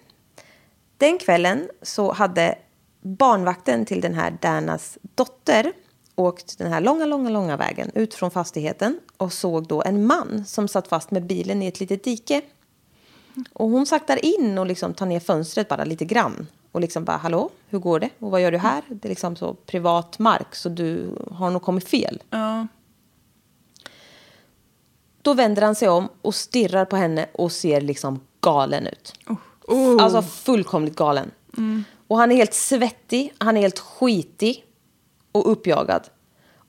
Den 0.98 1.18
kvällen 1.18 1.70
så 1.82 2.12
hade 2.12 2.58
barnvakten 3.02 3.86
till 3.86 4.02
den 4.02 4.14
här 4.14 4.38
Danas 4.42 4.98
dotter 5.02 5.74
åkt 6.16 6.58
den 6.58 6.72
här 6.72 6.82
långa, 6.82 7.06
långa, 7.06 7.30
långa 7.30 7.58
vägen 7.58 7.92
ut 7.96 8.14
från 8.14 8.32
fastigheten 8.32 9.00
och 9.18 9.34
såg 9.34 9.68
då 9.68 9.84
en 9.84 10.06
man 10.06 10.46
som 10.46 10.68
satt 10.68 10.88
fast 10.88 11.12
med 11.12 11.26
bilen 11.26 11.62
i 11.62 11.68
ett 11.68 11.80
litet 11.80 12.04
dike. 12.04 12.42
Och 13.54 13.70
hon 13.70 13.86
saktar 13.86 14.26
in 14.26 14.58
och 14.58 14.66
liksom 14.66 14.94
tar 14.94 15.06
ner 15.06 15.20
fönstret 15.20 15.68
bara 15.68 15.84
lite 15.84 16.06
grann. 16.06 16.48
Och 16.72 16.82
liksom 16.82 17.06
bara, 17.06 17.18
hallå, 17.18 17.50
hur 17.70 17.80
går 17.80 18.00
det? 18.00 18.10
Och 18.20 18.32
vad 18.32 18.42
gör 18.42 18.52
du 18.52 18.58
här? 18.58 18.84
Det 18.90 19.08
är 19.08 19.10
liksom 19.10 19.36
så 19.36 19.54
privat 19.54 20.20
mark, 20.20 20.56
så 20.56 20.70
du 20.70 21.18
har 21.32 21.50
nog 21.52 21.62
kommit 21.62 21.88
fel. 21.88 22.24
Ja. 22.30 22.68
Då 25.22 25.34
vänder 25.34 25.62
han 25.62 25.76
sig 25.76 25.90
om 25.90 26.10
och 26.22 26.36
stirrar 26.36 26.86
på 26.86 26.96
henne 26.96 27.26
och 27.34 27.52
ser 27.52 27.82
liksom 27.82 28.20
galen 28.42 28.88
ut. 28.88 29.14
Oh. 29.68 30.04
Alltså 30.04 30.22
fullkomligt 30.22 30.96
galen. 30.96 31.32
Och 32.08 32.18
han 32.18 32.32
är 32.32 32.36
helt 32.36 32.54
svettig, 32.54 33.34
han 33.38 33.58
är 33.58 33.62
helt 33.62 33.80
skitig 33.80 34.66
och 35.32 35.52
uppjagad. 35.52 36.10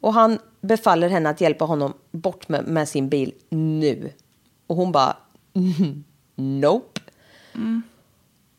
Och 0.01 0.15
han 0.15 0.39
befaller 0.61 1.09
henne 1.09 1.29
att 1.31 1.41
hjälpa 1.41 1.65
honom 1.65 1.93
bort 2.11 2.49
med, 2.49 2.67
med 2.69 2.89
sin 2.89 3.09
bil 3.09 3.35
nu. 3.49 4.13
Och 4.67 4.77
hon 4.77 4.93
bara, 4.93 5.17
"Mhm, 5.53 6.05
nope. 6.37 7.01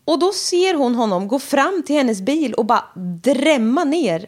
Och 0.05 0.19
då 0.19 0.31
ser 0.31 0.73
hon 0.73 0.95
honom 0.95 1.27
gå 1.27 1.39
fram 1.39 1.83
till 1.85 1.95
hennes 1.95 2.21
bil 2.21 2.53
och 2.53 2.65
bara 2.65 2.83
drämma 3.23 3.83
ner 3.83 4.25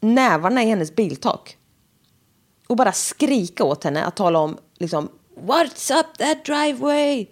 nävarna 0.00 0.62
i 0.62 0.66
hennes 0.66 0.94
biltak. 0.94 1.56
Och 2.66 2.76
bara 2.76 2.92
skrika 2.92 3.64
åt 3.64 3.84
henne 3.84 4.04
att 4.04 4.16
tala 4.16 4.38
om 4.38 4.56
liksom 4.78 5.08
What's 5.36 6.00
up 6.00 6.18
that 6.18 6.44
driveway? 6.44 7.26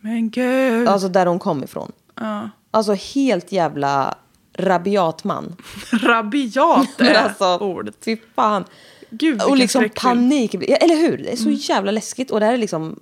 Men 0.00 0.30
gud. 0.30 0.88
Alltså 0.88 1.08
där 1.08 1.26
hon 1.26 1.38
kom 1.38 1.64
ifrån. 1.64 1.92
Ja. 2.14 2.50
Alltså 2.70 2.92
helt 2.92 3.52
jävla 3.52 4.14
rabiat 4.58 5.24
man. 5.24 5.56
Rabiat 5.92 7.00
är 7.00 7.14
alltså, 7.14 7.58
ordet. 7.58 7.96
fy 8.04 8.16
fan. 8.34 8.64
Gud, 9.10 9.42
och 9.42 9.56
liksom 9.56 9.88
panik. 9.94 10.54
Eller 10.54 10.96
hur? 10.96 11.18
Det 11.18 11.32
är 11.32 11.36
så 11.36 11.50
jävla 11.50 11.90
läskigt. 11.90 12.30
Och 12.30 12.40
det 12.40 12.46
här 12.46 12.52
är 12.52 12.58
liksom 12.58 13.00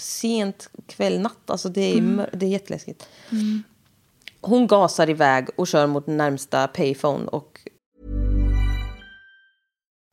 sent 0.00 0.70
kväll, 0.86 1.20
natt. 1.20 1.50
Alltså 1.50 1.68
det 1.68 1.80
är, 1.98 2.00
mör- 2.00 2.30
det 2.32 2.46
är 2.46 2.50
jätteläskigt. 2.50 3.08
Hon 4.40 4.66
gasar 4.66 5.10
iväg 5.10 5.48
och 5.56 5.66
kör 5.68 5.86
mot 5.86 6.06
närmsta 6.06 6.66
payphone. 6.68 7.26
Och 7.28 7.60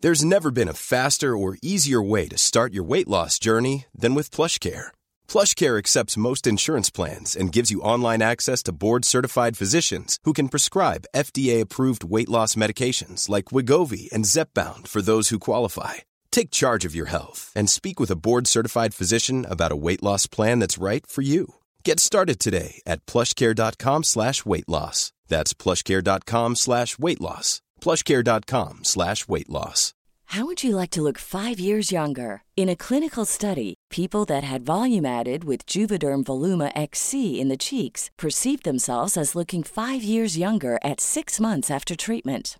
There's 0.04 0.24
never 0.26 0.52
been 0.52 0.70
a 0.70 0.74
faster 0.74 1.28
or 1.36 1.58
easier 1.64 2.02
way 2.10 2.30
to 2.30 2.38
start 2.38 2.74
your 2.74 2.84
weight 2.90 3.08
loss 3.08 3.40
journey 3.40 3.86
than 4.02 4.14
with 4.16 4.30
PlushCare. 4.36 4.92
PlushCare 5.28 5.78
accepts 5.80 6.18
most 6.18 6.46
insurance 6.48 6.92
plans 6.92 7.36
and 7.36 7.52
gives 7.56 7.72
you 7.72 7.82
online 7.82 8.22
access 8.22 8.62
to 8.64 8.72
board-certified 8.72 9.58
physicians 9.58 10.20
who 10.24 10.34
can 10.34 10.50
prescribe 10.50 11.06
FDA-approved 11.16 12.04
weight 12.04 12.30
loss 12.30 12.56
medications 12.56 13.28
like 13.28 13.46
Wigovi 13.46 14.08
and 14.14 14.26
Zepbound 14.26 14.88
for 14.88 15.02
those 15.02 15.30
who 15.30 15.40
qualify. 15.40 15.94
Take 16.38 16.52
charge 16.52 16.86
of 16.86 16.94
your 16.94 17.08
health 17.08 17.52
and 17.56 17.68
speak 17.68 18.00
with 18.00 18.12
a 18.12 18.16
board-certified 18.16 18.94
physician 18.94 19.44
about 19.50 19.72
a 19.72 19.82
weight 19.86 20.04
loss 20.04 20.28
plan 20.28 20.60
that's 20.60 20.78
right 20.78 21.04
for 21.08 21.24
you. 21.24 21.56
Get 21.84 22.00
started 22.00 22.38
today 22.40 22.80
at 22.86 23.04
plushcare.com 23.08 24.04
slash 24.04 24.46
weight 24.46 24.70
loss. 24.70 25.12
That's 25.30 25.56
plushcare.com 25.56 26.56
slash 26.56 27.00
weight 27.00 27.20
loss. 27.20 27.62
plushcare.com 27.82 28.84
slash 28.84 29.28
weight 29.28 29.50
loss. 29.50 29.96
How 30.26 30.46
would 30.46 30.64
you 30.64 30.76
like 30.76 30.92
to 30.92 31.02
look 31.02 31.18
five 31.18 31.60
years 31.60 31.92
younger? 31.92 32.44
In 32.56 32.70
a 32.70 32.76
clinical 32.76 33.26
study, 33.26 33.74
people 33.90 34.24
that 34.26 34.44
had 34.44 34.64
volume 34.64 35.08
added 35.08 35.44
with 35.44 35.66
Juvederm 35.66 36.24
Voluma 36.24 36.72
XC 36.76 37.42
in 37.42 37.48
the 37.48 37.58
cheeks 37.58 38.12
perceived 38.16 38.64
themselves 38.64 39.18
as 39.18 39.34
looking 39.34 39.64
five 39.64 40.04
years 40.04 40.38
younger 40.38 40.78
at 40.84 41.02
six 41.02 41.40
months 41.40 41.72
after 41.72 41.96
treatment. 41.96 42.60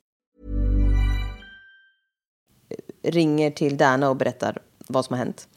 Ringer 3.03 3.51
till 3.51 3.77
Dana 3.77 4.09
och 4.09 4.15
berättar 4.15 4.57
vad 4.87 5.05
som 5.05 5.13
har 5.13 5.25
hänt. 5.25 5.47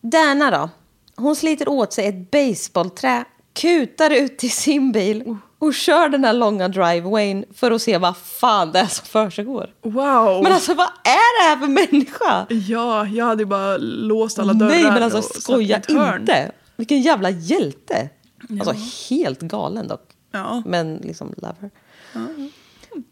Dana 0.00 0.50
då? 0.50 0.70
Hon 1.16 1.36
sliter 1.36 1.68
åt 1.68 1.92
sig 1.92 2.06
ett 2.06 2.30
baseballträ, 2.30 3.24
kutar 3.52 4.10
ut 4.10 4.38
till 4.38 4.52
sin 4.52 4.92
bil 4.92 5.36
och 5.58 5.74
kör 5.74 6.08
den 6.08 6.24
här 6.24 6.32
långa 6.32 6.68
drivewayn 6.68 7.44
för 7.54 7.70
att 7.70 7.82
se 7.82 7.98
vad 7.98 8.16
fan 8.16 8.72
det 8.72 8.78
är 8.78 8.86
som 8.86 9.06
försiggår. 9.06 9.74
Wow. 9.82 10.42
Men 10.42 10.52
alltså 10.52 10.74
vad 10.74 10.88
är 11.04 11.42
det 11.42 11.48
här 11.48 11.56
för 11.56 11.66
människa? 11.66 12.46
Ja, 12.48 13.06
jag 13.06 13.24
hade 13.24 13.42
ju 13.42 13.46
bara 13.46 13.76
låst 13.76 14.38
alla 14.38 14.52
dörrar. 14.52 14.70
Nej 14.70 14.82
men 14.82 15.02
alltså 15.02 15.22
skoja 15.22 15.76
inte. 15.76 16.52
Vilken 16.76 17.02
jävla 17.02 17.30
hjälte. 17.30 18.08
Alltså 18.50 18.74
helt 19.10 19.40
galen 19.40 19.88
dock. 19.88 20.10
Ja. 20.32 20.62
Men 20.66 20.96
liksom 20.96 21.34
love 21.36 21.54
her. 21.60 21.70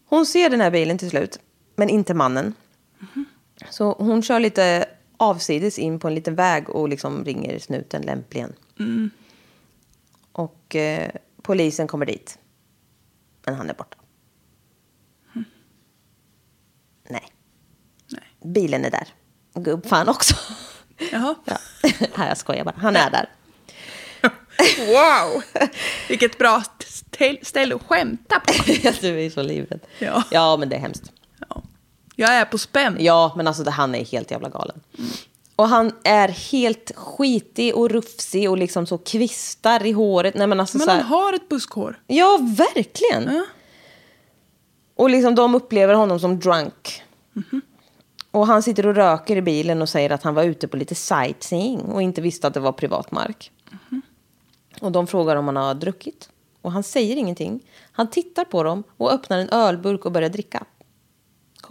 Hon 0.09 0.26
ser 0.26 0.50
den 0.50 0.61
här 0.61 0.70
bilen 0.70 0.98
till 0.98 1.11
slut, 1.11 1.38
men 1.76 1.88
inte 1.88 2.14
mannen. 2.14 2.55
Så 3.70 3.92
hon 3.98 4.22
kör 4.22 4.40
lite 4.40 4.84
avsides 5.16 5.78
in 5.78 5.98
på 5.98 6.09
en 6.09 6.14
liten 6.14 6.34
väg 6.34 6.70
och 6.70 6.88
liksom 6.88 7.24
ringer 7.24 7.59
snuten 7.59 8.03
lämpligen. 8.03 8.53
Och 10.32 10.76
eh, 10.76 11.11
polisen 11.42 11.86
kommer 11.86 12.07
dit. 12.07 12.38
Men 13.44 13.55
han 13.55 13.70
är 13.70 13.74
borta. 13.74 13.96
Nej. 17.09 17.26
Nej. 18.09 18.22
Bilen 18.53 18.84
är 18.84 18.90
där. 18.90 19.09
Gubbfan 19.55 20.09
också. 20.09 20.34
Jaha. 21.12 21.34
ja. 21.44 21.59
Jag 22.16 22.38
skojar 22.38 22.64
bara. 22.64 22.74
Han 22.78 22.96
är 22.96 23.11
där. 23.11 23.28
Wow! 24.78 25.42
Vilket 26.09 26.38
bra 26.38 26.62
st- 26.78 27.38
ställe 27.42 27.74
att 27.74 27.82
skämta 27.82 28.40
på. 28.40 28.53
du 29.00 29.20
är 29.26 29.30
så 29.30 29.42
livrädd. 29.42 29.80
Ja. 29.98 30.22
ja, 30.30 30.57
men 30.57 30.68
det 30.68 30.76
är 30.76 30.80
hemskt. 30.80 31.12
Ja. 32.16 32.26
Jag 32.26 32.34
är 32.34 32.44
på 32.44 32.58
spänn. 32.58 32.96
Ja, 33.00 33.32
men 33.36 33.48
alltså 33.48 33.70
han 33.70 33.94
är 33.94 34.04
helt 34.04 34.30
jävla 34.30 34.48
galen. 34.48 34.80
Och 35.56 35.68
han 35.68 35.92
är 36.04 36.28
helt 36.28 36.92
skitig 36.96 37.76
och 37.76 37.90
rufsig 37.90 38.50
och 38.50 38.58
liksom 38.58 38.86
så 38.86 38.98
kvistar 38.98 39.86
i 39.86 39.92
håret. 39.92 40.34
Nej, 40.34 40.46
men 40.46 40.60
alltså 40.60 40.78
Men 40.78 40.84
så 40.84 40.90
här, 40.90 41.00
han 41.00 41.08
har 41.08 41.32
ett 41.32 41.48
buskhår. 41.48 42.00
Ja, 42.06 42.38
verkligen. 42.42 43.34
Ja. 43.34 43.44
Och 44.96 45.10
liksom 45.10 45.34
de 45.34 45.54
upplever 45.54 45.94
honom 45.94 46.20
som 46.20 46.40
drunk. 46.40 47.02
Och 48.30 48.46
han 48.46 48.62
sitter 48.62 48.86
och 48.86 48.94
röker 48.94 49.36
i 49.36 49.42
bilen 49.42 49.82
och 49.82 49.88
säger 49.88 50.10
att 50.10 50.22
han 50.22 50.34
var 50.34 50.42
ute 50.44 50.68
på 50.68 50.76
lite 50.76 50.94
sightseeing 50.94 51.80
och 51.80 52.02
inte 52.02 52.20
visste 52.20 52.46
att 52.46 52.54
det 52.54 52.60
var 52.60 52.72
privat 52.72 53.10
mark. 53.10 53.50
Och 54.80 54.92
de 54.92 55.06
frågar 55.06 55.36
om 55.36 55.46
han 55.46 55.56
har 55.56 55.74
druckit. 55.74 56.28
Och 56.62 56.72
han 56.72 56.82
säger 56.82 57.16
ingenting. 57.16 57.60
Han 57.92 58.10
tittar 58.10 58.44
på 58.44 58.62
dem 58.62 58.84
och 58.96 59.12
öppnar 59.12 59.38
en 59.38 59.48
ölburk 59.48 60.04
och 60.04 60.12
börjar 60.12 60.28
dricka. 60.28 60.64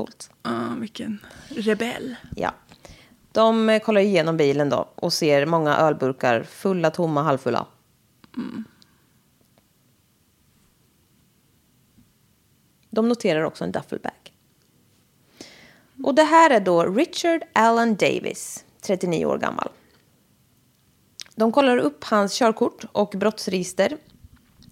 Coolt. 0.01 0.29
Ah, 0.41 0.75
vilken 0.77 1.19
rebell. 1.49 2.15
Ja. 2.35 2.53
De 3.31 3.69
eh, 3.69 3.79
kollar 3.81 4.01
igenom 4.01 4.37
bilen 4.37 4.69
då 4.69 4.89
och 4.95 5.13
ser 5.13 5.45
många 5.45 5.77
ölburkar 5.77 6.43
fulla, 6.43 6.91
tomma, 6.91 7.23
halvfulla. 7.23 7.65
De 12.89 13.09
noterar 13.09 13.41
också 13.43 13.63
en 13.63 13.71
duffelbag. 13.71 14.33
Och 16.03 16.15
det 16.15 16.23
här 16.23 16.49
är 16.49 16.59
då 16.59 16.83
Richard 16.83 17.41
Allen 17.53 17.95
Davis, 17.95 18.65
39 18.81 19.25
år 19.25 19.37
gammal. 19.37 19.69
De 21.35 21.51
kollar 21.51 21.77
upp 21.77 22.03
hans 22.03 22.33
körkort 22.33 22.85
och 22.91 23.13
brottsregister. 23.17 23.97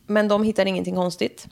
Men 0.06 0.28
de 0.28 0.44
hittar 0.44 0.66
ingenting 0.66 0.96
konstigt. 0.96 1.48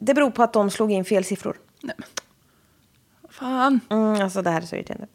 Det 0.00 0.14
beror 0.14 0.30
på 0.30 0.42
att 0.42 0.52
de 0.52 0.70
slog 0.70 0.92
in 0.92 1.04
fel 1.04 1.24
siffror. 1.24 1.60
Nej. 1.80 1.96
Fan. 3.28 3.80
Mm, 3.90 4.22
alltså 4.22 4.42
det 4.42 4.50
här 4.50 4.62
är 4.62 4.66
så 4.66 4.76
irriterande. 4.76 5.06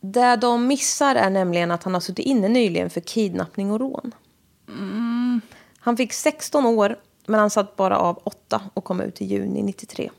Det 0.00 0.36
de 0.36 0.66
missar 0.66 1.14
är 1.14 1.30
nämligen 1.30 1.70
att 1.70 1.82
han 1.82 1.94
har 1.94 2.00
suttit 2.00 2.26
inne 2.26 2.48
nyligen 2.48 2.90
för 2.90 3.00
kidnappning 3.00 3.70
och 3.70 3.80
rån. 3.80 4.14
Han 5.78 5.96
fick 5.96 6.12
16 6.12 6.66
år, 6.66 6.96
men 7.26 7.40
han 7.40 7.50
satt 7.50 7.76
bara 7.76 7.98
av 7.98 8.20
8 8.24 8.62
och 8.74 8.84
kom 8.84 9.00
ut 9.00 9.20
i 9.20 9.24
juni 9.24 9.62
93. 9.62 10.10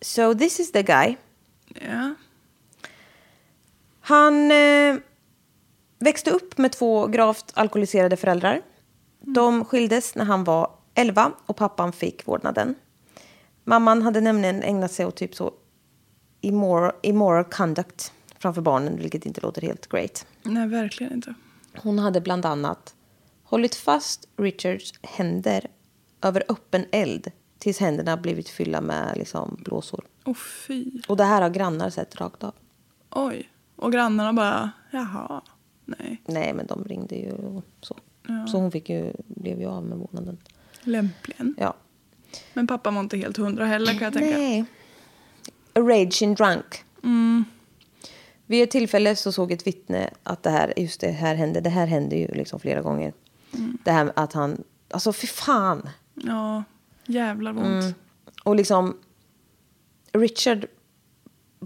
So 0.00 0.34
this 0.34 0.60
is 0.60 0.72
the 0.72 0.82
guy. 0.82 1.16
Ja. 1.68 2.14
Han 4.00 4.50
eh, 4.50 4.96
växte 5.98 6.30
upp 6.30 6.58
med 6.58 6.72
två 6.72 7.06
gravt 7.06 7.52
alkoholiserade 7.54 8.16
föräldrar. 8.16 8.62
De 9.34 9.64
skildes 9.64 10.14
när 10.14 10.24
han 10.24 10.44
var 10.44 10.70
11 10.94 11.32
och 11.46 11.56
pappan 11.56 11.92
fick 11.92 12.26
vårdnaden. 12.26 12.74
Mamman 13.64 14.02
hade 14.02 14.20
nämligen 14.20 14.62
ägnat 14.62 14.92
sig 14.92 15.06
åt 15.06 15.16
typ 15.16 15.34
så 15.34 15.52
immoral, 16.40 16.92
immoral 17.02 17.44
conduct 17.44 18.12
framför 18.38 18.62
barnen, 18.62 18.98
vilket 18.98 19.26
inte 19.26 19.40
låter 19.40 19.62
helt 19.62 19.88
great. 19.88 20.26
Nej, 20.42 20.68
verkligen 20.68 21.12
inte. 21.12 21.34
Hon 21.76 21.98
hade 21.98 22.20
bland 22.20 22.46
annat 22.46 22.94
hållit 23.44 23.74
fast 23.74 24.28
Richards 24.36 24.92
händer 25.02 25.66
över 26.22 26.44
öppen 26.48 26.84
eld 26.92 27.30
tills 27.58 27.78
händerna 27.78 28.16
blivit 28.16 28.48
fyllda 28.48 28.80
med 28.80 29.16
liksom, 29.16 29.60
blåsor. 29.64 30.04
Åh 30.24 30.34
fy. 30.34 30.90
Och 31.08 31.16
det 31.16 31.24
här 31.24 31.42
har 31.42 31.50
grannar 31.50 31.90
sett 31.90 32.20
rakt 32.20 32.44
av. 32.44 32.54
Oj. 33.10 33.50
Och 33.76 33.92
grannarna 33.92 34.32
bara, 34.32 34.70
jaha. 34.90 35.42
Nej, 35.84 36.22
Nej, 36.26 36.54
men 36.54 36.66
de 36.66 36.84
ringde 36.84 37.14
ju 37.14 37.32
och 37.32 37.64
så. 37.80 37.96
Så 38.50 38.58
hon 38.58 38.70
fick 38.70 38.88
ju, 38.88 39.12
blev 39.26 39.60
ju 39.60 39.66
av 39.66 39.84
med 39.84 39.98
vårdnaden. 39.98 40.38
lämpligen. 40.82 41.54
Ja. 41.58 41.74
Men 42.54 42.66
pappa 42.66 42.90
var 42.90 43.00
inte 43.00 43.16
helt 43.16 43.36
hundra 43.36 43.66
heller 43.66 43.92
kan 43.92 44.02
jag 44.02 44.12
tänka. 44.12 44.38
Nej. 44.38 44.64
A 45.74 45.80
raging 45.80 46.34
drunk. 46.34 46.84
Vid 48.46 48.62
ett 48.62 48.70
tillfälle 48.70 49.16
så 49.16 49.32
såg 49.32 49.52
ett 49.52 49.66
vittne 49.66 50.10
att 50.22 50.42
det 50.42 50.50
här, 50.50 50.72
just 50.76 51.00
det 51.00 51.10
här 51.10 51.34
hände. 51.34 51.60
Det 51.60 51.70
här 51.70 51.86
hände 51.86 52.16
ju 52.16 52.28
liksom 52.28 52.60
flera 52.60 52.80
gånger. 52.80 53.12
Det 53.84 53.90
här 53.90 54.12
att 54.16 54.32
han, 54.32 54.64
alltså 54.90 55.12
fy 55.12 55.26
fan. 55.26 55.88
Ja, 56.14 56.64
jävlar 57.06 57.58
ont. 57.58 57.94
Och 58.44 58.56
liksom 58.56 58.96
Richard 60.12 60.66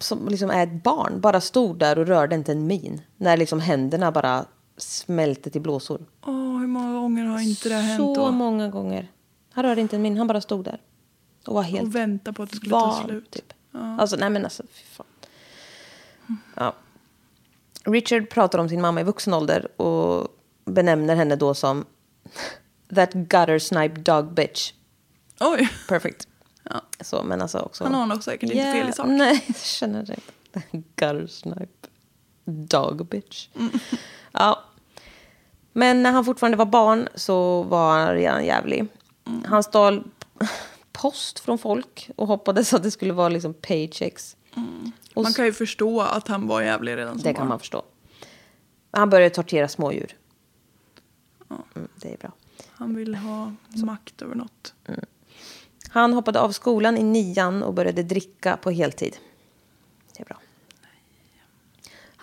som 0.00 0.28
liksom 0.28 0.50
är 0.50 0.62
ett 0.62 0.82
barn 0.82 1.20
bara 1.20 1.40
stod 1.40 1.78
där 1.78 1.98
och 1.98 2.06
rörde 2.06 2.34
inte 2.34 2.52
en 2.52 2.66
min. 2.66 3.00
När 3.16 3.36
liksom 3.36 3.60
händerna 3.60 4.12
bara 4.12 4.44
smälte 4.76 5.50
till 5.50 5.60
blåsor. 5.60 6.06
Åh, 6.22 6.58
hur 6.58 6.66
många 6.66 6.92
gånger 7.00 7.24
har 7.24 7.40
inte 7.40 7.68
det 7.68 7.74
hänt 7.74 7.96
Så 8.00 8.14
då? 8.14 8.30
många 8.30 8.68
gånger. 8.68 9.10
Han 9.52 9.64
rörde 9.64 9.80
inte 9.80 9.96
en 9.96 10.02
min, 10.02 10.16
han 10.16 10.26
bara 10.26 10.40
stod 10.40 10.64
där. 10.64 10.80
Och 11.46 11.54
var 11.54 11.62
helt 11.62 11.84
Och 11.84 11.94
vänta 11.94 12.32
på 12.32 12.42
att 12.42 12.50
det 12.50 12.56
skulle 12.56 12.70
ta 12.70 12.86
van, 12.86 13.04
slut. 13.04 13.30
Typ. 13.30 13.52
Alltså, 13.72 14.16
nej 14.16 14.30
men 14.30 14.44
alltså, 14.44 14.62
fy 14.62 14.84
fan. 14.84 15.06
Ja. 16.54 16.74
Richard 17.84 18.30
pratar 18.30 18.58
om 18.58 18.68
sin 18.68 18.80
mamma 18.80 19.00
i 19.00 19.04
vuxen 19.04 19.34
ålder 19.34 19.80
och 19.80 20.28
benämner 20.64 21.16
henne 21.16 21.36
då 21.36 21.54
som 21.54 21.84
that 22.94 23.12
gutter 23.12 23.58
snipe 23.58 24.00
dog 24.00 24.32
bitch. 24.32 24.72
Oj, 25.40 25.68
Perfect. 25.88 26.28
Ja. 26.62 26.80
Så, 27.00 27.22
men 27.22 27.42
alltså 27.42 27.58
också... 27.58 27.84
han 27.84 27.94
har 27.94 28.06
nog 28.06 28.24
säkert 28.24 28.50
inte 28.50 28.72
fel 28.72 28.88
i 28.88 28.92
sak. 28.92 29.06
Nej, 29.06 29.44
jag 29.46 29.56
känner 29.56 30.02
det. 30.06 30.16
Gutter 30.72 31.26
snipe 31.26 31.88
dog 32.44 33.06
bitch. 33.06 33.48
Ja. 34.32 34.64
Men 35.72 36.02
när 36.02 36.12
han 36.12 36.24
fortfarande 36.24 36.56
var 36.56 36.66
barn 36.66 37.08
så 37.14 37.62
var 37.62 37.98
han 37.98 38.14
redan 38.14 38.44
jävlig. 38.44 38.86
Mm. 39.26 39.44
Han 39.44 39.62
stal 39.62 40.04
post 40.92 41.38
från 41.40 41.58
folk 41.58 42.10
och 42.16 42.26
hoppades 42.26 42.74
att 42.74 42.82
det 42.82 42.90
skulle 42.90 43.12
vara 43.12 43.28
liksom 43.28 43.54
paychecks. 43.54 44.36
Och 45.14 45.22
Man 45.22 45.32
kan 45.32 45.44
ju 45.44 45.52
förstå 45.52 46.00
att 46.00 46.28
han 46.28 46.46
var 46.46 46.62
jävlig 46.62 46.96
redan 46.96 47.12
som 47.14 47.18
det 47.22 47.24
barn. 47.24 47.34
kan 47.34 47.48
man 47.48 47.58
förstå. 47.58 47.82
Han 48.90 49.10
började 49.10 49.34
tortera 49.34 49.68
smådjur. 49.68 50.16
Mm, 51.50 51.88
det 51.96 52.12
är 52.12 52.16
bra. 52.16 52.32
Han 52.70 52.94
vill 52.94 53.14
ha 53.14 53.52
makt 53.74 54.22
över 54.22 54.34
något. 54.34 54.74
Han 55.88 56.12
hoppade 56.12 56.40
av 56.40 56.50
skolan 56.52 56.96
i 56.98 57.02
nian 57.02 57.62
och 57.62 57.74
började 57.74 58.02
dricka 58.02 58.56
på 58.56 58.70
heltid. 58.70 59.16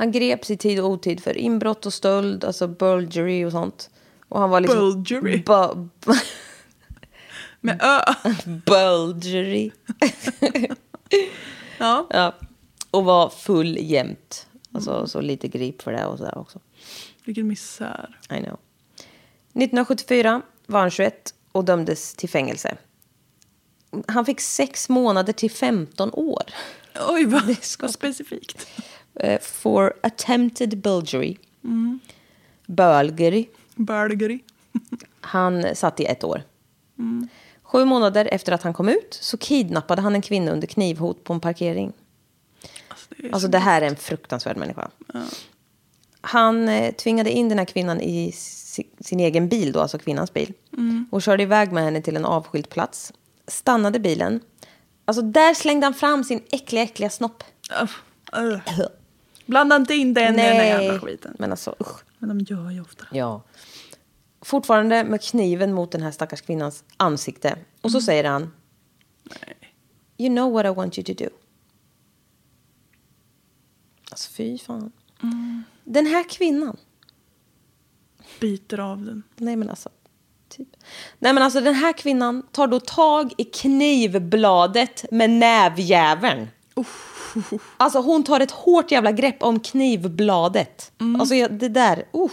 Han 0.01 0.11
greps 0.11 0.51
i 0.51 0.57
tid 0.57 0.79
och 0.79 0.89
otid 0.89 1.23
för 1.23 1.37
inbrott 1.37 1.85
och 1.85 1.93
stöld, 1.93 2.43
alltså 2.45 2.67
burglary 2.67 3.45
och 3.45 3.51
sånt. 3.51 3.89
Och 4.29 4.39
han 4.39 4.49
var 4.49 4.59
liksom... 4.59 4.79
Burglary? 5.03 5.37
Bu- 5.43 5.89
Med 7.61 7.81
ö. 7.83 7.99
burglary. 8.65 9.71
Ja. 11.77 12.07
ja. 12.09 12.35
Och 12.91 13.05
var 13.05 13.29
full 13.29 13.77
jämt. 13.81 14.47
Alltså 14.71 15.07
så 15.07 15.21
lite 15.21 15.47
grip 15.47 15.81
för 15.81 15.91
det 15.91 16.05
och 16.05 16.17
sådär 16.17 16.37
också. 16.37 16.59
Vilken 17.23 17.47
misär. 17.47 18.17
I 18.29 18.37
know. 18.43 18.57
1974 19.53 20.41
var 20.65 20.79
han 20.79 20.91
21 20.91 21.33
och 21.51 21.65
dömdes 21.65 22.15
till 22.15 22.29
fängelse. 22.29 22.77
Han 24.07 24.25
fick 24.25 24.41
sex 24.41 24.89
månader 24.89 25.33
till 25.33 25.51
15 25.51 26.09
år. 26.13 26.43
Oj, 27.09 27.25
vad, 27.25 27.47
Det 27.47 27.63
ska- 27.63 27.85
vad 27.85 27.93
specifikt. 27.93 28.67
Eh, 29.15 29.39
for 29.41 29.93
attempted 30.03 30.77
burglary. 30.77 31.35
Burglary. 32.67 33.45
Burglary. 33.75 34.39
Han 35.21 35.75
satt 35.75 35.99
i 35.99 36.05
ett 36.05 36.23
år. 36.23 36.43
Sju 37.63 37.85
månader 37.85 38.29
efter 38.31 38.51
att 38.51 38.63
han 38.63 38.73
kom 38.73 38.89
ut 38.89 39.17
så 39.21 39.37
kidnappade 39.37 40.01
han 40.01 40.15
en 40.15 40.21
kvinna 40.21 40.51
under 40.51 40.67
knivhot 40.67 41.23
på 41.23 41.33
en 41.33 41.39
parkering. 41.39 41.93
Alltså, 42.87 43.07
det 43.17 43.27
Alltså 43.27 43.39
så- 43.47 43.51
det 43.51 43.57
här 43.57 43.81
är 43.81 43.87
en 43.87 43.95
fruktansvärd 43.95 44.57
människa. 44.57 44.89
Han 46.21 46.69
eh, 46.69 46.93
tvingade 46.93 47.31
in 47.31 47.49
den 47.49 47.57
här 47.57 47.65
kvinnan 47.65 48.01
i 48.01 48.31
si, 48.31 48.87
sin 48.99 49.19
egen 49.19 49.47
bil, 49.49 49.71
då, 49.71 49.79
alltså 49.79 49.97
kvinnans 49.99 50.33
bil. 50.33 50.53
Och 51.11 51.21
körde 51.21 51.43
iväg 51.43 51.71
med 51.71 51.83
henne 51.83 52.01
till 52.01 52.15
en 52.15 52.25
avskild 52.25 52.69
plats. 52.69 53.13
Stannade 53.47 53.99
bilen. 53.99 54.39
Alltså 55.05 55.21
där 55.21 55.53
slängde 55.53 55.85
han 55.85 55.93
fram 55.93 56.23
sin 56.23 56.41
äckliga, 56.51 56.83
äckliga 56.83 57.09
snopp. 57.09 57.43
Uff, 57.83 58.03
uh. 58.37 58.59
Blanda 59.51 59.75
inte 59.75 59.93
in 59.93 60.13
den 60.13 60.33
i 60.33 60.37
den 60.37 60.55
här 60.55 60.63
jävla 60.63 60.99
skiten. 60.99 61.35
men 61.39 61.51
alltså 61.51 61.75
usch. 61.79 62.03
Men 62.19 62.29
de 62.29 62.53
gör 62.53 62.71
ju 62.71 62.81
ofta. 62.81 63.05
Ja. 63.11 63.43
Fortfarande 64.41 65.03
med 65.03 65.21
kniven 65.21 65.73
mot 65.73 65.91
den 65.91 66.01
här 66.01 66.11
stackars 66.11 66.41
kvinnans 66.41 66.83
ansikte. 66.97 67.57
Och 67.81 67.91
så 67.91 68.01
säger 68.01 68.23
han. 68.23 68.53
You 70.17 70.35
know 70.35 70.51
what 70.51 70.65
I 70.65 70.69
want 70.69 70.97
you 70.97 71.05
to 71.05 71.23
do. 71.23 71.29
Alltså 74.11 74.31
fy 74.31 74.57
fan. 74.57 74.91
Den 75.83 76.05
här 76.05 76.29
kvinnan. 76.29 76.77
Biter 78.39 78.79
av 78.79 79.05
den. 79.05 79.23
Nej 79.35 79.55
men 79.55 79.69
alltså. 79.69 79.89
Typ. 80.49 80.67
Nej 81.19 81.33
men 81.33 81.43
alltså 81.43 81.61
den 81.61 81.75
här 81.75 81.93
kvinnan 81.93 82.43
tar 82.51 82.67
då 82.67 82.79
tag 82.79 83.33
i 83.37 83.43
knivbladet 83.43 85.05
med 85.11 85.29
nävjäveln. 85.29 86.47
Alltså 87.77 87.99
hon 87.99 88.23
tar 88.23 88.39
ett 88.39 88.51
hårt 88.51 88.91
jävla 88.91 89.11
grepp 89.11 89.43
om 89.43 89.59
knivbladet. 89.59 90.91
Alltså 91.19 91.35
jag- 91.35 91.51
det 91.53 91.69
där, 91.69 91.97
uh. 91.97 92.31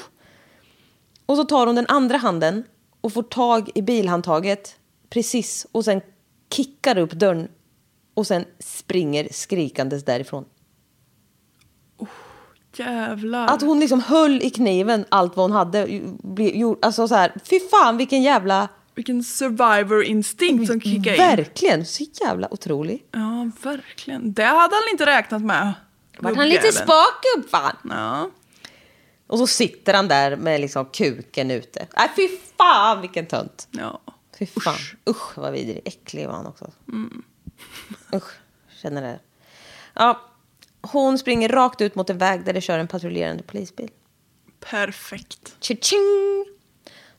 Och 1.26 1.36
så 1.36 1.44
tar 1.44 1.66
hon 1.66 1.74
den 1.76 1.86
andra 1.88 2.16
handen 2.16 2.64
och 3.00 3.12
får 3.12 3.22
tag 3.22 3.70
i 3.74 3.82
bilhandtaget, 3.82 4.76
precis 5.10 5.66
och 5.72 5.84
sen 5.84 6.00
kickar 6.52 6.98
upp 6.98 7.12
dörren 7.12 7.48
och 8.14 8.26
sen 8.26 8.44
springer 8.58 9.28
skrikandes 9.32 10.04
därifrån. 10.04 10.44
Jävlar. 12.76 13.46
Att 13.46 13.62
hon 13.62 13.80
liksom 13.80 14.00
höll 14.00 14.42
i 14.42 14.50
kniven 14.50 15.04
allt 15.08 15.36
vad 15.36 15.44
hon 15.44 15.52
hade. 15.52 16.00
Alltså 16.82 17.08
så 17.08 17.14
här, 17.14 17.32
fy 17.44 17.60
fan 17.60 17.96
vilken 17.96 18.22
jävla... 18.22 18.68
Vilken 18.98 19.24
survivor 19.24 20.04
instinkt 20.04 20.66
som 20.66 20.80
kickar 20.80 21.12
in. 21.12 21.18
Verkligen, 21.18 21.86
så 21.86 22.04
jävla 22.20 22.52
otrolig. 22.54 23.04
Ja, 23.12 23.50
verkligen. 23.62 24.32
Det 24.32 24.44
hade 24.44 24.74
han 24.74 24.82
inte 24.90 25.06
räknat 25.06 25.42
med. 25.42 25.72
Vart 26.18 26.36
han 26.36 26.48
lite 26.48 26.72
spak 26.72 27.24
upp 27.38 27.50
fan. 27.50 27.76
Ja. 27.90 28.30
Och 29.26 29.38
så 29.38 29.46
sitter 29.46 29.94
han 29.94 30.08
där 30.08 30.36
med 30.36 30.60
liksom 30.60 30.86
kuken 30.86 31.50
ute. 31.50 31.86
Nej 31.96 32.10
fy 32.16 32.28
fan 32.56 33.00
vilken 33.00 33.26
tönt. 33.26 33.68
ja. 33.70 34.00
Fy 34.38 34.46
fan. 34.46 34.78
Usch, 35.10 35.38
vad 35.38 35.52
vidrig. 35.52 35.80
Äcklig 35.84 36.26
var 36.26 36.34
han 36.34 36.46
också. 36.46 36.70
Usch, 38.14 38.32
känner 38.82 39.02
det. 39.02 39.20
Ja, 39.94 40.20
hon 40.82 41.18
springer 41.18 41.48
rakt 41.48 41.80
ut 41.80 41.94
mot 41.94 42.10
en 42.10 42.18
väg 42.18 42.44
där 42.44 42.52
det 42.52 42.60
kör 42.60 42.78
en 42.78 42.88
patrullerande 42.88 43.42
polisbil. 43.42 43.90
Perfekt. 44.60 45.56
Tjing! 45.60 46.46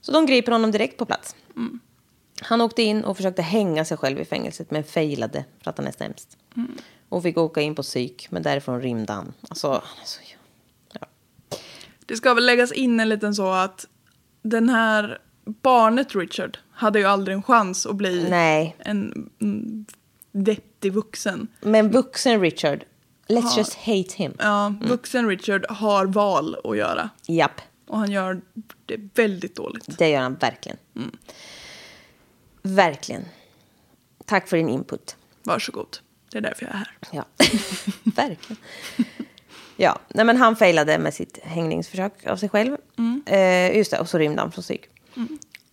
Så 0.02 0.12
de 0.12 0.26
griper 0.26 0.52
honom 0.52 0.72
direkt 0.72 0.98
på 0.98 1.06
plats. 1.06 1.36
Han 2.42 2.62
åkte 2.62 2.82
in 2.82 3.04
och 3.04 3.18
försökte 3.18 3.42
hänga 3.42 3.86
sig 3.86 3.98
själv 3.98 4.20
i 4.20 4.26
fängelset 4.26 4.72
men 4.72 4.84
failade 4.84 5.46
för 5.64 5.70
att 5.70 5.78
han 5.78 5.88
är 5.88 5.92
sämst. 5.92 6.38
Och 7.10 7.24
fick 7.24 7.38
åka 7.38 7.62
in 7.62 7.76
på 7.76 7.84
psyk, 7.84 8.28
men 8.32 8.44
därifrån 8.44 8.82
rymde 8.82 9.14
han. 9.14 9.34
Alltså, 9.50 9.68
han 9.68 10.02
är 10.02 10.06
så... 10.06 10.20
Ja. 10.94 11.08
Det 12.06 12.16
ska 12.16 12.34
väl 12.34 12.46
läggas 12.46 12.72
in 12.72 13.00
en 13.00 13.10
liten 13.10 13.36
så 13.36 13.52
att 13.52 13.86
den 14.42 14.70
här 14.70 15.22
barnet 15.46 16.16
Richard 16.16 16.58
hade 16.72 17.00
ju 17.00 17.06
aldrig 17.06 17.36
en 17.38 17.44
chans 17.44 17.86
att 17.86 17.96
bli 17.96 18.30
Nej. 18.30 18.76
en 18.80 19.30
mm, 19.42 19.86
vettig 20.32 20.94
vuxen. 20.94 21.48
Men 21.62 21.92
vuxen 21.92 22.42
Richard, 22.42 22.84
let's 23.28 23.58
just 23.58 23.74
hate 23.74 24.16
him. 24.16 24.34
Ja, 24.40 24.74
vuxen 24.82 25.28
Richard 25.28 25.66
har 25.70 26.06
val 26.06 26.56
att 26.64 26.78
göra. 26.78 27.10
Japp, 27.28 27.62
Och 27.90 27.98
han 27.98 28.12
gör 28.12 28.42
det 28.86 28.98
väldigt 29.16 29.56
dåligt. 29.56 29.98
det 29.98 30.10
gör 30.10 30.22
han 30.22 30.36
verkligen. 30.36 30.78
Verkligen. 32.62 33.26
Tack 34.26 34.48
för 34.48 34.58
din 34.58 34.70
input. 34.70 35.16
Varsågod. 35.44 35.98
Det 36.32 36.38
är 36.38 36.42
därför 36.42 36.66
jag 36.66 36.74
är 36.74 36.78
här. 36.78 36.98
Ja, 37.12 37.26
verkligen. 38.04 38.62
Ja, 39.76 40.00
nej 40.08 40.26
men 40.26 40.38
han 40.38 40.56
failade 40.56 40.98
med 40.98 41.14
sitt 41.14 41.40
hängningsförsök 41.44 42.26
av 42.28 42.38
sig 42.38 42.50
själv. 42.50 42.78
Eh, 43.26 43.78
just 43.78 43.92
det, 43.92 44.00
och 44.00 44.10
så 44.10 44.18
rymde 44.18 44.42
han 44.42 44.52
från 44.52 44.62
psyk. 44.62 44.82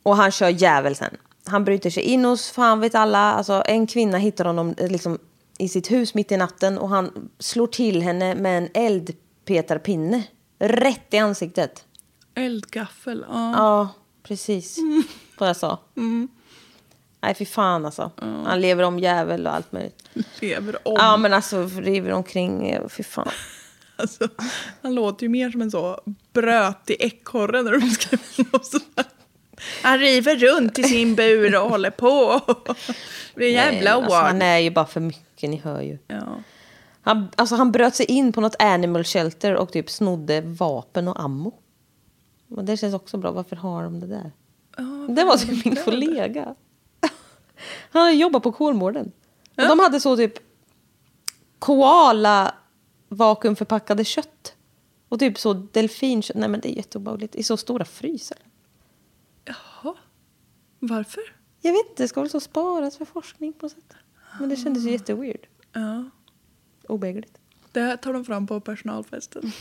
Och 0.02 0.16
han 0.16 0.30
kör 0.30 0.48
djävulsen. 0.48 1.16
Han 1.44 1.64
bryter 1.64 1.90
sig 1.90 2.02
in 2.02 2.24
hos 2.24 2.50
fan 2.50 2.80
vet 2.80 2.94
alla. 2.94 3.32
Alltså, 3.32 3.62
en 3.66 3.86
kvinna 3.86 4.18
hittar 4.18 4.44
honom 4.44 4.74
eh, 4.78 4.90
liksom, 4.90 5.18
i 5.58 5.68
sitt 5.68 5.90
hus 5.90 6.14
mitt 6.14 6.32
i 6.32 6.36
natten 6.36 6.78
och 6.78 6.88
han 6.88 7.30
slår 7.38 7.66
till 7.66 8.02
henne 8.02 8.34
med 8.34 8.58
en 8.58 8.68
eldpetarpinne. 8.74 10.22
Rätt 10.58 11.14
i 11.14 11.18
ansiktet. 11.18 11.84
Eldgaffel. 12.36 13.24
Ja. 13.28 13.52
Ja, 13.52 13.88
precis. 14.22 14.78
Vad 15.38 15.48
jag 15.48 15.56
sa. 15.56 15.78
Nej, 17.20 17.34
fy 17.34 17.44
fan 17.44 17.86
alltså. 17.86 18.10
Han 18.44 18.60
lever 18.60 18.84
om 18.84 18.98
djävul 18.98 19.46
och 19.46 19.54
allt 19.54 19.72
möjligt. 19.72 20.02
Lever 20.40 20.88
om. 20.88 20.94
Ja, 20.98 21.16
men 21.16 21.32
alltså 21.32 21.66
river 21.66 22.12
omkring. 22.12 22.78
Fy 22.88 23.02
fan. 23.02 23.28
Alltså, 23.98 24.28
han 24.82 24.94
låter 24.94 25.22
ju 25.22 25.28
mer 25.28 25.50
som 25.50 25.62
en 25.62 25.70
så 25.70 26.00
brötig 26.32 26.96
ekorre 27.00 27.62
när 27.62 27.72
de 27.72 27.90
ska 27.90 28.16
Han 29.82 29.98
river 29.98 30.36
runt 30.36 30.78
i 30.78 30.82
sin 30.82 31.14
bur 31.14 31.56
och 31.56 31.70
håller 31.70 31.90
på. 31.90 32.40
Det 33.34 33.44
är 33.44 33.50
jävla 33.52 33.92
alltså, 33.92 34.14
Han 34.14 34.42
är 34.42 34.58
ju 34.58 34.70
bara 34.70 34.86
för 34.86 35.00
mycket, 35.00 35.50
ni 35.50 35.56
hör 35.56 35.80
ju. 35.80 35.98
Ja. 36.06 36.42
Han, 37.02 37.28
alltså, 37.36 37.54
han 37.54 37.72
bröt 37.72 37.94
sig 37.94 38.06
in 38.06 38.32
på 38.32 38.40
något 38.40 38.56
animal 38.58 39.04
shelter 39.04 39.54
och 39.54 39.72
typ 39.72 39.90
snodde 39.90 40.40
vapen 40.40 41.08
och 41.08 41.20
ammo. 41.20 41.54
Och 42.48 42.64
det 42.64 42.76
känns 42.76 42.94
också 42.94 43.16
bra. 43.16 43.30
Varför 43.30 43.56
har 43.56 43.82
de 43.82 44.00
det 44.00 44.06
där? 44.06 44.32
det 45.08 45.24
var 45.24 45.36
typ 45.36 45.64
min 45.64 45.76
kollega. 45.76 46.54
Han 47.90 48.02
hade 48.02 48.14
jobbat 48.14 48.42
på 48.42 48.52
Kolmården. 48.52 49.12
Och 49.56 49.68
de 49.68 49.78
hade 49.78 50.00
så 50.00 50.16
typ 50.16 50.32
koala 51.58 52.54
vakuumförpackade 53.08 54.04
kött. 54.04 54.54
Och 55.08 55.18
typ 55.18 55.38
så 55.38 55.52
delfinkött. 55.52 56.36
Nej 56.36 56.48
men 56.48 56.60
det 56.60 56.68
är 56.68 56.76
jätteobehagligt. 56.76 57.34
I 57.34 57.42
så 57.42 57.56
stora 57.56 57.84
frysar. 57.84 58.38
Jaha. 59.44 59.94
Varför? 60.78 61.22
Jag 61.60 61.72
vet 61.72 61.86
inte, 61.90 62.02
det 62.02 62.08
ska 62.08 62.20
väl 62.20 62.30
så 62.30 62.40
sparas 62.40 62.96
för 62.96 63.04
forskning 63.04 63.52
på 63.52 63.64
något 63.64 63.72
sätt. 63.72 63.94
Men 64.40 64.48
det 64.48 64.56
kändes 64.56 64.84
ju 64.84 64.90
jätteweird. 64.90 65.46
Ja. 65.72 66.04
Obehagligt. 66.88 67.38
Det 67.72 67.80
här 67.80 67.96
tar 67.96 68.12
de 68.12 68.24
fram 68.24 68.46
på 68.46 68.60
personalfesten. 68.60 69.52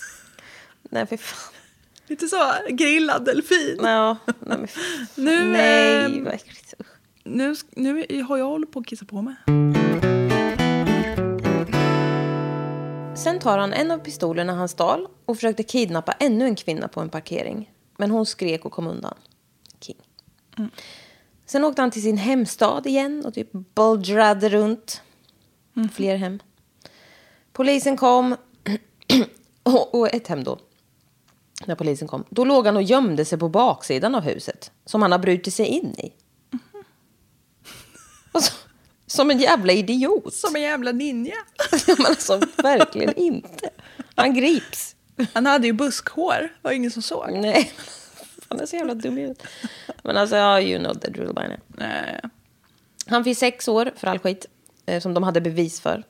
Nej 0.82 1.06
för 1.06 1.16
fan. 1.16 1.63
Lite 2.06 2.28
så 2.28 2.52
grillad 2.68 3.24
delfin. 3.24 3.78
Ja, 3.82 4.16
nej 4.26 4.58
men. 4.58 4.68
Nu, 5.14 5.52
Nej, 5.52 6.04
ehm, 6.04 6.24
vad 6.24 6.34
äckligt. 6.34 6.74
Nu, 7.24 7.54
nu 7.76 8.22
har 8.22 8.38
jag 8.38 8.46
hållit 8.46 8.72
på 8.72 8.78
att 8.78 8.86
kissa 8.86 9.04
på 9.04 9.22
mig. 9.22 9.34
Sen 13.16 13.38
tar 13.38 13.58
han 13.58 13.72
en 13.72 13.90
av 13.90 13.98
pistolerna 13.98 14.52
han 14.52 14.68
stal 14.68 15.06
och 15.24 15.36
försökte 15.36 15.62
kidnappa 15.62 16.12
ännu 16.12 16.44
en 16.44 16.56
kvinna 16.56 16.88
på 16.88 17.00
en 17.00 17.08
parkering. 17.08 17.72
Men 17.96 18.10
hon 18.10 18.26
skrek 18.26 18.64
och 18.64 18.72
kom 18.72 18.86
undan. 18.86 19.14
King. 19.80 19.96
Sen 21.46 21.64
åkte 21.64 21.82
han 21.82 21.90
till 21.90 22.02
sin 22.02 22.16
hemstad 22.16 22.86
igen 22.86 23.24
och 23.26 23.34
typ 23.34 23.52
buldrade 23.52 24.48
runt. 24.48 25.02
Fler 25.92 26.16
hem. 26.16 26.38
Polisen 27.52 27.96
kom. 27.96 28.36
och 29.92 30.14
ett 30.14 30.28
hem 30.28 30.44
då. 30.44 30.58
När 31.66 31.74
polisen 31.74 32.08
kom. 32.08 32.24
Då 32.30 32.44
låg 32.44 32.66
han 32.66 32.76
och 32.76 32.82
gömde 32.82 33.24
sig 33.24 33.38
på 33.38 33.48
baksidan 33.48 34.14
av 34.14 34.22
huset. 34.22 34.72
Som 34.84 35.02
han 35.02 35.12
har 35.12 35.18
brutit 35.18 35.54
sig 35.54 35.66
in 35.66 35.94
i. 35.98 36.12
Och 38.32 38.42
så, 38.42 38.52
som 39.06 39.30
en 39.30 39.38
jävla 39.38 39.72
idiot. 39.72 40.34
Som 40.34 40.56
en 40.56 40.62
jävla 40.62 40.92
ninja. 40.92 41.34
Ja, 41.86 41.94
men 41.98 42.06
alltså 42.06 42.40
verkligen 42.56 43.14
inte. 43.14 43.70
Han 44.14 44.34
grips. 44.34 44.96
Han 45.32 45.46
hade 45.46 45.66
ju 45.66 45.72
buskhår. 45.72 46.56
var 46.62 46.72
ingen 46.72 46.90
som 46.90 47.02
såg. 47.02 47.32
Nej, 47.32 47.72
han 48.48 48.60
är 48.60 48.66
så 48.66 48.76
jävla 48.76 48.94
dum 48.94 49.16
huvudet. 49.16 49.42
Men 50.02 50.16
alltså, 50.16 50.36
you 50.36 50.78
know 50.78 50.94
the 50.94 51.10
drill 51.10 51.34
by 51.34 51.48
now. 51.48 51.58
Nej. 51.68 52.20
Han 53.06 53.24
fick 53.24 53.38
sex 53.38 53.68
år 53.68 53.92
för 53.96 54.06
all 54.06 54.18
skit 54.18 54.46
eh, 54.86 55.00
som 55.00 55.14
de 55.14 55.22
hade 55.22 55.40
bevis 55.40 55.80
för. 55.80 56.04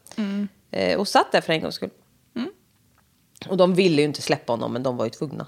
Eh, 0.70 0.98
och 0.98 1.08
satt 1.08 1.32
där 1.32 1.40
för 1.40 1.52
en 1.52 1.60
gångs 1.60 1.74
skull. 1.74 1.90
Och 3.48 3.56
de 3.56 3.74
ville 3.74 4.02
ju 4.02 4.08
inte 4.08 4.22
släppa 4.22 4.52
honom, 4.52 4.72
men 4.72 4.82
de 4.82 4.96
var 4.96 5.04
ju 5.04 5.10
tvungna. 5.10 5.46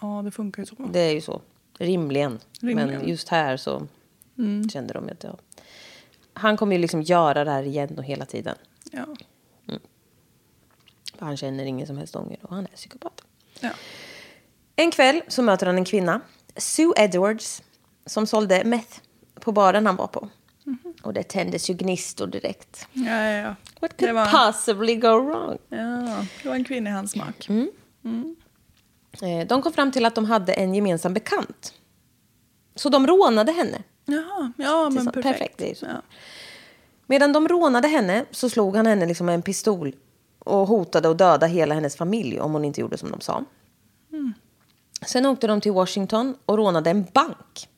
Ja, 0.00 0.22
det 0.24 0.30
funkar 0.30 0.62
ju 0.62 0.66
så. 0.66 0.74
Det 0.92 1.00
är 1.00 1.12
ju 1.12 1.20
så. 1.20 1.40
Rimligen. 1.78 2.38
Rimligen. 2.60 2.90
Men 2.90 3.08
just 3.08 3.28
här 3.28 3.56
så 3.56 3.86
kände 4.72 4.94
de 4.94 5.08
att 5.08 5.24
ja. 5.24 5.36
Han 6.32 6.56
kommer 6.56 6.76
ju 6.76 6.82
liksom 6.82 7.02
göra 7.02 7.44
det 7.44 7.50
här 7.50 7.62
igen 7.62 7.98
och 7.98 8.04
hela 8.04 8.24
tiden. 8.24 8.54
Ja. 8.92 9.06
För 11.18 11.26
han 11.26 11.36
känner 11.36 11.64
ingen 11.64 11.86
som 11.86 11.98
helst 11.98 12.16
ånger 12.16 12.38
och 12.42 12.54
han 12.54 12.64
är 12.64 12.76
psykopat. 12.76 13.22
ja. 13.60 13.70
En 14.76 14.90
kväll 14.90 15.22
så 15.28 15.42
möter 15.42 15.66
han 15.66 15.76
en 15.78 15.84
kvinna, 15.84 16.20
Sue 16.56 16.92
Edwards, 16.96 17.62
som 18.06 18.26
sålde 18.26 18.64
meth 18.64 19.00
på 19.34 19.52
baren 19.52 19.86
han 19.86 19.96
var 19.96 20.06
på. 20.06 20.28
Och 21.02 21.12
det 21.14 21.22
tändes 21.22 21.70
ju 21.70 21.74
gnistor 21.74 22.26
direkt. 22.26 22.86
Ja, 22.92 23.22
ja, 23.22 23.30
ja. 23.30 23.54
What 23.80 23.96
could 23.96 24.14
var- 24.14 24.52
possibly 24.52 24.96
go 24.96 25.08
wrong? 25.08 25.58
ja. 25.68 26.24
Det 26.42 26.48
var 26.48 26.54
en 26.56 26.64
kvinna 26.64 26.90
i 26.90 26.92
hans 26.92 27.10
smak. 27.12 27.48
Eh, 29.22 29.46
De 29.46 29.62
kom 29.62 29.72
fram 29.72 29.92
till 29.92 30.04
att 30.04 30.14
de 30.14 30.24
hade 30.24 30.52
en 30.52 30.74
gemensam 30.74 31.14
bekant. 31.14 31.74
Så 32.74 32.88
de 32.88 33.06
rånade 33.06 33.52
henne. 33.52 33.82
Jaha, 34.04 34.52
ja 34.56 34.90
men 34.90 35.06
perfekt. 35.06 35.56
perfekt. 35.58 35.82
Ja. 35.82 36.02
Medan 37.06 37.32
de 37.32 37.48
rånade 37.48 37.88
henne 37.88 38.24
så 38.30 38.50
slog 38.50 38.76
han 38.76 38.86
henne 38.86 39.06
liksom 39.06 39.26
med 39.26 39.34
en 39.34 39.42
pistol 39.42 39.94
och 40.38 40.66
hotade 40.68 41.10
att 41.10 41.18
döda 41.18 41.46
hela 41.46 41.74
hennes 41.74 41.96
familj 41.96 42.40
om 42.40 42.52
hon 42.52 42.64
inte 42.64 42.80
gjorde 42.80 42.98
som 42.98 43.10
de 43.10 43.20
sa. 43.20 43.44
Sen 45.06 45.26
åkte 45.26 45.46
de 45.46 45.60
till 45.60 45.72
Washington 45.72 46.36
och 46.46 46.56
rånade 46.56 46.90
en 46.90 47.06
bank. 47.14 47.68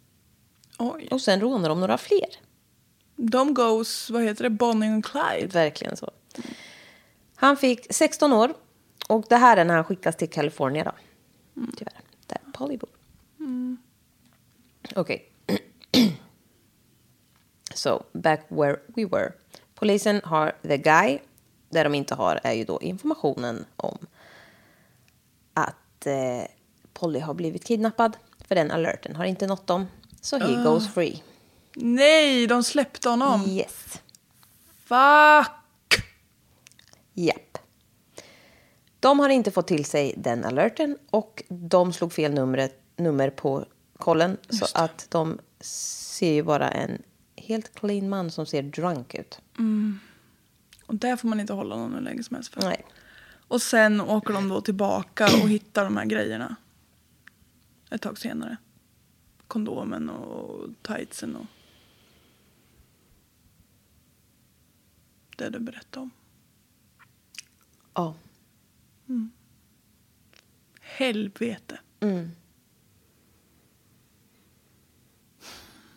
Oj. 0.78 1.08
Och 1.10 1.20
sen 1.20 1.40
rånade 1.40 1.68
de 1.68 1.80
några 1.80 1.98
fler. 1.98 2.28
De 3.16 3.54
goes, 3.54 4.10
vad 4.10 4.22
heter 4.22 4.42
det, 4.42 4.50
Bonnie 4.50 4.98
och 4.98 5.04
Clyde. 5.04 5.46
Verkligen 5.46 5.96
så. 5.96 6.10
Han 7.34 7.56
fick 7.56 7.94
16 7.94 8.32
år. 8.32 8.54
Och 9.08 9.24
det 9.28 9.36
här 9.36 9.56
är 9.56 9.64
när 9.64 9.74
han 9.74 9.84
skickas 9.84 10.16
till 10.16 10.30
California 10.30 10.84
då. 10.84 10.92
Tyvärr. 11.76 12.00
Där 12.26 12.38
Polly 12.52 12.76
bor. 12.76 12.90
Okej. 14.94 15.32
so, 17.74 18.02
back 18.12 18.46
where 18.48 18.76
we 18.86 19.04
were. 19.04 19.32
Polisen 19.74 20.20
har 20.24 20.52
the 20.62 20.78
guy. 20.78 21.18
Det 21.68 21.82
de 21.82 21.94
inte 21.94 22.14
har 22.14 22.40
är 22.42 22.52
ju 22.52 22.64
då 22.64 22.80
informationen 22.80 23.64
om 23.76 23.98
att 25.54 26.06
eh, 26.06 26.44
Polly 26.92 27.18
har 27.18 27.34
blivit 27.34 27.64
kidnappad. 27.64 28.16
För 28.48 28.54
den 28.54 28.70
alerten 28.70 29.16
har 29.16 29.24
inte 29.24 29.46
nått 29.46 29.66
dem. 29.66 29.86
Så 30.20 30.38
he 30.38 30.64
goes 30.64 30.94
free. 30.94 31.22
Nej, 31.74 32.46
de 32.46 32.62
släppte 32.62 33.08
honom. 33.08 33.44
Yes. 33.48 34.02
Fuck! 34.84 36.04
Japp. 37.12 37.58
De 39.00 39.18
har 39.18 39.28
inte 39.28 39.50
fått 39.50 39.66
till 39.66 39.84
sig 39.84 40.14
den 40.16 40.44
alerten 40.44 40.98
och 41.10 41.42
de 41.48 41.92
slog 41.92 42.12
fel 42.12 42.34
numret, 42.34 42.82
nummer 42.96 43.30
på 43.30 43.66
kollen. 43.96 44.36
Så 44.48 44.66
att 44.74 45.06
de 45.10 45.38
ser 45.60 46.32
ju 46.32 46.42
bara 46.42 46.70
en 46.70 47.02
helt 47.36 47.74
clean 47.74 48.08
man 48.08 48.30
som 48.30 48.46
ser 48.46 48.62
drunk 48.62 49.14
ut. 49.14 49.40
Och 50.86 50.94
där 50.94 51.16
får 51.16 51.28
man 51.28 51.40
inte 51.40 51.52
hålla 51.52 51.76
någon 51.76 51.94
hur 51.94 52.00
länge 52.00 52.22
som 52.22 52.34
helst 52.34 52.54
för. 52.54 52.60
Nej. 52.60 52.84
Och 53.48 53.62
sen 53.62 54.00
åker 54.00 54.34
de 54.34 54.48
då 54.48 54.60
tillbaka 54.60 55.24
och 55.24 55.48
hittar 55.48 55.84
de 55.84 55.96
här 55.96 56.04
grejerna. 56.04 56.56
Ett 57.90 58.02
tag 58.02 58.18
senare. 58.18 58.56
Kondomen 59.46 60.10
och 60.10 60.68
tightsen 60.82 61.36
och... 61.36 61.46
Det 65.42 65.50
du 65.50 65.58
berättade 65.58 66.00
om. 66.02 66.10
Ja. 67.94 68.14
Helvete. 70.80 71.78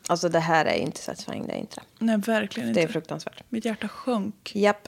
Alltså 0.08 0.30
det 0.30 0.40
här 0.40 0.66
är 0.66 0.74
inte 0.76 1.00
satisfying, 1.02 1.48
det 1.48 1.54
är 1.54 1.58
inte 1.58 1.76
det. 1.76 2.06
Nej, 2.06 2.18
verkligen 2.18 2.74
Det 2.74 2.82
inte. 2.82 2.82
är 2.82 2.94
fruktansvärt. 2.94 3.44
Mitt 3.50 3.66
hjärta 3.66 3.88
sjönk. 3.88 4.52
Japp. 4.56 4.88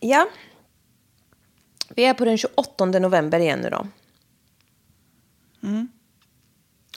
Ja. 0.00 0.28
Vi 1.88 2.04
är 2.04 2.14
på 2.14 2.24
den 2.24 2.38
28 2.38 2.86
november 2.86 3.38
igen 3.40 3.60
nu 3.60 3.70
då. 3.70 3.86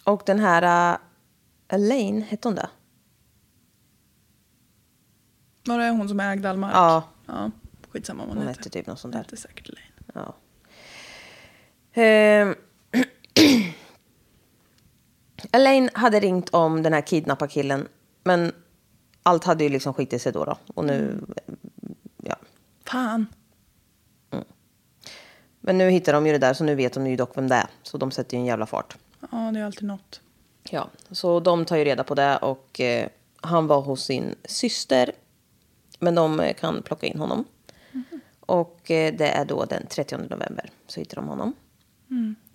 Och 0.04 0.24
den 0.26 0.40
här 0.40 0.94
uh, 0.94 1.00
Elaine, 1.68 2.22
hette 2.22 2.48
hon 2.48 2.56
det? 2.56 2.70
Var 5.66 5.80
det 5.80 5.90
hon 5.90 6.10
som 6.10 6.20
ägde 6.20 6.50
all 6.50 6.58
mark? 6.58 6.72
Ja. 6.76 7.04
ja. 7.26 7.52
Skitsamma 7.90 8.20
vad 8.24 8.30
hon, 8.30 8.38
Hon 8.38 8.48
hette. 8.48 8.60
hette 8.60 8.70
typ 8.70 8.88
något 8.88 9.00
sånt 9.00 9.14
Hon 9.16 9.22
där. 9.22 9.30
hette 9.30 9.38
säkert 9.38 9.70
Elaine. 9.70 9.92
Ja. 10.14 10.36
Ehm. 12.02 12.56
Elaine 15.52 15.90
hade 15.94 16.20
ringt 16.20 16.50
om 16.50 16.84
den 16.84 16.94
här 16.94 17.02
kidnapparkillen. 17.02 17.88
Men 18.24 18.52
allt 19.24 19.44
hade 19.44 19.64
ju 19.64 19.70
liksom 19.70 19.94
skitit 19.94 20.22
sig 20.22 20.32
då. 20.32 20.46
då. 20.46 20.58
Och 20.74 20.86
nu, 20.86 21.22
ja. 22.24 22.36
Fan. 22.86 23.26
Men 25.66 25.78
nu 25.78 25.90
hittar 25.90 26.14
de 26.14 26.26
ju 26.28 26.32
det 26.32 26.38
där 26.38 26.54
så 26.54 26.64
nu 26.64 26.76
vet 26.76 26.94
de 26.94 27.08
ju 27.08 27.16
dock 27.16 27.38
vem 27.38 27.48
det 27.48 27.56
är. 27.56 27.68
Så 27.84 27.98
de 27.98 28.12
sätter 28.12 28.38
ju 28.38 28.40
en 28.42 28.46
jävla 28.46 28.66
fart. 28.66 28.98
Ja, 29.32 29.52
det 29.54 29.60
är 29.60 29.64
alltid 29.66 29.84
något. 29.88 30.22
Ja, 30.70 30.90
så 31.12 31.40
de 31.40 31.66
tar 31.66 31.76
ju 31.78 31.84
reda 31.84 32.04
på 32.04 32.16
det 32.16 32.38
och 32.38 32.80
eh, 32.80 33.08
han 33.42 33.68
var 33.68 33.82
hos 33.82 34.04
sin 34.04 34.36
syster. 34.46 35.12
Men 36.04 36.16
de 36.16 36.40
eh, 36.40 36.54
kan 36.54 36.84
plocka 36.84 37.08
in 37.08 37.20
honom. 37.20 37.46
Och 38.40 38.92
eh, 38.92 39.14
det 39.14 39.28
är 39.28 39.46
då 39.46 39.66
den 39.66 39.88
30 39.88 40.18
november 40.18 40.70
så 40.88 41.00
hittar 41.00 41.16
de 41.16 41.28
honom. 41.28 41.54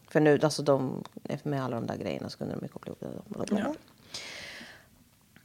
För 0.08 0.20
nu, 0.20 0.40
alltså 0.42 0.62
de, 0.62 1.04
med 1.42 1.64
alla 1.64 1.76
de 1.76 1.86
där 1.86 1.96
grejerna 1.96 2.30
så 2.30 2.38
kunde 2.38 2.54
de 2.54 2.62
ju 2.62 2.68
koppla 2.68 2.92
ihop 2.92 3.48
det. 3.48 3.58
Ja. 3.58 3.74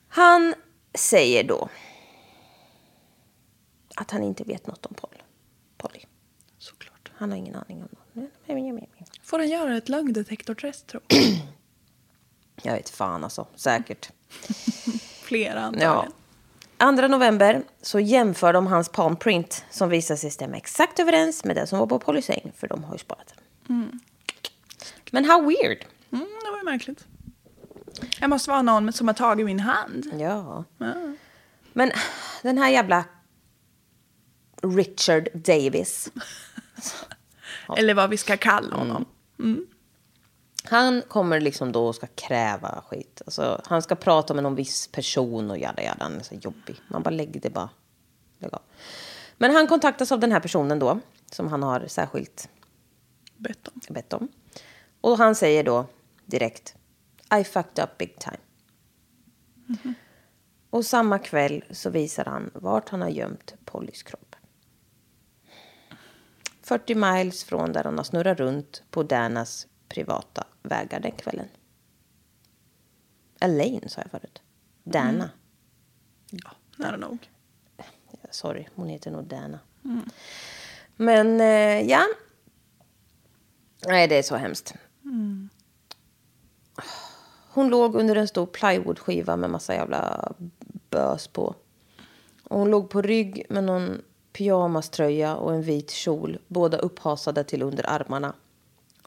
Han 0.07 0.53
säger 0.93 1.43
då 1.43 1.69
att 3.95 4.11
han 4.11 4.23
inte 4.23 4.43
vet 4.43 4.67
något 4.67 4.85
om 4.85 4.93
Paul. 4.93 5.23
Polly. 5.77 5.99
Såklart. 6.57 7.11
Han 7.15 7.31
har 7.31 7.37
ingen 7.37 7.55
aning 7.55 7.77
om 7.77 7.89
något. 7.91 8.29
Får 9.23 9.39
den 9.39 9.49
göra 9.49 9.77
ett 9.77 9.89
lögndetektortest 9.89 10.87
tro? 10.87 10.99
Jag 12.61 12.73
vet 12.73 12.89
fan 12.89 13.23
alltså, 13.23 13.47
säkert. 13.55 14.11
Flera 15.23 15.61
antagligen. 15.61 15.91
Ja. 15.91 16.07
2 16.83 16.91
november 16.91 17.63
så 17.81 17.99
jämför 17.99 18.53
de 18.53 18.67
hans 18.67 18.89
palm 18.89 19.15
print 19.15 19.65
som 19.69 19.89
visar 19.89 20.15
sig 20.15 20.31
stämma 20.31 20.57
exakt 20.57 20.99
överens 20.99 21.43
med 21.43 21.55
det 21.55 21.67
som 21.67 21.79
var 21.79 21.87
på 21.87 21.99
Pollys 21.99 22.25
säng. 22.25 22.51
För 22.57 22.67
de 22.67 22.83
har 22.83 22.93
ju 22.93 22.99
sparat 22.99 23.33
den. 23.35 23.43
Men 25.11 25.25
how 25.25 25.41
weird. 25.41 25.85
Mm, 26.11 26.27
det 26.43 26.51
var 26.51 26.57
ju 26.57 26.63
märkligt. 26.63 27.05
Jag 28.19 28.29
måste 28.29 28.49
vara 28.49 28.61
någon 28.61 28.93
som 28.93 29.07
har 29.07 29.13
tagit 29.13 29.45
min 29.45 29.59
hand. 29.59 30.05
Ja. 30.19 30.63
Ja. 30.77 30.93
Men 31.73 31.91
den 32.41 32.57
här 32.57 32.69
jävla 32.69 33.03
Richard 34.61 35.29
Davis. 35.33 36.11
Eller 37.77 37.93
vad 37.93 38.09
vi 38.09 38.17
ska 38.17 38.37
kalla 38.37 38.75
honom. 38.75 39.05
Han 40.63 41.01
kommer 41.07 41.39
liksom 41.39 41.71
då 41.71 41.87
och 41.87 41.95
ska 41.95 42.07
kräva 42.07 42.83
skit. 42.87 43.21
Alltså, 43.25 43.61
han 43.65 43.81
ska 43.81 43.95
prata 43.95 44.33
med 44.33 44.43
någon 44.43 44.55
viss 44.55 44.87
person 44.87 45.51
och 45.51 45.57
jada 45.57 45.83
jada. 45.83 46.03
Han 46.03 46.17
är 46.17 46.23
så 46.23 46.35
jobbig. 46.35 46.81
Man 46.87 47.03
bara 47.03 47.09
lägger 47.09 47.41
det 47.41 47.49
bara. 47.49 47.69
Lägg 48.39 48.53
av. 48.53 48.61
Men 49.37 49.55
han 49.55 49.67
kontaktas 49.67 50.11
av 50.11 50.19
den 50.19 50.31
här 50.31 50.39
personen 50.39 50.79
då. 50.79 50.99
Som 51.31 51.47
han 51.47 51.63
har 51.63 51.87
särskilt 51.87 52.49
Bett 53.37 53.67
om. 53.67 53.93
bett 53.93 54.13
om. 54.13 54.27
Och 55.01 55.17
han 55.17 55.35
säger 55.35 55.63
då 55.63 55.85
direkt 56.25 56.75
I 57.39 57.43
fucked 57.43 57.83
up 57.83 57.97
big 57.97 58.19
time. 58.19 58.37
Och 60.69 60.85
samma 60.85 61.19
kväll 61.19 61.63
så 61.71 61.89
visar 61.89 62.25
han 62.25 62.51
vart 62.53 62.89
han 62.89 63.01
har 63.01 63.09
gömt 63.09 63.53
Pollys 63.65 64.03
kropp. 64.03 64.35
40 66.61 66.95
miles 66.95 67.43
från 67.43 67.71
där 67.71 67.83
han 67.83 67.97
har 67.97 68.03
snurrat 68.03 68.39
runt 68.39 68.83
på 68.91 69.03
Danas 69.03 69.67
privata 69.89 70.47
vägar 70.61 70.99
den 70.99 71.11
kvällen. 71.11 71.47
Elaine 73.39 73.89
sa 73.89 74.01
jag 74.01 74.11
förut. 74.11 74.41
Dana. 74.83 75.29
Ja, 76.31 76.51
nära 76.77 76.97
nog. 76.97 77.29
Sorry, 78.31 78.67
hon 78.75 78.89
heter 78.89 79.11
nog 79.11 79.23
Dana. 79.23 79.59
Men 80.95 81.41
eh, 81.41 81.89
ja. 81.89 82.05
Nej, 83.87 84.07
det 84.07 84.15
är 84.15 84.23
så 84.23 84.35
hemskt. 84.35 84.73
Hon 87.49 87.69
låg 87.69 87.95
under 87.95 88.15
en 88.15 88.27
stor 88.27 88.45
plywoodskiva 88.45 89.35
med 89.35 89.49
massa 89.49 89.73
jävla 89.73 90.31
bös 90.89 91.27
på. 91.27 91.55
Och 92.43 92.59
hon 92.59 92.69
låg 92.69 92.89
på 92.89 93.01
rygg 93.01 93.45
med 93.49 93.63
någon 93.63 94.01
pyjamaströja 94.33 95.35
och 95.35 95.53
en 95.53 95.61
vit 95.61 95.91
kjol. 95.91 96.39
Båda 96.47 96.77
upphasade 96.77 97.43
till 97.43 97.61
under 97.61 97.89
armarna. 97.89 98.33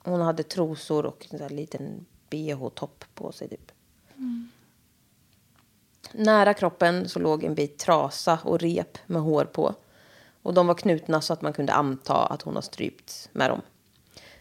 Hon 0.07 0.21
hade 0.21 0.43
trosor 0.43 1.07
och 1.07 1.27
en 1.31 1.39
sån 1.39 1.57
liten 1.57 2.07
bh-topp 2.31 3.05
på 3.15 3.33
sig 3.33 3.49
typ. 3.49 3.73
Nära 6.13 6.55
kroppen 6.55 7.09
så 7.09 7.19
låg 7.19 7.45
en 7.45 7.55
bit 7.55 7.79
trasa 7.79 8.39
och 8.45 8.61
rep 8.61 8.99
med 9.07 9.23
hår 9.23 9.45
på. 9.45 9.75
Och 10.43 10.55
de 10.55 10.67
var 10.67 10.75
knutna 10.75 11.21
så 11.21 11.33
att 11.33 11.43
man 11.43 11.53
kunde 11.53 11.73
anta 11.73 12.27
att 12.27 12.43
hon 12.43 12.55
har 12.55 12.63
strypts 12.63 13.29
med 13.33 13.51
dem. 13.51 13.61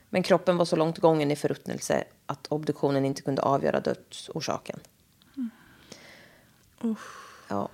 Men 0.09 0.24
kroppen 0.24 0.57
var 0.57 0.66
så 0.66 0.76
långt 0.76 0.97
gången 0.97 1.32
i 1.32 1.36
förruttnelse 1.36 2.03
att 2.26 2.47
obduktionen 2.47 3.05
inte 3.05 3.22
kunde 3.22 3.41
avgöra 3.41 3.80
dödsorsaken. 3.80 4.80
Ja. 7.49 7.70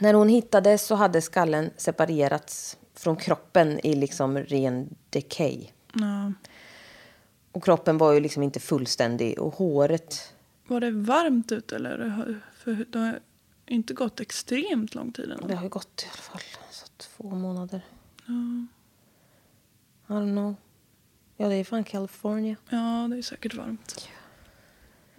När 0.00 0.14
hon 0.14 0.28
hittades 0.28 0.86
så 0.86 0.94
hade 0.94 1.22
skallen 1.22 1.70
separerats 1.76 2.78
från 3.06 3.16
kroppen 3.16 3.86
i 3.86 3.94
liksom 3.94 4.38
ren 4.38 4.96
decay. 5.10 5.66
Ja. 5.92 6.32
Och 7.52 7.64
kroppen 7.64 7.98
var 7.98 8.12
ju 8.12 8.20
liksom 8.20 8.42
inte 8.42 8.60
fullständig 8.60 9.38
och 9.38 9.54
håret 9.54 10.34
Var 10.66 10.80
det 10.80 10.90
varmt 10.90 11.52
ute 11.52 11.76
eller? 11.76 12.40
För 12.56 12.86
det 12.90 12.98
har 12.98 13.20
inte 13.66 13.94
gått 13.94 14.20
extremt 14.20 14.94
lång 14.94 15.12
tid 15.12 15.30
än. 15.30 15.48
Det 15.48 15.54
har 15.54 15.62
ju 15.62 15.68
gått 15.68 16.02
i 16.02 16.08
alla 16.12 16.22
fall 16.22 16.40
så 16.70 16.86
två 16.96 17.30
månader. 17.30 17.84
I 18.26 18.66
don't 20.12 20.32
know. 20.32 20.54
Ja, 21.36 21.48
det 21.48 21.54
är 21.54 21.64
fan 21.64 21.84
California. 21.84 22.56
Ja, 22.68 23.08
det 23.10 23.18
är 23.18 23.22
säkert 23.22 23.54
varmt. 23.54 24.08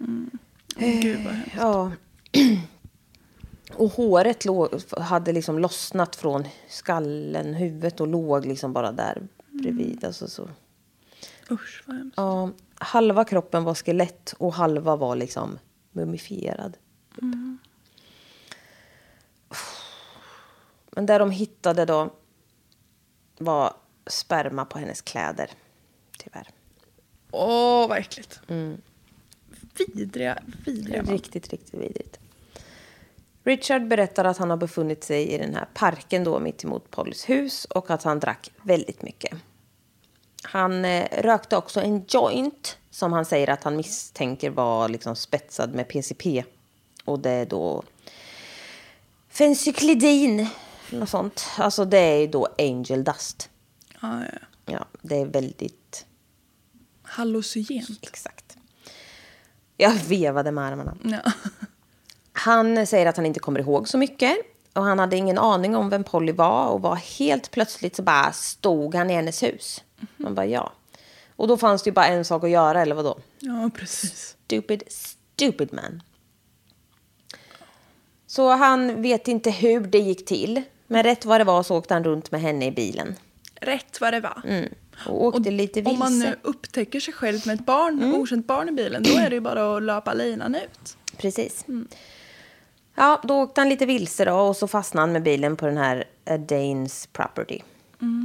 Mm. 0.00 0.30
Gud 0.76 1.24
vad 1.24 1.34
hemskt. 1.34 1.56
Ja. 1.56 1.92
Och 3.74 3.90
håret 3.90 4.44
hade 4.90 5.32
liksom 5.32 5.58
lossnat 5.58 6.16
från 6.16 6.44
skallen, 6.68 7.54
huvudet 7.54 8.00
och 8.00 8.06
låg 8.08 8.46
liksom 8.46 8.72
bara 8.72 8.92
där 8.92 9.22
bredvid. 9.50 10.04
Alltså 10.04 10.28
så. 10.28 10.48
Usch 11.50 11.82
vad 11.86 11.96
hemskt. 11.96 12.14
Ja, 12.16 12.50
halva 12.74 13.24
kroppen 13.24 13.64
var 13.64 13.74
skelett 13.74 14.34
och 14.38 14.54
halva 14.54 14.96
var 14.96 15.16
liksom 15.16 15.58
mumifierad. 15.92 16.76
typ. 17.14 17.24
Men 20.90 21.06
där 21.06 21.18
de 21.18 21.30
hittade 21.30 21.84
då 21.84 22.14
var 23.38 23.74
sperma 24.06 24.64
på 24.64 24.78
hennes 24.78 25.02
kläder. 25.02 25.50
Tyvärr. 26.18 26.48
Åh, 27.30 27.88
vad 27.88 27.98
äckligt. 27.98 28.40
Vidriga, 29.94 30.42
vidriga 30.64 31.02
man. 31.02 31.12
Riktigt, 31.12 31.48
riktigt 31.48 31.74
vidrigt. 31.74 32.17
Richard 33.48 33.88
berättar 33.88 34.24
att 34.24 34.38
han 34.38 34.50
har 34.50 34.56
befunnit 34.56 35.04
sig 35.04 35.28
i 35.28 35.38
den 35.38 35.54
här 35.54 35.68
parken 35.74 36.24
då 36.24 36.38
mitt 36.38 36.64
emot 36.64 36.90
Pollys 36.90 37.28
hus 37.28 37.64
och 37.64 37.90
att 37.90 38.02
han 38.02 38.20
drack 38.20 38.50
väldigt 38.62 39.02
mycket. 39.02 39.38
Han 40.42 40.84
eh, 40.84 41.22
rökte 41.22 41.56
också 41.56 41.80
en 41.80 42.04
joint 42.08 42.78
som 42.90 43.12
han 43.12 43.24
säger 43.24 43.50
att 43.50 43.64
han 43.64 43.76
misstänker 43.76 44.50
var 44.50 44.88
liksom 44.88 45.16
spetsad 45.16 45.74
med 45.74 45.88
PCP. 45.88 46.44
Och 47.04 47.18
det 47.18 47.30
är 47.30 47.46
då 47.46 47.82
fencyklidin, 49.28 50.48
något 50.90 51.08
sånt. 51.08 51.46
Alltså 51.58 51.84
det 51.84 51.98
är 51.98 52.28
då 52.28 52.48
angel 52.58 53.04
dust. 53.04 53.50
Ja, 54.00 54.22
ja. 54.32 54.38
Ja, 54.72 54.84
det 55.02 55.16
är 55.16 55.26
väldigt 55.26 56.06
Hallucinogent. 57.02 57.98
exakt. 58.02 58.56
Jag 59.76 59.94
vevade 59.94 60.52
med 60.52 60.64
armarna. 60.64 60.96
Ja. 61.04 61.32
Han 62.38 62.86
säger 62.86 63.06
att 63.06 63.16
han 63.16 63.26
inte 63.26 63.40
kommer 63.40 63.60
ihåg 63.60 63.88
så 63.88 63.98
mycket. 63.98 64.36
Och 64.72 64.82
han 64.82 64.98
hade 64.98 65.16
ingen 65.16 65.38
aning 65.38 65.76
om 65.76 65.90
vem 65.90 66.04
Polly 66.04 66.32
var. 66.32 66.66
Och 66.66 66.82
var 66.82 66.96
helt 66.96 67.50
plötsligt 67.50 67.96
så 67.96 68.02
bara 68.02 68.32
stod 68.32 68.94
han 68.94 69.10
i 69.10 69.14
hennes 69.14 69.42
hus. 69.42 69.84
Man 70.16 70.34
bara 70.34 70.46
ja. 70.46 70.72
Och 71.36 71.48
då 71.48 71.56
fanns 71.56 71.82
det 71.82 71.88
ju 71.88 71.94
bara 71.94 72.06
en 72.06 72.24
sak 72.24 72.44
att 72.44 72.50
göra, 72.50 72.82
eller 72.82 72.94
vadå? 72.94 73.18
ja, 73.38 73.70
precis. 73.74 74.36
Stupid, 74.46 74.82
stupid 74.88 75.72
man. 75.72 76.02
Så 78.26 78.50
han 78.50 79.02
vet 79.02 79.28
inte 79.28 79.50
hur 79.50 79.80
det 79.80 79.98
gick 79.98 80.26
till. 80.26 80.62
Men 80.86 81.02
rätt 81.02 81.24
vad 81.24 81.40
det 81.40 81.44
var 81.44 81.62
så 81.62 81.76
åkte 81.76 81.94
han 81.94 82.04
runt 82.04 82.30
med 82.30 82.40
henne 82.40 82.66
i 82.66 82.70
bilen. 82.70 83.14
Rätt 83.54 84.00
vad 84.00 84.12
det 84.12 84.20
var. 84.20 84.42
Och 85.06 85.24
åkte 85.24 85.50
lite 85.50 85.80
vilse. 85.80 85.92
Om 85.92 85.98
man 85.98 86.18
nu 86.18 86.36
upptäcker 86.42 87.00
sig 87.00 87.14
själv 87.14 87.46
med 87.46 87.54
ett 87.54 87.66
barn, 87.66 88.14
okänt 88.14 88.46
barn 88.46 88.68
i 88.68 88.72
bilen, 88.72 89.02
då 89.02 89.10
är 89.10 89.30
det 89.30 89.34
ju 89.34 89.40
bara 89.40 89.76
att 89.76 89.82
löpa 89.82 90.14
linan 90.14 90.54
ut. 90.54 90.96
Precis. 91.16 91.64
Ja, 92.98 93.20
då 93.24 93.34
åkte 93.42 93.60
han 93.60 93.68
lite 93.68 93.86
vilse 93.86 94.24
då 94.24 94.34
och 94.34 94.56
så 94.56 94.68
fastnade 94.68 95.02
han 95.02 95.12
med 95.12 95.22
bilen 95.22 95.56
på 95.56 95.66
den 95.66 95.76
här 95.76 96.04
Danes 96.38 97.06
property. 97.06 97.58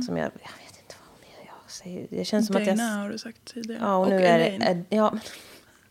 Som 0.05 0.17
jag, 0.17 0.25
jag 0.25 0.65
vet 0.65 0.79
inte 0.81 0.95
vad 0.99 1.09
hon 1.09 1.41
är. 1.41 1.45
Jag 1.45 1.71
säger, 1.71 2.07
det 2.09 2.25
känns 2.25 2.47
som 2.47 2.55
att 2.55 2.67
jag... 2.67 2.77
Dana 2.77 3.01
har 3.03 3.09
du 3.09 3.17
sagt 3.17 3.53
tidigare. 3.53 3.79
Ja, 3.81 3.95
och, 3.97 4.09
nu 4.09 4.25
är 4.25 4.39
det... 4.39 4.83
Ja, 4.89 5.17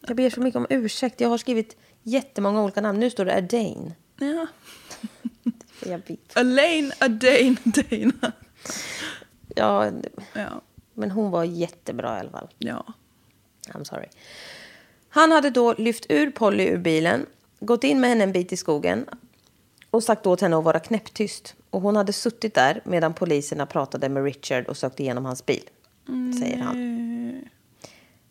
jag 0.06 0.16
ber 0.16 0.30
så 0.30 0.40
mycket 0.40 0.56
om 0.58 0.66
ursäkt. 0.70 1.20
Jag 1.20 1.28
har 1.28 1.38
skrivit 1.38 1.76
jättemånga 2.02 2.62
olika 2.62 2.80
namn. 2.80 3.00
Nu 3.00 3.10
står 3.10 3.24
det 3.24 3.34
Adane. 3.36 3.92
Ja. 4.18 4.46
Jag 5.86 6.00
vet. 6.06 6.36
Elaine, 6.36 6.92
Adane, 6.98 7.56
Dana. 7.64 8.32
Ja, 9.56 9.90
Ja. 10.32 10.60
men 10.94 11.10
hon 11.10 11.30
var 11.30 11.44
jättebra 11.44 12.16
i 12.16 12.20
alla 12.20 12.30
fall. 12.30 12.48
Ja. 12.58 12.84
I'm 13.68 13.84
sorry. 13.84 14.06
Han 15.08 15.32
hade 15.32 15.50
då 15.50 15.72
lyft 15.78 16.06
ur 16.08 16.30
Polly 16.30 16.64
ur 16.66 16.78
bilen, 16.78 17.26
gått 17.66 17.84
in 17.84 18.00
med 18.00 18.10
henne 18.10 18.24
en 18.24 18.32
bit 18.32 18.52
i 18.52 18.56
skogen 18.56 19.06
och 19.90 20.02
sagt 20.02 20.26
åt 20.26 20.40
henne 20.40 20.56
att 20.56 20.64
vara 20.64 20.80
knäpptyst. 20.80 21.54
Och 21.70 21.80
hon 21.80 21.96
hade 21.96 22.12
suttit 22.12 22.54
där 22.54 22.80
medan 22.84 23.14
poliserna 23.14 23.66
pratade 23.66 24.08
med 24.08 24.24
Richard 24.24 24.66
och 24.66 24.76
sökte 24.76 25.02
igenom 25.02 25.24
hans 25.24 25.46
bil, 25.46 25.70
säger 26.40 26.58
han. 26.58 26.76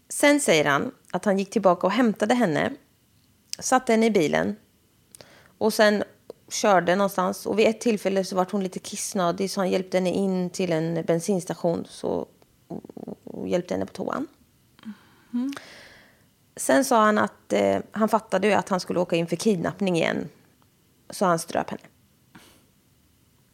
Sen 0.10 0.40
säger 0.40 0.66
han 0.66 0.92
att 1.12 1.26
han 1.26 1.40
gick 1.40 1.50
tillbaka 1.50 1.88
och 1.88 1.94
hämtade 1.94 2.34
henne, 2.34 2.72
satte 3.60 3.94
henne 3.94 4.06
i 4.06 4.12
bilen 4.12 4.56
och 5.58 5.74
sen 5.74 6.04
körde 6.50 6.96
någonstans. 6.96 7.46
Och 7.46 7.60
vid 7.60 7.68
ett 7.68 7.82
tillfälle 7.82 8.24
så 8.24 8.36
var 8.36 8.48
hon 8.52 8.64
lite 8.64 8.80
kissnödig 8.80 9.52
så 9.52 9.62
han 9.62 9.70
hjälpte 9.70 9.98
henne 9.98 10.12
in 10.12 10.50
till 10.50 10.72
en 10.72 11.04
bensinstation 11.08 11.86
så, 11.90 12.28
och, 12.68 13.18
och 13.24 13.48
hjälpte 13.48 13.74
henne 13.74 13.86
på 13.86 13.94
toan. 13.94 14.28
Sen 16.62 16.86
sa 16.86 17.06
han 17.06 17.18
att 17.18 17.54
eh, 17.54 17.80
han 17.92 18.10
fattade 18.10 18.48
ju 18.48 18.54
att 18.54 18.70
han 18.70 18.80
skulle 18.80 19.00
åka 19.00 19.16
in 19.16 19.28
för 19.28 19.36
kidnappning 19.36 19.96
igen. 19.96 20.30
Så 21.10 21.26
han 21.26 21.40
ströp 21.40 21.70
henne. 21.70 21.82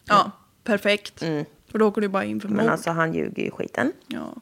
Ja, 0.06 0.32
perfekt. 0.64 1.20
För 1.68 1.80
då 1.80 1.88
åker 1.88 2.02
du 2.02 2.08
bara 2.08 2.24
in 2.26 2.42
för 2.42 2.48
mord. 2.48 2.58
Men 2.58 2.70
alltså 2.70 2.92
han 2.92 3.14
ljuger 3.14 3.44
ju 3.44 3.52
skiten. 3.52 3.94
Ja. 4.08 4.34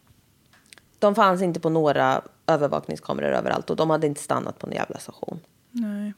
De 0.99 1.16
fanns 1.16 1.41
inte 1.41 1.59
på 1.59 1.70
några 1.70 2.22
övervakningskameror 2.47 3.32
överallt 3.32 3.70
och 3.70 3.76
de 3.76 3.89
hade 3.89 4.07
inte 4.07 4.22
stannat 4.22 4.59
på 4.59 4.68
en 4.68 4.74
jävla 4.74 4.99
station. 4.99 5.39
Nej. 5.72 6.13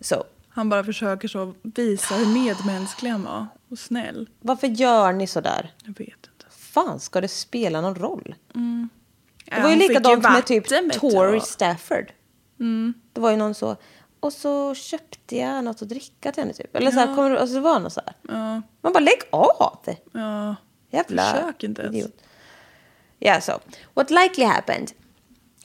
Så 0.00 0.24
Han 0.48 0.68
bara 0.68 0.84
försöker 0.84 1.28
så 1.28 1.54
visa 1.62 2.14
hur 2.14 2.26
medmänsklig 2.26 3.10
han 3.10 3.22
var. 3.22 3.46
Och 3.68 3.78
snäll. 3.78 4.28
varför 4.40 4.66
gör 4.66 5.12
ni 5.12 5.26
så 5.26 5.40
där? 5.40 5.74
Jag 5.84 5.98
vet 5.98 6.08
inte. 6.08 6.46
Fan, 6.50 7.00
ska 7.00 7.20
det 7.20 7.28
spela 7.28 7.80
någon 7.80 7.94
roll? 7.94 8.34
Det 9.50 9.56
Ja, 9.56 9.62
var 9.62 9.70
ju 9.70 9.76
likadant 9.76 10.22
med 10.22 10.32
vatten, 10.32 10.62
typ. 10.90 10.92
Tori 11.00 11.40
Stafford. 11.40 12.12
Det 13.12 13.20
var 13.20 13.30
ju 13.30 13.36
någon 13.36 13.54
så... 13.54 13.76
Och 14.20 14.32
så 14.32 14.74
köpte 14.74 15.36
jag 15.36 15.64
något 15.64 15.82
att 15.82 15.88
dricka 15.88 16.32
till 16.32 16.42
henne 16.42 16.54
typ. 16.54 16.76
Eller 16.76 16.90
så 16.90 16.98
här, 16.98 17.14
kommer 17.14 17.30
du, 17.30 17.38
alltså 17.38 17.54
det 17.54 17.60
var 17.60 17.80
något 17.80 17.92
så. 17.92 18.00
Ja. 18.28 18.62
Man 18.80 18.92
bara 18.92 18.98
lägg 19.00 19.18
av! 19.30 19.78
Ja. 20.12 20.56
Jävla 20.90 21.22
Försök 21.22 21.64
inte 21.64 21.82
ens. 21.82 21.96
idiot. 21.96 22.16
Ja, 23.18 23.40
så. 23.40 23.60
What 23.94 24.10
likely 24.10 24.44
happened? 24.44 24.90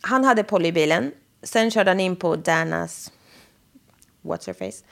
Han 0.01 0.23
hade 0.23 0.43
Polly 0.43 0.67
i 0.67 0.71
bilen. 0.71 1.11
Sen 1.43 1.71
körde 1.71 1.89
han 1.89 1.99
in 1.99 2.15
på 2.15 2.35
Danas 2.35 3.11
what's 4.21 4.47
her 4.47 4.53
face 4.53 4.83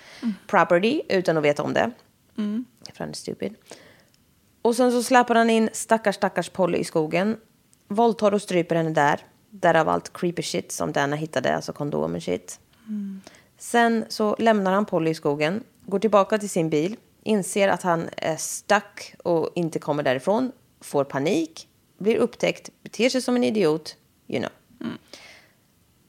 property 0.47 1.01
utan 1.09 1.37
att 1.37 1.43
veta 1.43 1.63
om 1.63 1.73
det. 1.73 1.91
För 2.93 2.97
han 2.97 3.09
är 3.09 3.13
stupid. 3.13 3.55
Och 4.61 4.75
sen 4.75 4.91
så 4.91 5.03
släpar 5.03 5.35
han 5.35 5.49
in 5.49 5.69
stackars 5.73 6.15
stackars 6.15 6.49
Polly 6.49 6.77
i 6.77 6.83
skogen. 6.83 7.37
Våldtar 7.91 8.33
och 8.33 8.41
stryper 8.41 8.75
henne 8.75 8.89
där. 8.89 9.25
Därav 9.49 9.89
allt 9.89 10.13
creepy 10.13 10.41
shit 10.41 10.71
som 10.71 10.91
Dana 10.91 11.15
hittade, 11.15 11.55
alltså 11.55 11.73
kondom 11.73 12.15
och 12.15 12.23
shit. 12.23 12.59
Sen 13.57 14.05
så 14.09 14.35
lämnar 14.39 14.71
han 14.71 14.85
Polly 14.85 15.11
i 15.11 15.13
skogen, 15.13 15.63
går 15.85 15.99
tillbaka 15.99 16.37
till 16.37 16.49
sin 16.49 16.69
bil, 16.69 16.95
inser 17.23 17.67
att 17.67 17.81
han 17.81 18.09
är 18.17 18.35
stuck 18.35 19.15
och 19.23 19.49
inte 19.55 19.79
kommer 19.79 20.03
därifrån, 20.03 20.51
får 20.79 21.03
panik, 21.03 21.67
blir 21.97 22.15
upptäckt, 22.15 22.69
beter 22.83 23.09
sig 23.09 23.21
som 23.21 23.35
en 23.35 23.43
idiot, 23.43 23.95
you 24.27 24.39
know. 24.39 24.51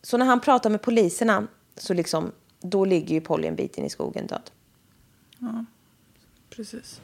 Så 0.02 0.16
när 0.16 0.26
han 0.26 0.40
pratar 0.40 0.70
med 0.70 0.82
poliserna 0.82 1.46
så 1.76 1.94
liksom, 1.94 2.32
då 2.60 2.84
ligger 2.84 3.14
ju 3.14 3.20
Polly 3.20 3.48
en 3.48 3.56
bit 3.56 3.78
in 3.78 3.84
i 3.84 3.90
skogen 3.90 4.26
död. 4.26 4.50
Precis. 6.50 7.00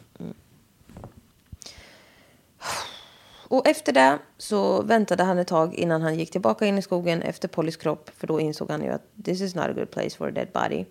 Och 3.49 3.67
efter 3.69 3.93
det 3.93 4.19
så 4.39 4.83
väntade 4.83 5.23
han 5.25 5.39
ett 5.39 5.49
tag 5.49 5.75
innan 5.75 6.03
han 6.03 6.15
gick 6.19 6.31
tillbaka 6.31 6.67
in 6.67 6.79
i 6.79 6.83
skogen 6.83 7.23
efter 7.23 7.49
Pollys 7.49 7.77
kropp. 7.77 8.11
För 8.17 8.27
då 8.27 8.41
insåg 8.41 8.71
han 8.71 8.83
ju 8.83 8.91
att 8.91 9.03
this 9.25 9.41
is 9.41 9.55
not 9.55 9.65
a 9.65 9.73
good 9.73 9.91
place 9.91 10.17
for 10.17 10.29
a 10.29 10.31
dead 10.31 10.49
body. 10.55 10.85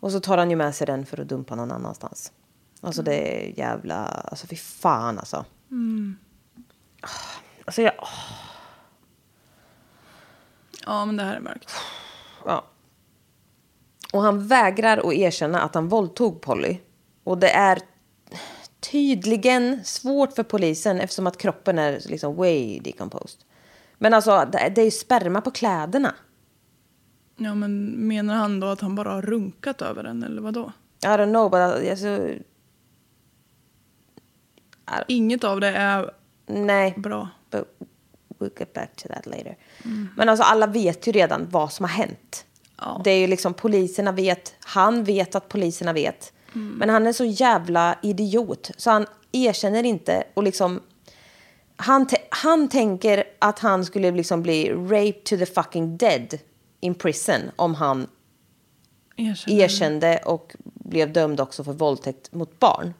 Och 0.00 0.12
så 0.12 0.20
tar 0.20 0.38
han 0.38 0.50
ju 0.50 0.56
med 0.56 0.74
sig 0.74 0.86
den 0.86 1.06
för 1.06 1.20
att 1.20 1.28
dumpa 1.28 1.54
någon 1.54 1.72
annanstans. 1.72 2.32
Alltså 2.80 3.02
det 3.02 3.14
är 3.14 3.58
jävla, 3.58 4.04
alltså 4.04 4.46
fy 4.46 4.56
fan 4.56 5.18
alltså. 5.18 5.44
Alltså 7.64 7.82
jag, 7.82 7.94
Ja, 10.86 11.04
men 11.04 11.16
det 11.16 11.22
här 11.22 11.36
är 11.36 11.40
mörkt. 11.40 11.70
ja. 12.46 12.64
Och 14.12 14.22
han 14.22 14.46
vägrar 14.46 14.98
att 14.98 15.14
erkänna 15.14 15.60
att 15.60 15.74
han 15.74 15.88
våldtog 15.88 16.40
Polly. 16.40 16.78
Och 17.24 17.38
det 17.38 17.50
är 17.50 17.78
tydligen 18.90 19.84
svårt 19.84 20.32
för 20.32 20.42
polisen 20.42 21.00
eftersom 21.00 21.26
att 21.26 21.38
kroppen 21.38 21.78
är 21.78 22.00
liksom 22.04 22.36
way 22.36 22.80
decomposed. 22.80 23.40
Men 23.98 24.14
alltså, 24.14 24.48
det 24.52 24.80
är 24.80 24.84
ju 24.84 24.90
sperma 24.90 25.40
på 25.40 25.50
kläderna. 25.50 26.14
Ja, 27.36 27.54
men 27.54 27.90
menar 27.90 28.34
han 28.34 28.60
då 28.60 28.66
att 28.66 28.80
han 28.80 28.94
bara 28.94 29.10
har 29.10 29.22
runkat 29.22 29.82
över 29.82 30.02
den 30.02 30.22
eller 30.22 30.42
vad 30.42 30.54
då? 30.54 30.72
I 31.02 31.06
don't 31.06 31.30
know, 31.30 31.50
but 31.50 31.90
alltså, 31.90 32.28
Inget 35.08 35.44
av 35.44 35.60
det 35.60 35.68
är 35.68 36.10
nej. 36.46 36.94
bra. 36.96 37.28
But 37.50 37.78
we'll 38.38 38.58
get 38.58 38.72
back 38.72 38.96
to 38.96 39.08
that 39.08 39.26
later. 39.26 39.56
Men 40.16 40.28
alltså 40.28 40.44
alla 40.44 40.66
vet 40.66 41.06
ju 41.06 41.12
redan 41.12 41.46
vad 41.50 41.72
som 41.72 41.84
har 41.84 41.90
hänt. 41.90 42.46
Ja. 42.78 43.00
Det 43.04 43.10
är 43.10 43.18
ju 43.18 43.26
liksom 43.26 43.54
poliserna 43.54 44.12
vet, 44.12 44.54
han 44.60 45.04
vet 45.04 45.34
att 45.34 45.48
poliserna 45.48 45.92
vet. 45.92 46.32
Men 46.52 46.88
han 46.88 47.06
är 47.06 47.12
så 47.12 47.24
jävla 47.24 47.98
idiot 48.02 48.70
så 48.76 48.90
han 48.90 49.06
erkänner 49.32 49.84
inte 49.84 50.24
och 50.34 50.42
liksom 50.42 50.80
han, 51.76 52.06
han 52.30 52.68
tänker 52.68 53.24
att 53.38 53.58
han 53.58 53.84
skulle 53.84 54.10
liksom 54.10 54.42
bli 54.42 54.70
raped 54.72 55.24
to 55.24 55.36
the 55.36 55.46
fucking 55.46 55.96
dead 55.96 56.38
in 56.80 56.94
prison 56.94 57.40
om 57.56 57.74
han 57.74 58.06
Erkänner. 59.16 59.60
erkände 59.60 60.20
och 60.24 60.56
blev 60.62 61.12
dömd 61.12 61.40
också 61.40 61.64
för 61.64 61.72
våldtäkt 61.72 62.32
mot 62.32 62.58
barn. 62.58 62.94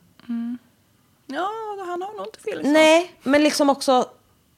Ja, 1.26 1.50
han 1.86 2.02
har 2.02 2.16
nog 2.16 2.26
inte 2.26 2.40
fel 2.40 2.58
sak. 2.58 2.66
Nej, 2.72 3.12
men 3.22 3.42
liksom 3.42 3.70
också 3.70 4.08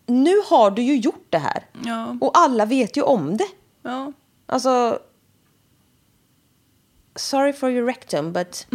nu 0.07 0.35
har 0.47 0.71
du 0.71 0.83
ju 0.83 0.97
gjort 0.97 1.27
det 1.31 1.39
här. 1.39 1.67
Ja. 1.85 2.17
Och 2.21 2.39
alla 2.39 2.65
vet 2.65 2.97
ju 2.97 3.03
om 3.03 3.37
det. 3.37 3.49
Ja. 3.83 4.13
Alltså... 4.47 4.99
Sorry 7.17 7.53
for 7.53 7.71
your 7.71 7.87
rectum, 7.87 8.33
but... 8.33 8.67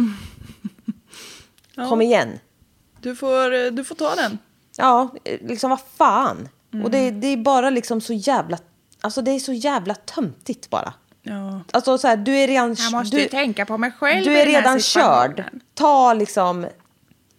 Kom 1.88 2.00
igen. 2.02 2.38
Du, 3.00 3.16
får, 3.16 3.70
du 3.70 3.84
får 3.84 3.94
ta 3.94 4.14
den. 4.14 4.38
Ja, 4.76 5.14
liksom 5.24 5.70
vad 5.70 5.80
fan. 5.96 6.48
Och 6.84 6.90
det, 6.90 7.10
det 7.10 7.26
är 7.26 7.36
bara 7.36 7.70
liksom 7.70 8.00
så 8.00 8.12
jävla... 8.12 8.58
Alltså 9.00 9.22
det 9.22 9.30
är 9.30 9.38
så 9.38 9.52
jävla 9.52 9.94
töntigt 9.94 10.70
bara. 10.70 10.92
Ja. 11.22 11.60
Alltså 11.72 11.98
så 11.98 12.08
här, 12.08 12.16
du 12.16 12.36
är 12.36 12.46
redan... 12.46 12.76
Jag 12.78 12.92
måste 12.92 13.16
du, 13.16 13.22
ju 13.22 13.28
tänka 13.28 13.66
på 13.66 13.78
mig 13.78 13.92
själv 13.98 14.24
Du 14.24 14.38
är 14.38 14.46
redan 14.46 14.80
körd. 14.80 15.44
Ta 15.74 16.14
liksom... 16.14 16.66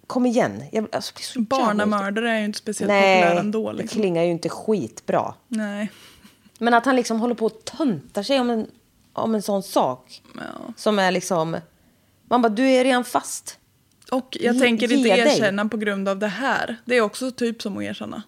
kom 0.07 0.25
igen. 0.25 0.63
Jag 0.71 0.87
alltså, 0.91 1.13
blir 1.15 1.23
så 1.23 1.39
jävla- 1.39 1.57
Barnamördare 1.65 2.31
är 2.31 2.39
ju 2.39 2.45
inte 2.45 2.59
speciellt 2.59 2.91
populär 2.91 3.35
ändå. 3.35 3.71
det 3.71 3.77
Liksom. 3.77 4.01
klingar 4.01 4.23
ju 4.23 4.31
inte 4.31 4.49
skitbra. 4.49 5.33
Nej. 5.47 5.91
Men 6.59 6.73
att 6.73 6.85
han 6.85 6.95
liksom 6.95 7.19
håller 7.19 7.35
på 7.35 7.45
och 7.45 7.65
töntar 7.65 8.23
sig 8.23 8.39
om 8.39 8.49
en, 8.49 8.67
om 9.13 9.35
en 9.35 9.41
sån 9.41 9.63
sak. 9.63 10.21
Ja. 10.35 10.73
Som 10.77 10.99
är 10.99 11.11
liksom... 11.11 11.57
Man 12.23 12.41
bara, 12.41 12.49
du 12.49 12.69
är 12.69 12.83
redan 12.83 13.03
fast. 13.03 13.59
Och 14.11 14.37
jag 14.41 14.55
Ge- 14.55 14.59
tänker 14.61 14.91
inte 14.91 15.09
ge 15.09 15.15
dig. 15.23 15.33
erkänna 15.35 15.65
på 15.67 15.77
grund 15.77 16.09
av 16.09 16.19
det 16.19 16.27
här. 16.27 16.77
Det 16.85 16.95
är 16.95 17.01
också 17.01 17.31
typ 17.31 17.61
som 17.61 17.77
att 17.77 17.83
erkänna. 17.83 18.23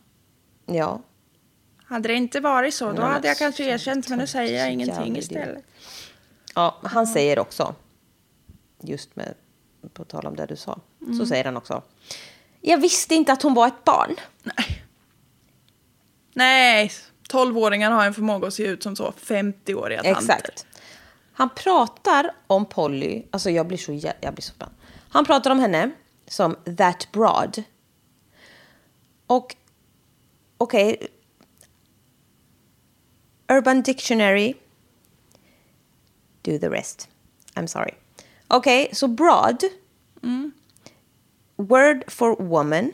Ja. 0.66 1.02
Hade 1.86 2.08
det 2.08 2.14
inte 2.14 2.40
varit 2.40 2.74
så, 2.74 2.86
då 2.86 2.92
Nej, 3.02 3.02
hade 3.12 3.28
jag 3.28 3.38
kanske 3.38 3.64
så 3.64 3.70
erkänt, 3.70 4.10
men 4.10 4.20
nu 4.20 4.28
säger 4.28 4.60
jag 4.64 4.72
ingenting 4.74 5.18
istället. 5.18 5.64
Ja, 6.56 6.78
han 6.84 7.08
säger 7.08 7.40
också, 7.40 7.76
just 8.82 9.16
med, 9.16 9.34
på 9.94 10.04
tal 10.04 10.26
om 10.28 10.36
det 10.36 10.46
du 10.46 10.56
sa, 10.56 10.80
Mm. 11.02 11.20
så 11.20 11.26
säger 11.26 11.46
han 11.46 11.58
också. 11.58 11.82
Jag 12.62 12.78
visste 12.78 13.16
inte 13.16 13.34
att 13.34 13.42
hon 13.42 13.54
var 13.54 13.68
ett 13.68 13.84
barn. 13.84 14.16
Nej. 14.44 14.84
Nej, 16.34 16.92
12-åringar 17.30 17.92
har 17.92 18.06
en 18.06 18.14
förmåga 18.14 18.48
att 18.48 18.54
se 18.54 18.64
ut 18.64 18.84
som 18.84 18.96
så 18.96 19.14
50-åriga 19.22 20.04
tanter. 20.04 20.22
Exakt. 20.34 20.66
Han 21.34 21.50
pratar 21.56 22.32
om 22.48 22.66
Polly, 22.66 23.24
alltså 23.32 23.50
jag 23.50 23.68
blir 23.68 23.78
så, 23.78 23.94
jag 24.22 24.34
blir 24.34 24.42
så 24.42 24.54
spänd. 24.54 24.72
Han 25.10 25.26
pratar 25.26 25.52
om 25.52 25.60
henne 25.60 25.92
som 26.28 26.56
that 26.78 27.08
broad. 27.12 27.64
Och 29.28 29.56
okej. 30.58 31.08
Urban 33.48 33.82
Dictionary. 33.82 34.54
Do 36.42 36.60
the 36.60 36.70
rest. 36.70 37.10
I'm 37.54 37.68
sorry. 37.68 37.94
Okej, 38.48 38.90
så 38.94 39.08
broad. 39.08 39.64
Word 41.56 42.04
for 42.08 42.36
woman. 42.44 42.94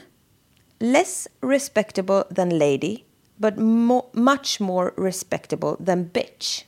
Less 0.79 1.27
respectable 1.41 2.23
than 2.35 2.57
lady. 2.57 3.03
But 3.35 3.55
mo- 3.57 4.09
much 4.13 4.59
more 4.59 4.91
respectable 4.97 5.75
than 5.85 6.05
bitch. 6.05 6.65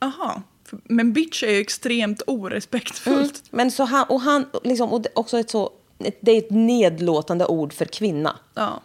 Aha. 0.00 0.42
Men 0.84 1.12
bitch 1.12 1.42
är 1.42 1.50
ju 1.50 1.60
extremt 1.60 2.22
orespektfullt. 2.26 3.42
Men 3.50 3.70
så 3.70 3.84
han, 3.84 4.06
och 4.08 4.20
han, 4.20 4.46
liksom, 4.64 4.92
och 4.92 5.00
det- 5.00 5.08
också 5.14 5.38
ett 5.38 5.50
så, 5.50 5.72
ett- 5.98 6.18
det 6.20 6.32
är 6.32 6.38
ett 6.38 6.50
nedlåtande 6.50 7.46
ord 7.46 7.72
för 7.72 7.84
kvinna. 7.84 8.36
Ja. 8.54 8.80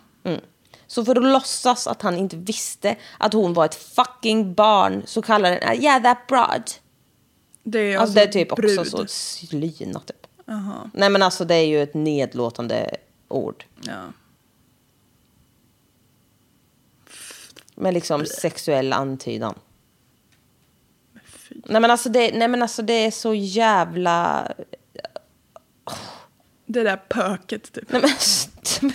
Så 0.88 1.06
för 1.06 1.16
att 1.16 1.24
låtsas 1.24 1.88
att 1.88 2.02
han 2.02 2.18
inte 2.18 2.36
visste 2.38 2.96
att 3.18 3.34
hon 3.34 3.54
var 3.54 3.66
ett 3.66 3.76
fucking 3.76 4.54
barn 4.54 5.04
så 5.06 5.22
kallar 5.22 5.52
den, 5.52 5.70
uh, 5.78 5.84
yeah 5.84 6.04
that 6.04 6.28
broad. 6.28 6.72
Det 7.64 7.80
är 7.80 7.98
Alltså, 7.98 8.02
alltså 8.02 8.14
det 8.16 8.22
är 8.40 8.46
typ 8.46 8.56
brud. 8.56 8.80
också 8.80 8.98
så 8.98 9.08
slyna 9.08 10.00
typ. 10.00 10.28
Nej 10.94 11.10
men 11.10 11.22
alltså 11.24 11.46
det 11.46 11.56
är 11.56 11.66
ju 11.66 11.84
ett 11.84 11.94
nedlåtande 11.94 12.96
ord. 13.28 13.66
Ja. 13.82 14.02
Med 17.76 17.94
liksom 17.94 18.26
sexuell 18.26 18.94
antydan. 18.94 19.56
Nej 21.66 21.82
men, 21.82 21.92
alltså 21.92 22.10
det, 22.10 22.32
nej 22.38 22.48
men 22.48 22.62
alltså 22.62 22.82
det 22.82 22.94
är 22.94 23.12
så 23.12 23.34
jävla... 23.34 24.48
Det 26.66 26.84
där 26.84 26.98
pöket 26.98 27.72
typ. 27.74 27.92
Nej 27.92 28.02
men, 28.02 28.12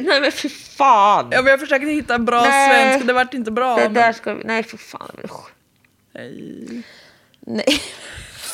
nej 0.00 0.20
men 0.20 0.32
fy 0.32 0.48
fan! 0.48 1.28
Ja, 1.32 1.42
men 1.42 1.50
jag 1.50 1.60
försökte 1.60 1.86
hitta 1.86 2.18
bra 2.18 2.40
Nej. 2.42 2.70
svenska, 2.70 3.06
det 3.06 3.12
vart 3.12 3.34
inte 3.34 3.50
bra. 3.50 3.76
det 3.76 3.82
men- 3.82 3.94
där 3.94 4.12
ska 4.12 4.34
vi, 4.34 4.44
nej 4.44 4.62
för 4.62 4.76
fan. 4.76 5.16
Nej. 6.12 6.82
Nej. 7.40 7.80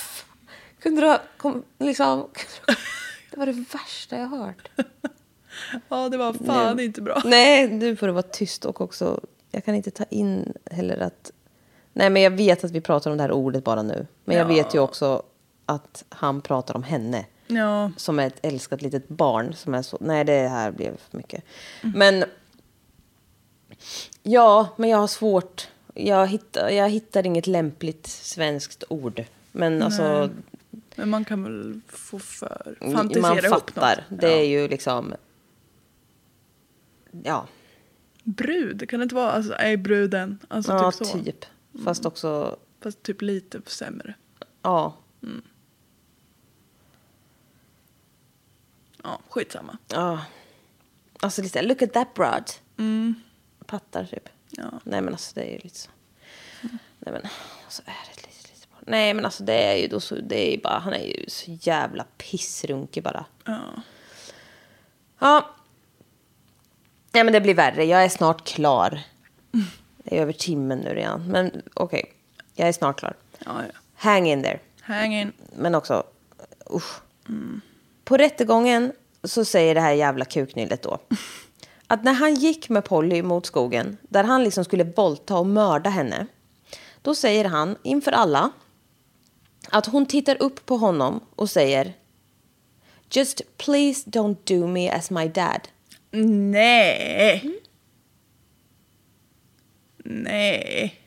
Kunde 0.82 1.00
du 1.00 1.06
ha, 1.06 1.20
kom, 1.36 1.64
liksom, 1.78 2.28
det 3.30 3.36
var 3.36 3.46
det 3.46 3.52
värsta 3.72 4.18
jag 4.18 4.28
hört. 4.28 4.68
Ja, 5.88 6.08
det 6.08 6.16
var 6.16 6.32
fan 6.46 6.80
inte 6.80 7.02
bra. 7.02 7.22
Nej, 7.24 7.68
nu 7.68 7.96
får 7.96 8.06
du 8.06 8.12
vara 8.12 8.22
tyst 8.22 8.64
och 8.64 8.80
också, 8.80 9.20
jag 9.50 9.64
kan 9.64 9.74
inte 9.74 9.90
ta 9.90 10.04
in 10.10 10.52
heller 10.70 10.98
att, 10.98 11.30
nej 11.94 12.10
men 12.10 12.22
jag 12.22 12.30
vet 12.30 12.64
att 12.64 12.70
vi 12.70 12.80
pratar 12.80 13.10
om 13.10 13.16
det 13.16 13.22
här 13.22 13.32
ordet 13.32 13.64
bara 13.64 13.82
nu. 13.82 14.06
Men 14.24 14.36
jag 14.36 14.44
Ja. 14.44 14.48
vet 14.54 14.74
ju 14.74 14.78
också 14.78 15.22
att 15.66 16.04
han 16.08 16.40
pratar 16.40 16.76
om 16.76 16.82
henne. 16.82 17.26
Ja. 17.46 17.90
Som 17.96 18.18
är 18.18 18.26
ett 18.26 18.38
älskat 18.42 18.82
litet 18.82 19.08
barn 19.08 19.54
som 19.54 19.74
är 19.74 19.82
så, 19.82 19.98
nej 20.00 20.24
det 20.24 20.48
här 20.48 20.70
blev 20.70 20.96
för 20.96 21.16
mycket. 21.16 21.44
Mm. 21.82 21.98
Men, 21.98 22.24
ja, 24.22 24.68
men 24.76 24.90
jag 24.90 24.98
har 24.98 25.06
svårt, 25.06 25.68
jag 25.94 26.26
hittar, 26.26 26.68
jag 26.68 26.88
hittar 26.90 27.26
inget 27.26 27.46
lämpligt 27.46 28.06
svenskt 28.06 28.84
ord. 28.88 29.24
Men 29.52 29.82
alltså, 29.82 30.30
Men 30.96 31.08
man 31.10 31.24
kan 31.24 31.42
väl 31.44 31.80
få 31.88 32.18
för 32.18 32.76
fantisera 32.94 33.22
man 33.22 33.38
ihop 33.44 33.70
fattar. 33.70 34.04
något. 34.10 34.20
Det 34.20 34.30
ja. 34.30 34.36
är 34.38 34.44
ju 34.44 34.68
liksom, 34.68 35.14
ja, 37.22 37.46
Brud, 38.22 38.88
kan 38.90 39.00
det 39.00 39.02
inte 39.02 39.14
vara 39.14 39.30
alltså, 39.30 39.52
är 39.52 39.76
bruden? 39.76 40.38
Alltså 40.48 40.72
ja 40.72 40.92
typ 40.92 41.06
så. 41.06 41.18
typ. 41.18 41.44
Fast 41.84 42.06
också, 42.06 42.58
Fast 42.80 43.02
typ 43.02 43.22
lite 43.22 43.60
sämre. 43.66 44.14
ja. 44.62 44.96
Ja, 49.02 49.20
skitsamma. 49.28 49.78
Ja. 49.88 50.24
Alltså 51.20 51.42
lite, 51.42 51.62
look 51.62 51.82
at 51.82 51.92
that 51.92 52.14
broad. 52.14 52.50
Pattar 53.66 54.04
typ. 54.04 54.28
Ja. 54.50 54.64
Nej 54.84 55.00
men 55.02 55.14
alltså 55.14 55.34
det 55.34 55.42
är 55.42 55.52
ju 55.52 55.58
lite 55.58 55.78
så. 55.78 55.90
Nej 56.98 57.12
men 57.12 57.22
så 57.68 57.82
är 57.82 57.86
det 58.06 58.10
ett 58.20 58.26
litet, 58.26 58.50
litet 58.50 58.70
barn. 58.70 58.84
Nej 58.86 59.14
men 59.14 59.24
alltså 59.24 59.44
det 59.44 59.54
är 59.54 59.76
ju 59.76 59.88
då 59.88 60.00
så, 60.00 60.14
det 60.14 60.48
är 60.48 60.52
ju 60.56 60.62
bara, 60.62 60.78
han 60.78 60.92
är 60.92 61.04
ju 61.04 61.24
så 61.28 61.58
jävla 61.60 62.04
pissrunkig 62.18 63.02
bara. 63.02 63.26
Ja. 63.44 63.60
Ja. 65.18 65.54
Ja 67.12 67.24
men 67.24 67.32
det 67.32 67.40
blir 67.40 67.54
värre, 67.54 67.84
jag 67.84 68.04
är 68.04 68.08
snart 68.08 68.46
klar. 68.46 69.00
Det 70.04 70.18
är 70.18 70.22
över 70.22 70.32
timmen 70.32 70.78
nu 70.78 70.94
redan. 70.94 71.24
Men 71.28 71.62
okej, 71.74 72.12
jag 72.54 72.68
är 72.68 72.72
snart 72.72 72.98
klar. 72.98 73.16
Ja, 73.38 73.62
ja. 73.72 73.78
Hang 73.94 74.28
in 74.28 74.42
there. 74.42 74.58
Hang 74.80 75.14
in. 75.14 75.32
Men 75.56 75.74
också, 75.74 76.02
usch. 76.74 77.00
På 78.04 78.16
rättegången 78.16 78.92
så 79.24 79.44
säger 79.44 79.74
det 79.74 79.80
här 79.80 79.92
jävla 79.92 80.24
kuknyllet 80.24 80.82
då. 80.82 80.98
Att 81.86 82.04
när 82.04 82.12
han 82.12 82.34
gick 82.34 82.68
med 82.68 82.84
Polly 82.84 83.22
mot 83.22 83.46
skogen, 83.46 83.96
där 84.02 84.24
han 84.24 84.44
liksom 84.44 84.64
skulle 84.64 84.84
våldta 84.84 85.36
och 85.36 85.46
mörda 85.46 85.90
henne. 85.90 86.26
Då 87.02 87.14
säger 87.14 87.44
han 87.44 87.76
inför 87.82 88.12
alla 88.12 88.50
att 89.70 89.86
hon 89.86 90.06
tittar 90.06 90.42
upp 90.42 90.66
på 90.66 90.76
honom 90.76 91.20
och 91.36 91.50
säger 91.50 91.92
Just 93.10 93.58
please 93.58 94.10
don't 94.10 94.36
do 94.44 94.66
me 94.66 94.90
as 94.90 95.10
my 95.10 95.28
dad. 95.28 95.68
Nej. 96.50 97.60
Nej. 100.04 101.00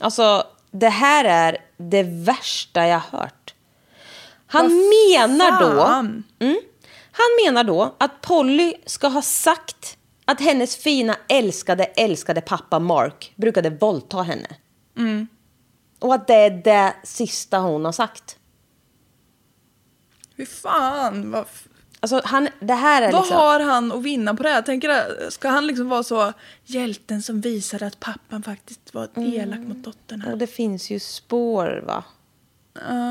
Alltså, 0.00 0.46
det 0.70 0.88
här 0.88 1.24
är 1.24 1.58
det 1.76 2.02
värsta 2.02 2.86
jag 2.86 3.00
hört. 3.00 3.54
Han 4.46 4.62
Vad 4.62 4.72
menar 4.72 5.60
då... 5.60 5.80
fan? 5.82 6.24
Mm, 6.38 6.60
han 7.12 7.26
menar 7.44 7.64
då 7.64 7.94
att 7.98 8.20
Polly 8.20 8.74
ska 8.86 9.08
ha 9.08 9.22
sagt 9.22 9.96
att 10.24 10.40
hennes 10.40 10.76
fina 10.76 11.16
älskade, 11.28 11.84
älskade 11.84 12.40
pappa 12.40 12.78
Mark 12.78 13.32
brukade 13.36 13.70
våldta 13.70 14.22
henne. 14.22 14.56
Mm. 14.98 15.28
Och 15.98 16.14
att 16.14 16.26
det 16.26 16.34
är 16.34 16.50
det 16.50 16.94
sista 17.04 17.58
hon 17.58 17.84
har 17.84 17.92
sagt. 17.92 18.36
Fy 20.36 20.46
fan. 20.46 21.30
Vad, 21.30 21.42
f- 21.42 21.66
Alltså, 22.00 22.20
han, 22.24 22.48
det 22.60 22.74
här 22.74 23.02
är 23.02 23.12
vad 23.12 23.22
liksom... 23.22 23.36
har 23.36 23.60
han 23.60 23.92
att 23.92 24.02
vinna 24.02 24.34
på 24.34 24.42
det 24.42 24.48
här? 24.48 24.62
Tänker 24.62 25.30
ska 25.30 25.48
han 25.48 25.66
liksom 25.66 25.88
vara 25.88 26.02
så 26.02 26.32
hjälten 26.64 27.22
som 27.22 27.40
visade 27.40 27.86
att 27.86 28.00
pappan 28.00 28.42
faktiskt 28.42 28.94
var 28.94 29.08
elak 29.16 29.58
mot 29.58 29.84
dottern? 29.84 30.20
Här? 30.20 30.32
Och 30.32 30.38
det 30.38 30.46
finns 30.46 30.90
ju 30.90 31.00
spår, 31.00 31.84
va? 31.86 32.04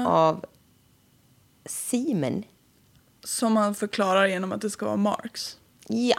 Av 0.07 0.45
Simen. 1.65 2.43
Som 3.23 3.57
han 3.57 3.75
förklarar 3.75 4.27
genom 4.27 4.51
att 4.51 4.61
det 4.61 4.69
ska 4.69 4.85
vara 4.85 4.97
Marx. 4.97 5.57
Ja. 5.87 6.17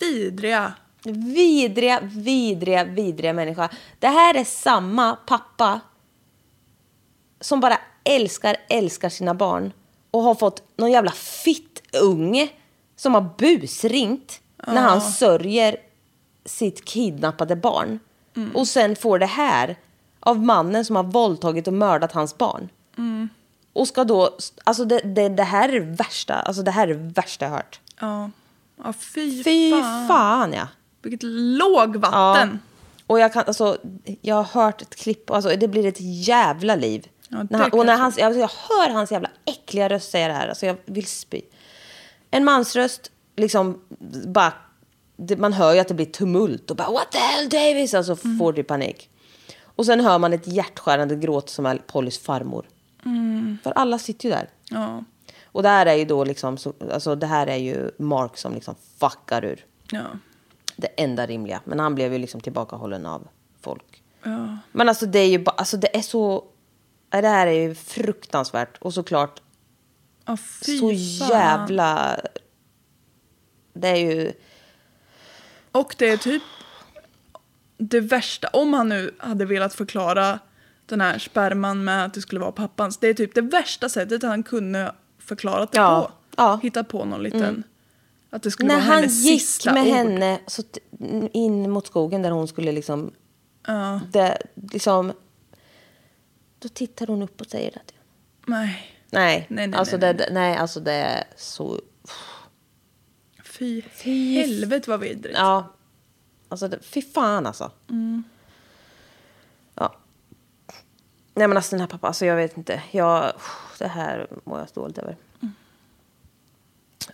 Vidriga. 0.00 0.72
Vidriga, 1.34 2.00
vidriga, 2.02 2.84
vidriga 2.84 3.32
människa. 3.32 3.70
Det 3.98 4.08
här 4.08 4.34
är 4.34 4.44
samma 4.44 5.16
pappa 5.16 5.80
som 7.40 7.60
bara 7.60 7.78
älskar, 8.04 8.56
älskar 8.68 9.08
sina 9.08 9.34
barn 9.34 9.72
och 10.14 10.22
har 10.22 10.34
fått 10.34 10.62
någon 10.76 10.90
jävla 10.90 11.10
fittunge 11.12 12.48
som 12.96 13.14
har 13.14 13.30
busringt 13.38 14.40
när 14.66 14.82
han 14.82 15.00
sörjer 15.00 15.76
sitt 16.44 16.84
kidnappade 16.84 17.56
barn. 17.56 17.98
Och 18.54 18.68
sen 18.68 18.96
får 18.96 19.18
det 19.18 19.26
här 19.26 19.76
av 20.20 20.42
mannen 20.44 20.84
som 20.84 20.96
har 20.96 21.02
våldtagit 21.02 21.66
och 21.66 21.72
mördat 21.72 22.12
hans 22.12 22.38
barn. 22.38 22.68
Och 23.72 23.88
ska 23.88 24.04
då, 24.04 24.36
alltså 24.64 24.84
det, 24.84 25.00
det, 25.00 25.28
det 25.28 25.42
här 25.42 25.68
är 25.68 25.80
det 25.80 25.96
värsta, 25.96 26.34
alltså 26.34 26.62
det 26.62 26.70
här 26.70 26.88
är 26.88 26.94
det 26.94 27.12
värsta 27.14 27.44
jag 27.44 27.52
hört. 27.52 27.80
Ja. 28.00 28.30
ja 28.84 28.92
fy, 28.92 29.44
Fy 29.44 29.70
fan. 29.70 30.08
fan 30.08 30.52
ja. 30.52 30.68
Vilket 31.02 31.22
lågvatten. 31.58 32.58
Och 33.06 33.18
jag 33.20 33.32
kan, 33.32 33.44
alltså, 33.46 33.78
jag 34.20 34.34
har 34.34 34.62
hört 34.62 34.82
ett 34.82 34.96
klipp, 34.96 35.30
alltså 35.30 35.56
det 35.56 35.68
blir 35.68 35.86
ett 35.86 36.00
jävla 36.00 36.76
liv. 36.76 37.08
Ja, 37.28 37.46
när 37.50 37.58
han, 37.58 37.70
och 37.70 37.86
när 37.86 37.92
jag 37.92 38.00
hans, 38.00 38.18
alltså, 38.18 38.40
jag 38.40 38.50
hör 38.68 38.90
hans 38.94 39.12
jävla 39.12 39.30
äckliga 39.44 39.88
röst 39.88 40.10
säger 40.10 40.28
det 40.28 40.34
här. 40.34 40.48
Alltså 40.48 40.66
jag 40.66 40.76
vill 40.84 41.06
spy. 41.06 41.40
En 42.30 42.44
mansröst, 42.44 43.10
liksom 43.36 43.80
bara... 44.26 44.52
det- 45.16 45.36
Man 45.36 45.52
hör 45.52 45.74
ju 45.74 45.78
att 45.80 45.88
det 45.88 45.94
blir 45.94 46.06
tumult 46.06 46.70
och 46.70 46.76
bara 46.76 46.90
What 46.90 47.12
the 47.12 47.18
hell 47.18 47.48
Davis? 47.48 47.94
Alltså 47.94 48.16
får 48.16 48.52
du 48.52 48.62
panik. 48.64 49.10
Och 49.76 49.86
sen 49.86 50.00
hör 50.00 50.18
man 50.18 50.32
ett 50.32 50.46
hjärtskärande 50.46 51.16
gråt 51.16 51.48
som 51.50 51.66
är 51.66 51.76
Pollys 51.76 52.18
farmor. 52.18 52.66
För 53.62 53.70
alla 53.72 53.98
sitter 53.98 54.28
ju 54.28 54.34
där. 54.34 54.48
Ja. 54.70 55.04
Och 55.44 55.62
det 55.62 55.68
här 55.68 55.86
är 55.86 55.94
ju 55.94 56.04
då 56.04 56.24
liksom, 56.24 56.58
så, 56.58 56.72
alltså 56.92 57.14
det 57.14 57.26
här 57.26 57.46
är 57.46 57.56
ju 57.56 57.90
Mark 57.98 58.36
som 58.36 58.54
liksom 58.54 58.74
fuckar 58.98 59.44
ur 59.44 59.64
Ja. 59.90 60.02
det 60.76 60.86
enda 60.86 61.26
rimliga. 61.26 61.60
Men 61.64 61.80
han 61.80 61.94
blev 61.94 62.12
ju 62.12 62.18
liksom 62.18 62.40
tillbakahållen 62.40 63.06
av 63.06 63.28
folk. 63.60 64.02
Ja. 64.22 64.58
Men 64.72 64.88
alltså 64.88 65.06
det 65.06 65.18
är 65.18 65.28
ju 65.28 65.38
bara, 65.38 65.50
alltså 65.56 65.76
det 65.76 65.96
är 65.96 66.02
så, 66.02 66.44
det 67.22 67.28
här 67.28 67.46
är 67.46 67.52
ju 67.68 67.74
fruktansvärt. 67.74 68.78
Och 68.78 68.94
såklart 68.94 69.40
fy 70.66 70.78
så 70.78 70.92
jävla, 70.92 72.16
det 73.72 73.88
är 73.88 73.96
ju, 73.96 74.32
Och 75.72 75.94
det 75.98 76.08
är 76.10 76.16
typ 76.16 76.42
det 77.76 78.00
värsta, 78.00 78.48
om 78.52 78.74
han 78.74 78.88
nu 78.88 79.14
hade 79.18 79.44
velat 79.44 79.74
förklara 79.74 80.38
den 80.86 81.00
här 81.00 81.18
sperman 81.18 81.84
med 81.84 82.04
att 82.04 82.14
det 82.14 82.20
skulle 82.20 82.40
vara 82.40 82.52
pappans. 82.52 82.96
Det 82.98 83.08
är 83.08 83.14
typ 83.14 83.34
det 83.34 83.40
värsta 83.40 83.88
sättet 83.88 84.22
han 84.22 84.42
kunde 84.42 84.92
förklarat 85.18 85.72
det 85.72 85.78
Ja, 85.78 86.02
på. 86.02 86.12
ja. 86.36 86.48
Mm. 86.48 86.60
Hitta 86.60 86.84
på 86.84 87.04
någon 87.04 87.22
liten, 87.22 87.62
att 88.30 88.42
det 88.42 88.50
skulle 88.50 88.68
när 88.68 88.74
vara 88.74 88.84
han 88.84 89.08
gick 89.08 89.64
med 89.66 89.82
ord. 89.82 89.88
henne 89.88 90.40
så 90.46 90.62
in 91.32 91.70
mot 91.70 91.86
skogen 91.86 92.22
där 92.22 92.30
hon 92.30 92.48
skulle 92.48 92.72
liksom, 92.72 93.12
Ja, 93.66 94.00
det, 94.12 94.38
liksom, 94.72 95.12
då 96.64 96.68
tittar 96.68 97.06
hon 97.06 97.22
upp 97.22 97.40
och 97.40 97.46
säger 97.46 97.70
det. 97.70 97.80
nej. 98.46 98.90
Nej, 99.10 99.46
Nej, 99.50 99.66
nej, 99.68 99.78
alltså, 99.78 99.96
nej, 99.96 100.14
det, 100.14 100.28
nej, 100.30 100.56
alltså 100.56 100.80
det 100.80 100.92
är 100.92 101.24
så... 101.36 101.80
Fy, 103.44 103.82
Fy 103.82 104.34
helvete 104.34 104.90
vad 104.90 105.00
vidrigt. 105.00 105.38
Ja. 105.38 105.72
Alltså, 106.48 106.68
det, 106.68 106.78
fy 106.82 107.02
fan 107.02 107.46
alltså. 107.46 107.70
Ja. 109.74 109.96
Nej 111.34 111.48
men 111.48 111.56
alltså 111.56 111.70
den 111.70 111.80
här 111.80 111.86
pappa, 111.86 112.06
alltså 112.06 112.26
jag 112.26 112.36
vet 112.36 112.56
inte. 112.56 112.82
Jag, 112.90 113.32
det 113.78 113.88
här 113.88 114.26
mår 114.44 114.58
jag 114.58 114.68
dåligt 114.74 114.98
över. 114.98 115.16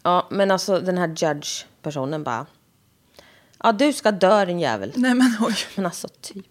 Ja, 0.03 0.29
men 0.31 0.51
alltså 0.51 0.81
den 0.81 0.99
här 0.99 1.09
judge-personen 1.09 2.25
bara. 2.25 2.47
Ja, 3.59 3.73
du 3.73 3.93
ska 3.93 4.11
dö 4.11 4.45
din 4.45 4.61
jävel. 4.61 4.93
Nej 4.97 5.15
men 5.15 5.37
oj. 5.41 5.57
Men 5.77 5.87
alltså 5.87 6.09
typ. 6.21 6.47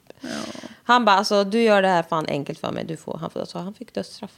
Han 0.89 1.05
bara, 1.05 1.15
alltså 1.15 1.43
du 1.43 1.61
gör 1.61 1.81
det 1.81 1.87
här 1.87 2.03
fan 2.03 2.25
enkelt 2.27 2.59
för 2.59 2.71
mig. 2.71 2.83
Du 2.83 2.97
får, 2.97 3.17
han, 3.17 3.29
får, 3.29 3.39
alltså, 3.39 3.57
han 3.57 3.73
fick 3.73 3.93
dödsstraff. 3.93 4.31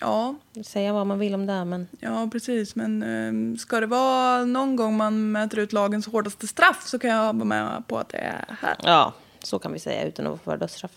Ja, 0.00 0.34
Säga 0.64 0.92
vad 0.92 1.06
man 1.06 1.18
vill 1.18 1.34
om 1.34 1.46
det, 1.46 1.64
men... 1.64 1.88
ja 2.00 2.28
precis. 2.32 2.76
Men 2.76 3.02
um, 3.02 3.56
ska 3.56 3.80
det 3.80 3.86
vara 3.86 4.44
någon 4.44 4.76
gång 4.76 4.96
man 4.96 5.32
mäter 5.32 5.58
ut 5.58 5.72
lagens 5.72 6.06
hårdaste 6.06 6.46
straff 6.46 6.86
så 6.86 6.98
kan 6.98 7.10
jag 7.10 7.22
vara 7.24 7.44
med 7.44 7.82
på 7.88 7.98
att 7.98 8.08
det 8.08 8.18
är 8.18 8.56
här. 8.60 8.76
Ja, 8.82 9.12
så 9.42 9.58
kan 9.58 9.72
vi 9.72 9.78
säga 9.78 10.04
utan 10.04 10.26
att 10.26 10.46
vara 10.46 10.56
dödsstraff. 10.56 10.92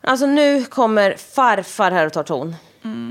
Alltså 0.00 0.26
nu 0.26 0.64
kommer 0.64 1.14
farfar 1.14 1.90
här 1.90 2.06
och 2.06 2.12
tar 2.12 2.22
ton. 2.22 2.54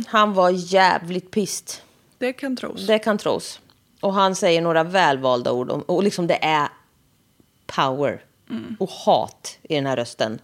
Han 0.08 0.34
var 0.34 0.50
jävligt 0.50 1.32
pist. 1.32 1.84
Det 2.18 2.34
kan 2.34 2.56
tros. 2.56 2.88
Det 2.88 3.00
kan 3.00 3.18
tros. 3.18 3.60
Och 4.02 4.14
han 4.14 4.36
säger 4.36 4.62
några 4.62 4.84
välvalda 4.84 5.52
ord. 5.52 5.70
Om, 5.70 5.82
och 5.82 6.04
liksom 6.04 6.28
det 6.28 6.46
är 6.46 6.70
power 7.66 8.24
och 8.80 8.90
hat 8.90 9.58
i 9.64 9.76
den 9.76 9.86
här 9.86 9.96
rösten. 9.96 10.42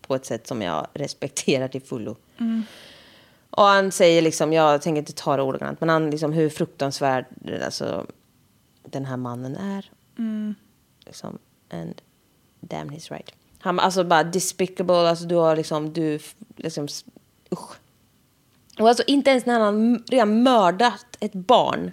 På 0.00 0.14
ett 0.14 0.26
sätt 0.26 0.46
som 0.46 0.62
jag 0.62 0.86
respekterar 0.94 1.68
till 1.68 1.82
fullo. 1.82 2.16
Och 3.50 3.64
han 3.64 3.92
säger 3.92 4.22
liksom, 4.22 4.52
jag 4.52 4.82
tänker 4.82 4.98
inte 4.98 5.12
ta 5.12 5.36
det 5.36 5.42
ordagrant, 5.42 5.80
men 5.80 5.88
han 5.88 6.10
liksom 6.10 6.32
hur 6.32 6.50
fruktansvärd 6.50 7.24
alltså, 7.64 8.06
den 8.82 9.04
här 9.04 9.16
mannen 9.16 9.56
är. 9.56 9.90
Liksom, 11.06 11.38
and 11.70 12.02
damn 12.60 12.90
he's 12.90 13.12
right. 13.12 13.30
Han 13.58 13.80
alltså 13.80 14.04
bara 14.04 14.24
despicable, 14.24 15.08
alltså 15.08 15.24
du 15.24 15.34
har 15.34 15.56
liksom, 15.56 15.92
du 15.92 16.18
liksom, 16.56 16.88
usch. 17.52 17.70
Och 18.78 18.88
alltså 18.88 19.04
inte 19.06 19.30
ens 19.30 19.46
när 19.46 19.60
han 19.60 20.04
redan 20.08 20.42
mördat 20.42 21.16
ett 21.20 21.32
barn, 21.32 21.92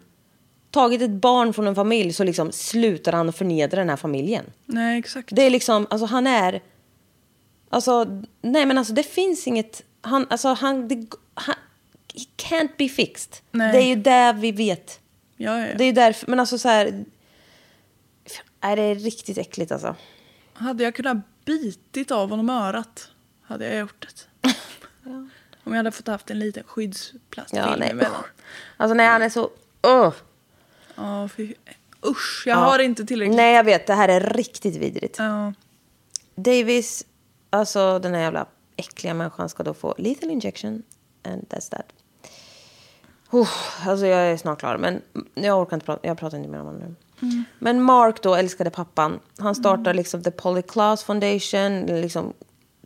tagit 0.71 1.01
ett 1.01 1.09
barn 1.11 1.53
från 1.53 1.67
en 1.67 1.75
familj 1.75 2.13
så 2.13 2.23
liksom 2.23 2.51
slutar 2.51 3.11
han 3.11 3.29
att 3.29 3.35
förnedra 3.37 3.79
den 3.79 3.89
här 3.89 3.97
familjen. 3.97 4.45
Nej, 4.65 4.99
exakt. 4.99 5.29
Det 5.31 5.41
är 5.41 5.49
liksom, 5.49 5.87
alltså 5.89 6.05
han 6.05 6.27
är, 6.27 6.61
alltså 7.69 8.23
nej 8.41 8.65
men 8.65 8.77
alltså 8.77 8.93
det 8.93 9.03
finns 9.03 9.47
inget, 9.47 9.83
han, 10.01 10.27
alltså 10.29 10.47
han, 10.47 10.87
det, 10.87 11.07
han 11.33 11.55
he 12.13 12.25
can't 12.49 12.71
be 12.77 12.89
fixed. 12.89 13.37
Nej. 13.51 13.71
Det 13.71 13.77
är 13.77 13.87
ju 13.87 13.95
där 13.95 14.33
vi 14.33 14.51
vet. 14.51 14.99
Ja, 15.37 15.59
ja, 15.59 15.67
ja. 15.67 15.73
Det 15.77 15.83
är 15.83 15.85
ju 15.85 15.91
därför, 15.91 16.27
men 16.27 16.39
alltså 16.39 16.57
så 16.57 16.69
här, 16.69 17.05
är 18.61 18.75
det 18.75 18.81
är 18.81 18.95
riktigt 18.95 19.37
äckligt 19.37 19.71
alltså. 19.71 19.95
Hade 20.53 20.83
jag 20.83 20.95
kunnat 20.95 21.17
bitit 21.45 22.11
av 22.11 22.29
honom 22.29 22.49
örat 22.49 23.09
hade 23.41 23.67
jag 23.67 23.79
gjort 23.79 24.07
det. 24.41 24.49
Om 25.63 25.73
jag 25.73 25.77
hade 25.77 25.91
fått 25.91 26.07
haft 26.07 26.31
en 26.31 26.39
liten 26.39 26.63
skyddsplastfilm 26.63 27.63
Ja, 27.63 27.75
nej. 27.75 27.89
emellan. 27.89 28.23
Alltså 28.77 28.93
nej, 28.93 29.07
han 29.07 29.21
är 29.21 29.29
så, 29.29 29.49
uh. 29.87 30.13
Ja, 30.95 31.29
fy, 31.37 31.53
usch, 32.05 32.43
jag 32.45 32.55
Ja. 32.57 32.59
har 32.59 32.79
inte 32.79 33.05
tillräckligt. 33.05 33.37
Nej, 33.37 33.55
jag 33.55 33.63
vet, 33.63 33.87
det 33.87 33.93
här 33.93 34.09
är 34.09 34.19
riktigt 34.19 34.75
vidrigt. 34.75 35.15
Ja, 35.19 35.53
Davis, 36.35 37.05
alltså 37.49 37.99
den 37.99 38.13
här 38.13 38.21
jävla 38.21 38.45
äckliga 38.75 39.13
människan 39.13 39.49
ska 39.49 39.63
då 39.63 39.73
få 39.73 39.95
lethal 39.97 40.29
injection 40.29 40.83
and 41.23 41.45
that's 41.49 41.69
that. 41.71 41.85
Uff, 43.31 43.79
alltså 43.87 44.05
jag 44.05 44.19
är 44.21 44.37
snart 44.37 44.59
klar, 44.59 44.77
men 44.77 45.01
jag 45.33 45.61
orkar 45.61 45.75
inte 45.77 45.85
prata, 45.85 46.07
jag 46.07 46.17
pratar 46.17 46.37
inte 46.37 46.49
mer 46.49 46.59
om 46.59 46.65
honom 46.65 46.81
nu. 46.81 46.95
Men 47.59 47.81
Mark 47.81 48.21
då, 48.21 48.35
älskade 48.35 48.69
pappan, 48.69 49.19
han 49.37 49.55
startar 49.55 49.93
liksom 49.93 50.23
The 50.23 50.31
Polly 50.31 50.61
Claus 50.61 51.03
Foundation, 51.03 51.85
liksom 51.85 52.33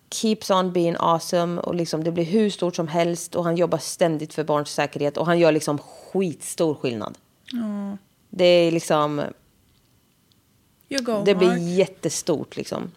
keeps 0.10 0.51
on 0.51 0.74
being 0.74 0.95
awesome 0.99 1.62
och 1.62 1.76
liksom 1.76 2.03
det 2.03 2.12
blir 2.12 2.24
hur 2.24 2.49
stort 2.49 2.76
som 2.76 2.88
helst 2.88 3.36
och 3.36 3.43
han 3.43 3.56
jobbar 3.56 3.78
ständigt 3.78 4.34
för 4.34 4.43
barns 4.43 4.70
säkerhet 4.70 5.18
och 5.18 5.26
han 5.26 5.39
gör 5.39 5.51
liksom 5.51 5.78
skitstor 5.78 6.76
skillnad. 6.76 7.18
Det 8.30 8.45
är 8.45 8.72
liksom... 8.72 9.22
go 10.89 11.24
Det 11.26 11.36
blir 11.36 11.47
Mark. 11.47 11.60
jättestort 11.62 12.58
liksom. 12.58 12.91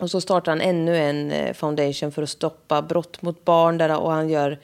Och 0.00 0.10
så 0.10 0.20
startar 0.20 0.52
han 0.52 0.60
ännu 0.60 0.96
en 0.96 1.30
eh, 1.30 1.52
foundation 1.54 2.12
för 2.12 2.22
att 2.22 2.28
stoppa 2.28 2.82
brott 2.82 3.22
mot 3.22 3.44
barn 3.44 3.78
där 3.78 4.00
och 4.00 4.12
han 4.12 4.28
gör 4.28 4.58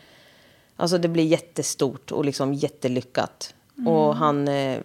alltså 0.77 0.99
det 0.99 1.09
blir 1.09 1.25
jättestort 1.25 2.13
och 2.13 2.25
liksom 2.25 2.55
jättelyckat. 2.55 3.55
Och 3.87 4.17
han 4.17 4.49
eh, 4.49 4.79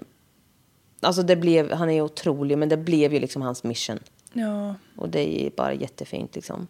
alltså 0.99 1.23
det 1.23 1.35
blev 1.35 1.71
han 1.73 1.89
är 1.89 2.01
otrolig 2.01 2.57
men 2.57 2.69
det 2.69 2.77
blev 2.77 3.13
ju 3.13 3.19
liksom 3.19 3.41
hans 3.41 3.63
mission. 3.63 3.99
Ja, 4.33 4.75
Och 4.95 5.09
det 5.09 5.45
är 5.45 5.49
bara 5.49 5.73
jättefint 5.73 6.35
liksom. 6.35 6.67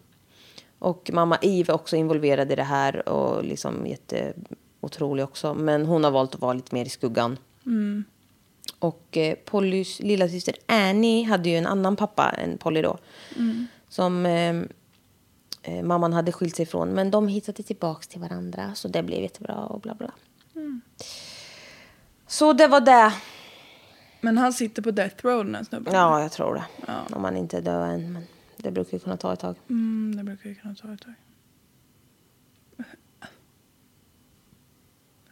Och 0.78 1.10
mamma 1.12 1.38
Eve 1.42 1.72
är 1.72 1.74
också 1.74 1.96
involverad 1.96 2.52
i 2.52 2.56
det 2.56 2.62
här 2.62 3.08
och 3.08 3.44
liksom 3.44 3.86
jätteotrolig 3.86 5.24
också. 5.24 5.54
Men 5.54 5.86
hon 5.86 6.04
har 6.04 6.10
valt 6.10 6.34
att 6.34 6.40
vara 6.40 6.52
lite 6.52 6.74
mer 6.74 6.84
i 6.84 6.88
skuggan. 6.88 7.36
Och 8.78 9.16
eh, 9.16 9.34
Pollys 9.34 10.00
lilla 10.00 10.28
syster 10.28 10.54
Annie 10.66 11.24
hade 11.24 11.48
ju 11.48 11.56
en 11.56 11.66
annan 11.66 11.96
pappa 11.96 12.30
än 12.30 12.58
Polly 12.58 12.82
då. 12.82 12.98
Som 13.88 14.26
eh, 14.26 14.56
eh, 15.62 15.82
mamman 15.84 16.12
hade 16.12 16.32
skilt 16.32 16.56
sig 16.56 16.62
ifrån. 16.62 16.88
Men 16.88 17.10
de 17.10 17.28
hittade 17.28 17.62
tillbaks 17.62 18.08
till 18.08 18.20
varandra 18.20 18.74
så 18.74 18.88
det 18.88 19.02
blev 19.02 19.22
jättebra 19.22 19.54
och 19.54 19.80
bla 19.80 19.94
bla. 19.94 20.10
Så 22.26 22.52
det 22.52 22.66
var 22.66 22.80
det. 22.80 23.12
men 24.20 24.38
han 24.38 24.52
sitter 24.52 24.82
på 24.82 24.90
death 24.90 25.26
row 25.26 25.44
den 25.44 25.54
här 25.54 25.64
snubben. 25.64 25.94
Ja, 25.94 26.22
jag 26.22 26.32
tror 26.32 26.54
det. 26.54 26.64
Om 27.14 27.22
man 27.22 27.36
inte 27.36 27.60
död 27.60 27.90
än. 27.90 28.12
Men 28.12 28.26
det 28.56 28.70
brukar 28.70 28.92
ju 28.92 28.98
kunna 28.98 29.16
ta 29.16 29.32
ett 29.32 29.40
tag. 29.40 29.56
Mm, 29.70 30.16
det 30.16 30.24
brukar 30.24 30.48
ju 30.48 30.54
kunna 30.54 30.74
ta 30.74 30.92
ett 30.92 31.00
tag. 31.02 31.14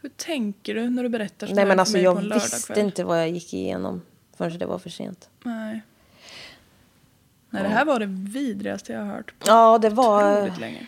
Hur 0.07 0.13
tänker 0.15 0.73
du 0.75 0.89
när 0.89 1.03
du 1.03 1.09
berättar 1.09 1.47
Nej 1.53 1.65
men 1.65 1.79
alltså 1.79 1.97
jag 1.97 2.15
visste 2.33 2.79
inte 2.79 3.03
vad 3.03 3.19
jag 3.19 3.29
gick 3.29 3.53
igenom 3.53 4.01
förrän 4.37 4.57
det 4.59 4.65
var 4.65 4.79
för 4.79 4.89
sent. 4.89 5.29
Nej. 5.43 5.81
Nej, 7.49 7.63
det 7.63 7.69
här 7.69 7.85
var 7.85 7.99
det 7.99 8.05
vidrigaste 8.05 8.93
jag 8.93 8.99
har 8.99 9.05
hört 9.13 9.39
på 9.39 9.47
Ja, 9.47 9.77
det 9.77 9.89
var... 9.89 10.59
länge. 10.59 10.87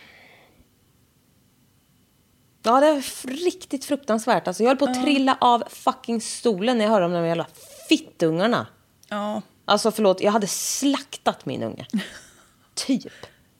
Ja, 2.62 2.80
det 2.80 2.88
f- 2.90 3.24
riktigt 3.28 3.84
fruktansvärt. 3.84 4.48
Alltså, 4.48 4.62
jag 4.62 4.70
höll 4.70 4.76
på 4.76 4.84
att 4.84 5.02
trilla 5.02 5.38
av 5.40 5.64
fucking 5.68 6.20
stolen 6.20 6.78
när 6.78 6.84
jag 6.84 6.92
hörde 6.92 7.04
om 7.06 7.12
de 7.12 7.26
jävla 7.26 7.46
fittungarna. 7.88 8.66
Ja, 9.08 9.42
Alltså 9.64 9.90
förlåt, 9.90 10.20
jag 10.20 10.32
hade 10.32 10.46
slaktat 10.46 11.46
min 11.46 11.62
unge. 11.62 11.86
typ. 12.74 13.12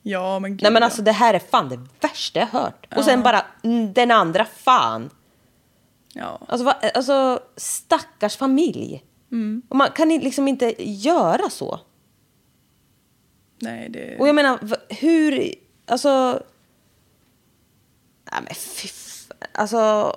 ja 0.03 0.39
men 0.39 0.51
gud 0.51 0.63
Nej 0.63 0.73
men 0.73 0.81
ja. 0.83 0.87
alltså 0.87 1.03
det 1.03 1.13
här 1.13 1.35
är 1.35 1.39
fan 1.39 1.69
det 1.69 1.81
värsta 2.01 2.39
jag 2.41 2.47
hört. 2.47 2.87
Och 2.97 3.05
sen 3.05 3.23
bara 3.23 3.47
mm, 3.63 3.93
den 3.93 4.11
andra 4.11 4.45
fan. 4.45 5.11
Ja. 6.15 6.41
Alltså, 6.49 6.65
va, 6.65 6.77
alltså 6.95 7.41
stackars 7.57 8.37
familj. 8.37 9.05
Och 9.69 9.77
man 9.77 9.91
kan 9.91 10.09
liksom 10.09 10.49
inte 10.49 10.75
göra 10.79 11.51
så. 11.51 11.81
Nej, 13.59 13.89
det... 13.89 14.19
Och 14.19 14.29
jag 14.29 14.35
menar, 14.35 14.59
hur... 14.89 15.55
Alltså... 15.87 16.43
Nej 18.33 18.43
men 18.43 18.55
fy 18.55 18.89
Alltså... 19.53 20.17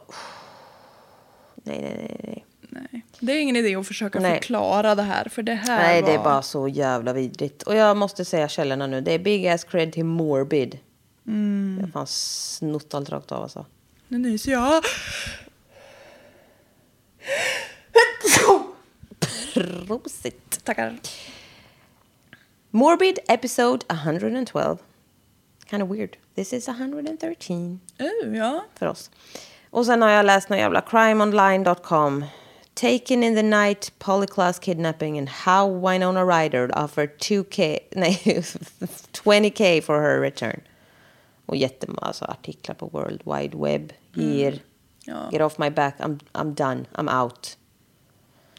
Nej, 1.55 1.79
nej, 1.81 1.97
nej. 1.97 2.43
nej. 2.69 2.87
Nej. 2.91 3.05
Det 3.19 3.31
är 3.31 3.41
ingen 3.41 3.55
idé 3.55 3.75
att 3.75 3.87
försöka 3.87 4.19
Nej. 4.19 4.35
förklara 4.35 4.95
det 4.95 5.01
här. 5.01 5.29
För 5.29 5.43
det 5.43 5.53
här 5.53 5.77
Nej, 5.77 6.01
var... 6.01 6.09
det 6.09 6.15
är 6.15 6.23
bara 6.23 6.41
så 6.41 6.67
jävla 6.67 7.13
vidrigt. 7.13 7.63
Och 7.63 7.75
jag 7.75 7.97
måste 7.97 8.25
säga 8.25 8.47
källorna 8.47 8.87
nu. 8.87 9.01
Det 9.01 9.11
är 9.11 9.19
Big 9.19 9.47
Ass 9.47 9.63
Cred 9.63 9.93
till 9.93 10.05
Morbid. 10.05 10.79
Mm. 11.27 11.77
Jag 11.79 11.87
har 11.87 11.91
fan 11.91 12.07
snott 12.07 12.93
allt 12.93 13.09
rakt 13.09 13.31
av 13.31 13.43
alltså. 13.43 13.65
Nu 14.07 14.17
nyser 14.17 14.51
jag. 14.51 14.83
Prosit. 19.53 20.59
Tackar. 20.63 20.99
Morbid 22.71 23.19
episode 23.29 23.85
112. 23.89 24.77
Kind 25.69 25.83
of 25.83 25.89
weird. 25.89 26.17
This 26.35 26.53
is 26.53 26.67
113 26.67 27.79
Uh, 27.99 28.37
ja. 28.37 28.65
för 28.75 28.87
oss. 28.87 29.11
Och 29.69 29.85
sen 29.85 30.01
har 30.01 30.09
jag 30.09 30.25
läst 30.25 30.49
någon 30.49 30.59
jävla 30.59 30.81
crimeonline.com. 30.81 32.25
Taken 32.73 33.23
in 33.23 33.35
the 33.35 33.43
night, 33.43 33.93
polyclass 33.99 34.59
kidnapping 34.59 35.17
and 35.19 35.29
how 35.29 35.89
Winona 35.89 36.23
Ryder 36.25 36.83
offered 36.83 37.09
2K, 37.19 37.79
nej 37.91 38.21
20K 39.23 39.81
for 39.81 40.01
her 40.01 40.19
return. 40.19 40.61
Och 41.45 41.55
jättemånga 41.55 41.99
alltså, 42.01 42.25
artiklar 42.25 42.75
på 42.75 42.87
World 42.87 43.21
Wide 43.25 43.57
Web. 43.57 43.93
Ger. 44.13 44.59
Ja. 45.05 45.29
Get 45.31 45.41
off 45.41 45.57
my 45.57 45.69
back, 45.69 45.99
I'm, 45.99 46.19
I'm 46.33 46.53
done, 46.53 46.85
I'm 46.93 47.23
out. 47.23 47.57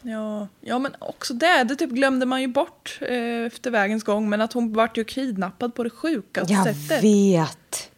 Ja. 0.07 0.47
ja, 0.61 0.79
men 0.79 0.95
också 0.99 1.33
det. 1.33 1.63
Det 1.63 1.75
typ 1.75 1.89
glömde 1.89 2.25
man 2.25 2.41
ju 2.41 2.47
bort 2.47 2.99
eh, 3.01 3.45
efter 3.45 3.71
vägens 3.71 4.03
gång. 4.03 4.29
Men 4.29 4.41
att 4.41 4.53
hon 4.53 4.73
vart 4.73 4.97
ju 4.97 5.03
kidnappad 5.03 5.75
på 5.75 5.83
det 5.83 5.89
sjukaste 5.89 6.53
Jag 6.53 6.63
sättet. 6.63 7.03
vet. 7.03 7.91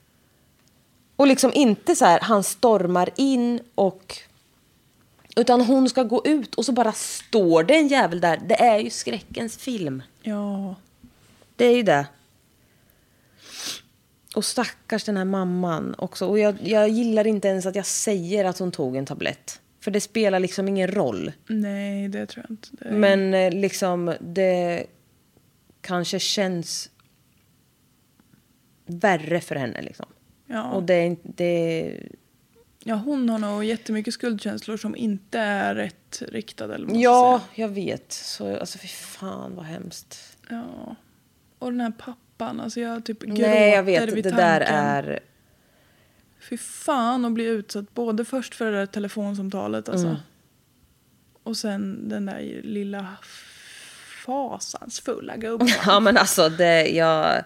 Och 1.15 1.27
liksom 1.27 1.51
inte 1.53 1.95
så 1.95 2.05
här, 2.05 2.19
han 2.19 2.43
stormar 2.43 3.09
in 3.15 3.59
och... 3.75 4.17
Utan 5.35 5.61
hon 5.61 5.89
ska 5.89 6.03
gå 6.03 6.21
ut 6.25 6.55
och 6.55 6.65
så 6.65 6.71
bara 6.71 6.91
står 6.91 7.63
det 7.63 7.75
en 7.75 7.87
jävel 7.87 8.19
där. 8.21 8.37
Det 8.47 8.61
är 8.61 8.77
ju 8.79 8.89
skräckens 8.89 9.57
film. 9.57 10.03
Ja. 10.21 10.75
Det 11.55 11.65
är 11.65 11.75
ju 11.75 11.83
det. 11.83 12.07
Och 14.35 14.45
stackars 14.45 15.03
den 15.03 15.17
här 15.17 15.25
mamman 15.25 15.95
också. 15.97 16.27
Och 16.27 16.39
jag, 16.39 16.55
jag 16.61 16.89
gillar 16.89 17.27
inte 17.27 17.47
ens 17.47 17.65
att 17.65 17.75
jag 17.75 17.85
säger 17.85 18.45
att 18.45 18.59
hon 18.59 18.71
tog 18.71 18.95
en 18.95 19.05
tablett. 19.05 19.59
För 19.87 19.91
det 19.91 20.01
spelar 20.01 20.39
liksom 20.39 20.67
ingen 20.67 20.87
roll. 20.87 21.31
Nej, 21.47 22.07
det 22.07 22.25
tror 22.25 22.45
jag 22.47 22.51
inte. 22.53 22.67
Det 22.71 22.85
är... 22.89 22.91
Men 22.91 23.33
eh, 23.33 23.51
liksom 23.53 24.15
det 24.19 24.85
kanske 25.81 26.19
känns 26.19 26.89
värre 28.85 29.39
för 29.41 29.55
henne 29.55 29.81
liksom. 29.81 30.05
Ja. 30.47 30.71
Och 30.71 30.83
det 30.83 30.93
är 30.93 31.05
inte... 31.05 31.93
Ja, 32.83 32.95
hon 32.95 33.29
har 33.29 33.39
nog 33.39 33.63
jättemycket 33.63 34.13
skuldkänslor 34.13 34.77
som 34.77 34.95
inte 34.95 35.39
är 35.39 35.75
rätt 35.75 36.23
riktade. 36.27 36.75
Eller 36.75 36.87
vad 36.87 36.97
ja, 36.97 37.41
jag 37.55 37.69
vet. 37.69 38.11
Så, 38.11 38.57
alltså 38.57 38.77
fy 38.77 38.87
fan 38.87 39.55
vad 39.55 39.65
hemskt. 39.65 40.37
ja. 40.49 40.95
Och 41.59 41.71
den 41.71 41.81
här 41.81 41.91
pappan, 41.97 42.59
alltså 42.59 42.79
jag 42.79 43.05
typ 43.05 43.21
gråter 43.23 43.41
Nej, 43.41 43.71
jag 43.71 43.83
vet. 43.83 44.13
vid 44.13 44.23
Det 44.23 44.29
där 44.29 44.59
tanken. 44.59 44.75
är... 44.75 45.19
Fy 46.49 46.57
fan 46.57 47.25
att 47.25 47.31
bli 47.31 47.45
utsatt 47.45 47.93
både 47.93 48.25
först 48.25 48.55
för 48.55 48.71
det 48.71 48.77
där 48.77 48.85
telefonsamtalet 48.85 49.89
alltså. 49.89 50.07
Mm. 50.07 50.19
Och 51.43 51.57
sen 51.57 52.09
den 52.09 52.25
där 52.25 52.61
lilla 52.63 53.05
fasansfulla 54.25 55.37
gubben. 55.37 55.67
Ja, 55.85 55.99
men 55.99 56.17
alltså 56.17 56.49
det... 56.49 56.87
Jag... 56.87 57.43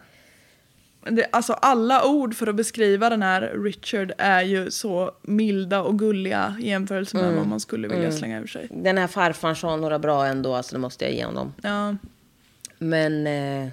det, 1.10 1.28
alltså 1.32 1.53
alla 1.53 2.06
ord 2.06 2.36
för 2.36 2.48
att 2.48 2.56
beskriva 2.56 3.10
den 3.10 3.22
här 3.23 3.41
Richard 3.64 4.11
är 4.18 4.41
ju 4.41 4.72
så 4.72 5.11
milda 5.22 5.82
och 5.82 5.99
gulliga 5.99 6.56
i 6.60 6.68
jämförelse 6.69 7.18
Mm. 7.18 7.30
med 7.30 7.38
vad 7.38 7.48
man 7.48 7.60
skulle 7.60 7.88
vilja 7.88 8.11
slänga 8.11 8.40
ur 8.40 8.48
sig. 8.48 8.68
Den 8.72 8.98
här 8.98 9.07
farfarn 9.07 9.56
sa 9.56 9.76
några 9.76 9.99
bra 9.99 10.26
ändå, 10.26 10.56
alltså 10.56 10.76
det 10.76 10.80
måste 10.80 11.06
jag 11.06 11.14
ge 11.14 11.26
honom. 11.26 11.53
Ja, 11.61 11.95
Men... 12.78 13.28
Eh, 13.28 13.69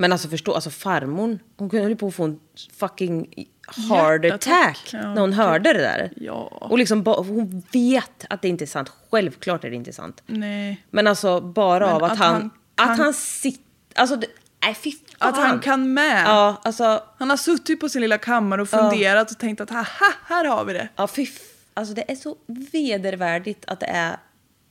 men 0.00 0.12
alltså 0.12 0.28
förstå, 0.28 0.54
alltså 0.54 0.70
farmor, 0.70 1.38
hon 1.56 1.70
kunde 1.70 1.88
ju 1.88 1.96
på 1.96 2.06
att 2.08 2.14
få 2.14 2.24
en 2.24 2.40
fucking 2.76 3.34
heart 3.88 4.24
attack 4.24 4.88
Ja, 4.92 4.98
när 5.14 5.20
hon 5.20 5.30
gud. 5.30 5.38
hörde 5.38 5.72
det 5.72 5.78
där. 5.78 6.12
ja, 6.16 6.42
Och 6.70 6.78
liksom, 6.78 7.06
hon 7.06 7.62
vet 7.72 8.24
att 8.30 8.42
det 8.42 8.48
inte 8.48 8.64
är 8.64 8.66
sant. 8.66 8.92
Självklart 9.10 9.64
är 9.64 9.70
det 9.70 9.76
inte 9.76 9.92
sant. 9.92 10.22
nej. 10.26 10.84
Men 10.90 11.06
alltså 11.06 11.40
bara 11.40 11.86
Men 11.86 11.94
av 11.94 12.04
att, 12.04 12.12
att 12.12 12.18
han... 12.18 12.50
han 12.76 12.90
att 12.90 12.98
han 12.98 13.14
sitter... 13.14 13.64
Alltså, 13.94 14.16
det, 14.16 14.26
nej 14.62 14.74
fy 14.74 14.92
fan. 14.92 15.28
Att 15.28 15.36
han 15.36 15.60
kan 15.60 15.94
med. 15.94 16.22
Ja, 16.26 16.60
alltså... 16.64 17.02
Han 17.18 17.30
har 17.30 17.36
suttit 17.36 17.80
på 17.80 17.88
sin 17.88 18.00
lilla 18.02 18.18
kammare 18.18 18.62
och 18.62 18.68
funderat 18.68 19.30
och 19.30 19.38
tänkt 19.38 19.60
att 19.60 19.70
haha, 19.70 20.12
här 20.26 20.44
har 20.44 20.64
vi 20.64 20.72
det. 20.72 20.88
Ja, 20.96 21.06
fy 21.06 21.26
Alltså 21.74 21.94
det 21.94 22.10
är 22.12 22.16
så 22.16 22.36
vedervärdigt 22.46 23.64
att 23.66 23.80
det 23.80 23.86
är... 23.86 24.16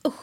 Usch. 0.06 0.14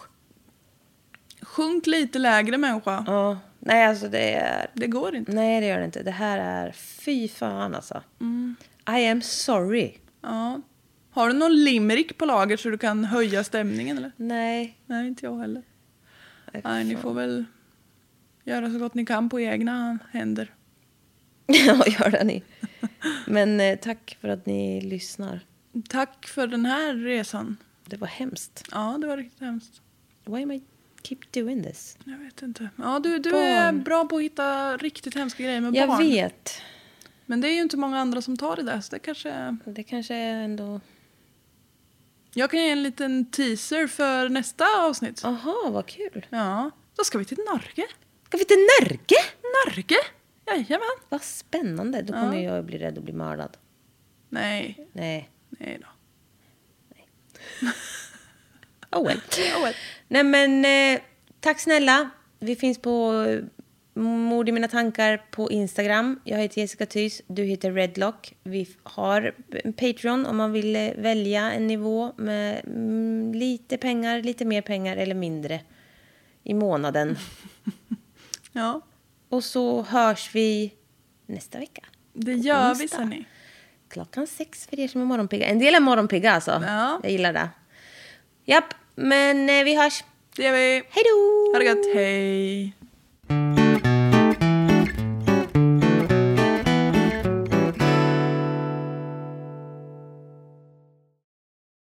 Sjunk 1.42 1.88
lite 1.88 2.20
lägre 2.20 2.58
människa. 2.58 3.04
Ja, 3.08 3.38
nej 3.66 3.86
alltså 3.86 4.10
det 4.10 4.34
är... 4.34 4.68
Det 4.74 4.88
går 4.88 5.16
inte. 5.16 5.32
Nej 5.32 5.62
det 5.62 5.68
gör 5.68 5.80
det 5.80 5.86
inte. 5.86 6.04
Det 6.04 6.12
här 6.12 6.40
är... 6.40 6.72
Fy 6.72 7.28
fan 7.28 7.76
alltså. 7.76 8.04
Mm. 8.22 8.56
I 8.90 9.08
am 9.08 9.22
sorry. 9.22 9.94
Ja. 10.22 10.62
Har 11.10 11.28
du 11.28 11.34
någon 11.34 11.64
limerick 11.64 12.18
på 12.18 12.26
lager 12.26 12.58
så 12.58 12.70
du 12.70 12.78
kan 12.78 13.06
höja 13.06 13.44
stämningen 13.44 13.98
eller? 13.98 14.12
Nej. 14.18 14.78
Nej, 14.86 15.08
inte 15.08 15.26
jag 15.26 15.38
heller. 15.40 15.64
Nej, 16.54 16.62
Nej, 16.66 16.84
ni 16.84 16.96
får 16.96 17.14
väl 17.14 17.46
göra 18.44 18.72
så 18.72 18.80
gott 18.80 18.94
ni 18.94 19.06
kan 19.06 19.30
på 19.30 19.40
egna 19.40 20.00
händer. 20.12 20.54
Ja, 21.48 21.84
gör 21.88 22.10
det 22.10 22.24
ni. 22.24 22.44
Men 23.28 23.60
eh, 23.60 23.80
tack 23.80 24.18
för 24.22 24.28
att 24.28 24.46
ni 24.46 24.82
lyssnar. 24.82 25.40
Tack 25.90 26.28
för 26.28 26.48
den 26.48 26.66
här 26.66 26.94
resan. 26.94 27.58
Det 27.86 27.98
var 27.98 28.08
hemskt. 28.08 28.68
Ja, 28.72 28.98
det 29.02 29.08
var 29.08 29.18
riktigt 29.18 29.40
hemskt. 29.40 29.82
Why 30.26 30.44
am 30.44 30.52
I 30.52 30.64
keep 31.06 31.18
doing 31.34 31.64
this? 31.64 31.98
Jag 32.06 32.18
vet 32.18 32.42
inte. 32.42 32.70
Ja, 32.76 33.00
du, 33.00 33.20
du 33.20 33.30
är 33.38 33.72
Barn. 33.72 33.84
bra 33.84 34.06
på 34.06 34.16
att 34.18 34.22
hitta 34.24 34.78
riktigt 34.78 35.16
hemska 35.16 35.44
grejer 35.44 35.62
med 35.62 35.76
Jag 35.76 35.88
barn. 35.90 36.00
vet. 36.00 36.62
Men 37.26 37.42
det 37.42 37.48
är 37.50 37.54
ju 37.54 37.62
inte 37.62 37.78
många 37.78 38.00
andra 38.00 38.22
som 38.22 38.38
tar 38.38 38.56
det 38.56 38.64
där, 38.64 38.82
så 38.82 38.92
det 38.92 39.00
kanske... 39.00 39.58
Det 39.66 39.84
kanske 39.84 40.16
är 40.16 40.42
ändå... 40.42 40.82
Jag 42.34 42.52
kan 42.52 42.60
ge 42.60 42.70
en 42.70 42.84
liten 42.84 43.26
teaser 43.32 43.88
för 43.88 44.30
nästa 44.30 44.66
avsnitt. 44.78 45.26
Aha, 45.26 45.70
vad 45.72 45.86
kul. 45.86 46.26
Ja, 46.30 46.72
då 46.96 47.04
ska 47.04 47.18
vi 47.18 47.26
till 47.26 47.38
Norge. 47.38 47.86
Ska 48.28 48.38
vi 48.38 48.46
till 48.46 48.68
Närke? 48.82 49.16
Norge? 49.66 49.98
Jajamän. 50.48 50.88
Vad 51.10 51.22
spännande. 51.24 52.02
Då 52.02 52.14
kommer 52.14 52.44
jag 52.44 52.66
bli 52.66 52.78
rädd 52.78 52.98
att 52.98 53.04
bli 53.04 53.14
mördad. 53.14 53.58
Nej, 54.30 54.88
Nej. 54.94 55.30
nej 55.50 55.80
då. 55.82 55.88
Oh 58.96 59.04
well. 59.08 59.18
Oh 59.58 59.64
well. 59.64 59.74
Nej 60.08 60.24
men, 60.24 60.66
eh, 60.66 61.02
tack 61.40 61.60
snälla. 61.60 62.10
Vi 62.40 62.56
finns 62.56 62.78
på 62.82 63.24
eh, 63.28 63.44
Mord 64.02 64.50
i 64.50 64.52
mina 64.52 64.68
tankar 64.68 65.22
på 65.32 65.52
Instagram. 65.52 66.20
Jag 66.24 66.38
heter 66.38 66.62
Jessica 66.62 66.86
Thys, 66.86 67.22
du 67.28 67.44
heter 67.44 67.72
Redlock. 67.72 68.34
Vi 68.44 68.68
har 68.84 69.34
en 69.64 69.74
Patreon 69.74 70.26
om 70.26 70.38
man 70.38 70.52
vill 70.52 70.76
eh, 70.76 70.92
välja 70.98 71.52
en 71.52 71.68
nivå 71.68 72.14
med 72.18 72.62
mm, 72.66 73.34
lite 73.34 73.78
pengar, 73.78 74.22
lite 74.22 74.46
mer 74.46 74.62
pengar 74.62 74.98
eller 74.98 75.16
mindre 75.16 75.62
i 76.44 76.54
månaden. 76.54 77.18
Ja, 78.58 78.82
Och 79.30 79.44
så 79.44 79.82
hörs 79.82 80.30
vi 80.36 80.74
nästa 81.26 81.60
vecka. 81.60 81.82
det 82.14 82.34
gör 82.34 82.76
vi, 82.76 82.84
onsdag. 82.84 82.98
ser 82.98 83.06
ni. 83.06 83.26
Klockan 83.90 84.28
sex 84.28 84.68
för 84.68 84.80
er 84.80 84.88
som 84.88 85.02
är 85.02 85.06
morgonpigga. 85.06 85.46
En 85.46 85.60
del 85.60 85.76
är 85.76 85.80
morgonpigga 85.80 86.32
alltså. 86.32 86.64
Ja. 86.66 87.00
Jag 87.04 87.12
gillar 87.12 87.34
det. 87.34 87.50
Japp, 88.46 88.74
men 88.96 89.50
eh, 89.50 89.64
vi 89.64 89.76
hörs. 89.76 90.04
Det 90.36 90.44
gör 90.44 90.52
vi. 90.52 90.84
Hej 90.90 91.04
då! 91.04 91.52
Ha 91.54 91.60
det 91.60 91.66
gött, 91.66 91.96
hej. 91.96 92.74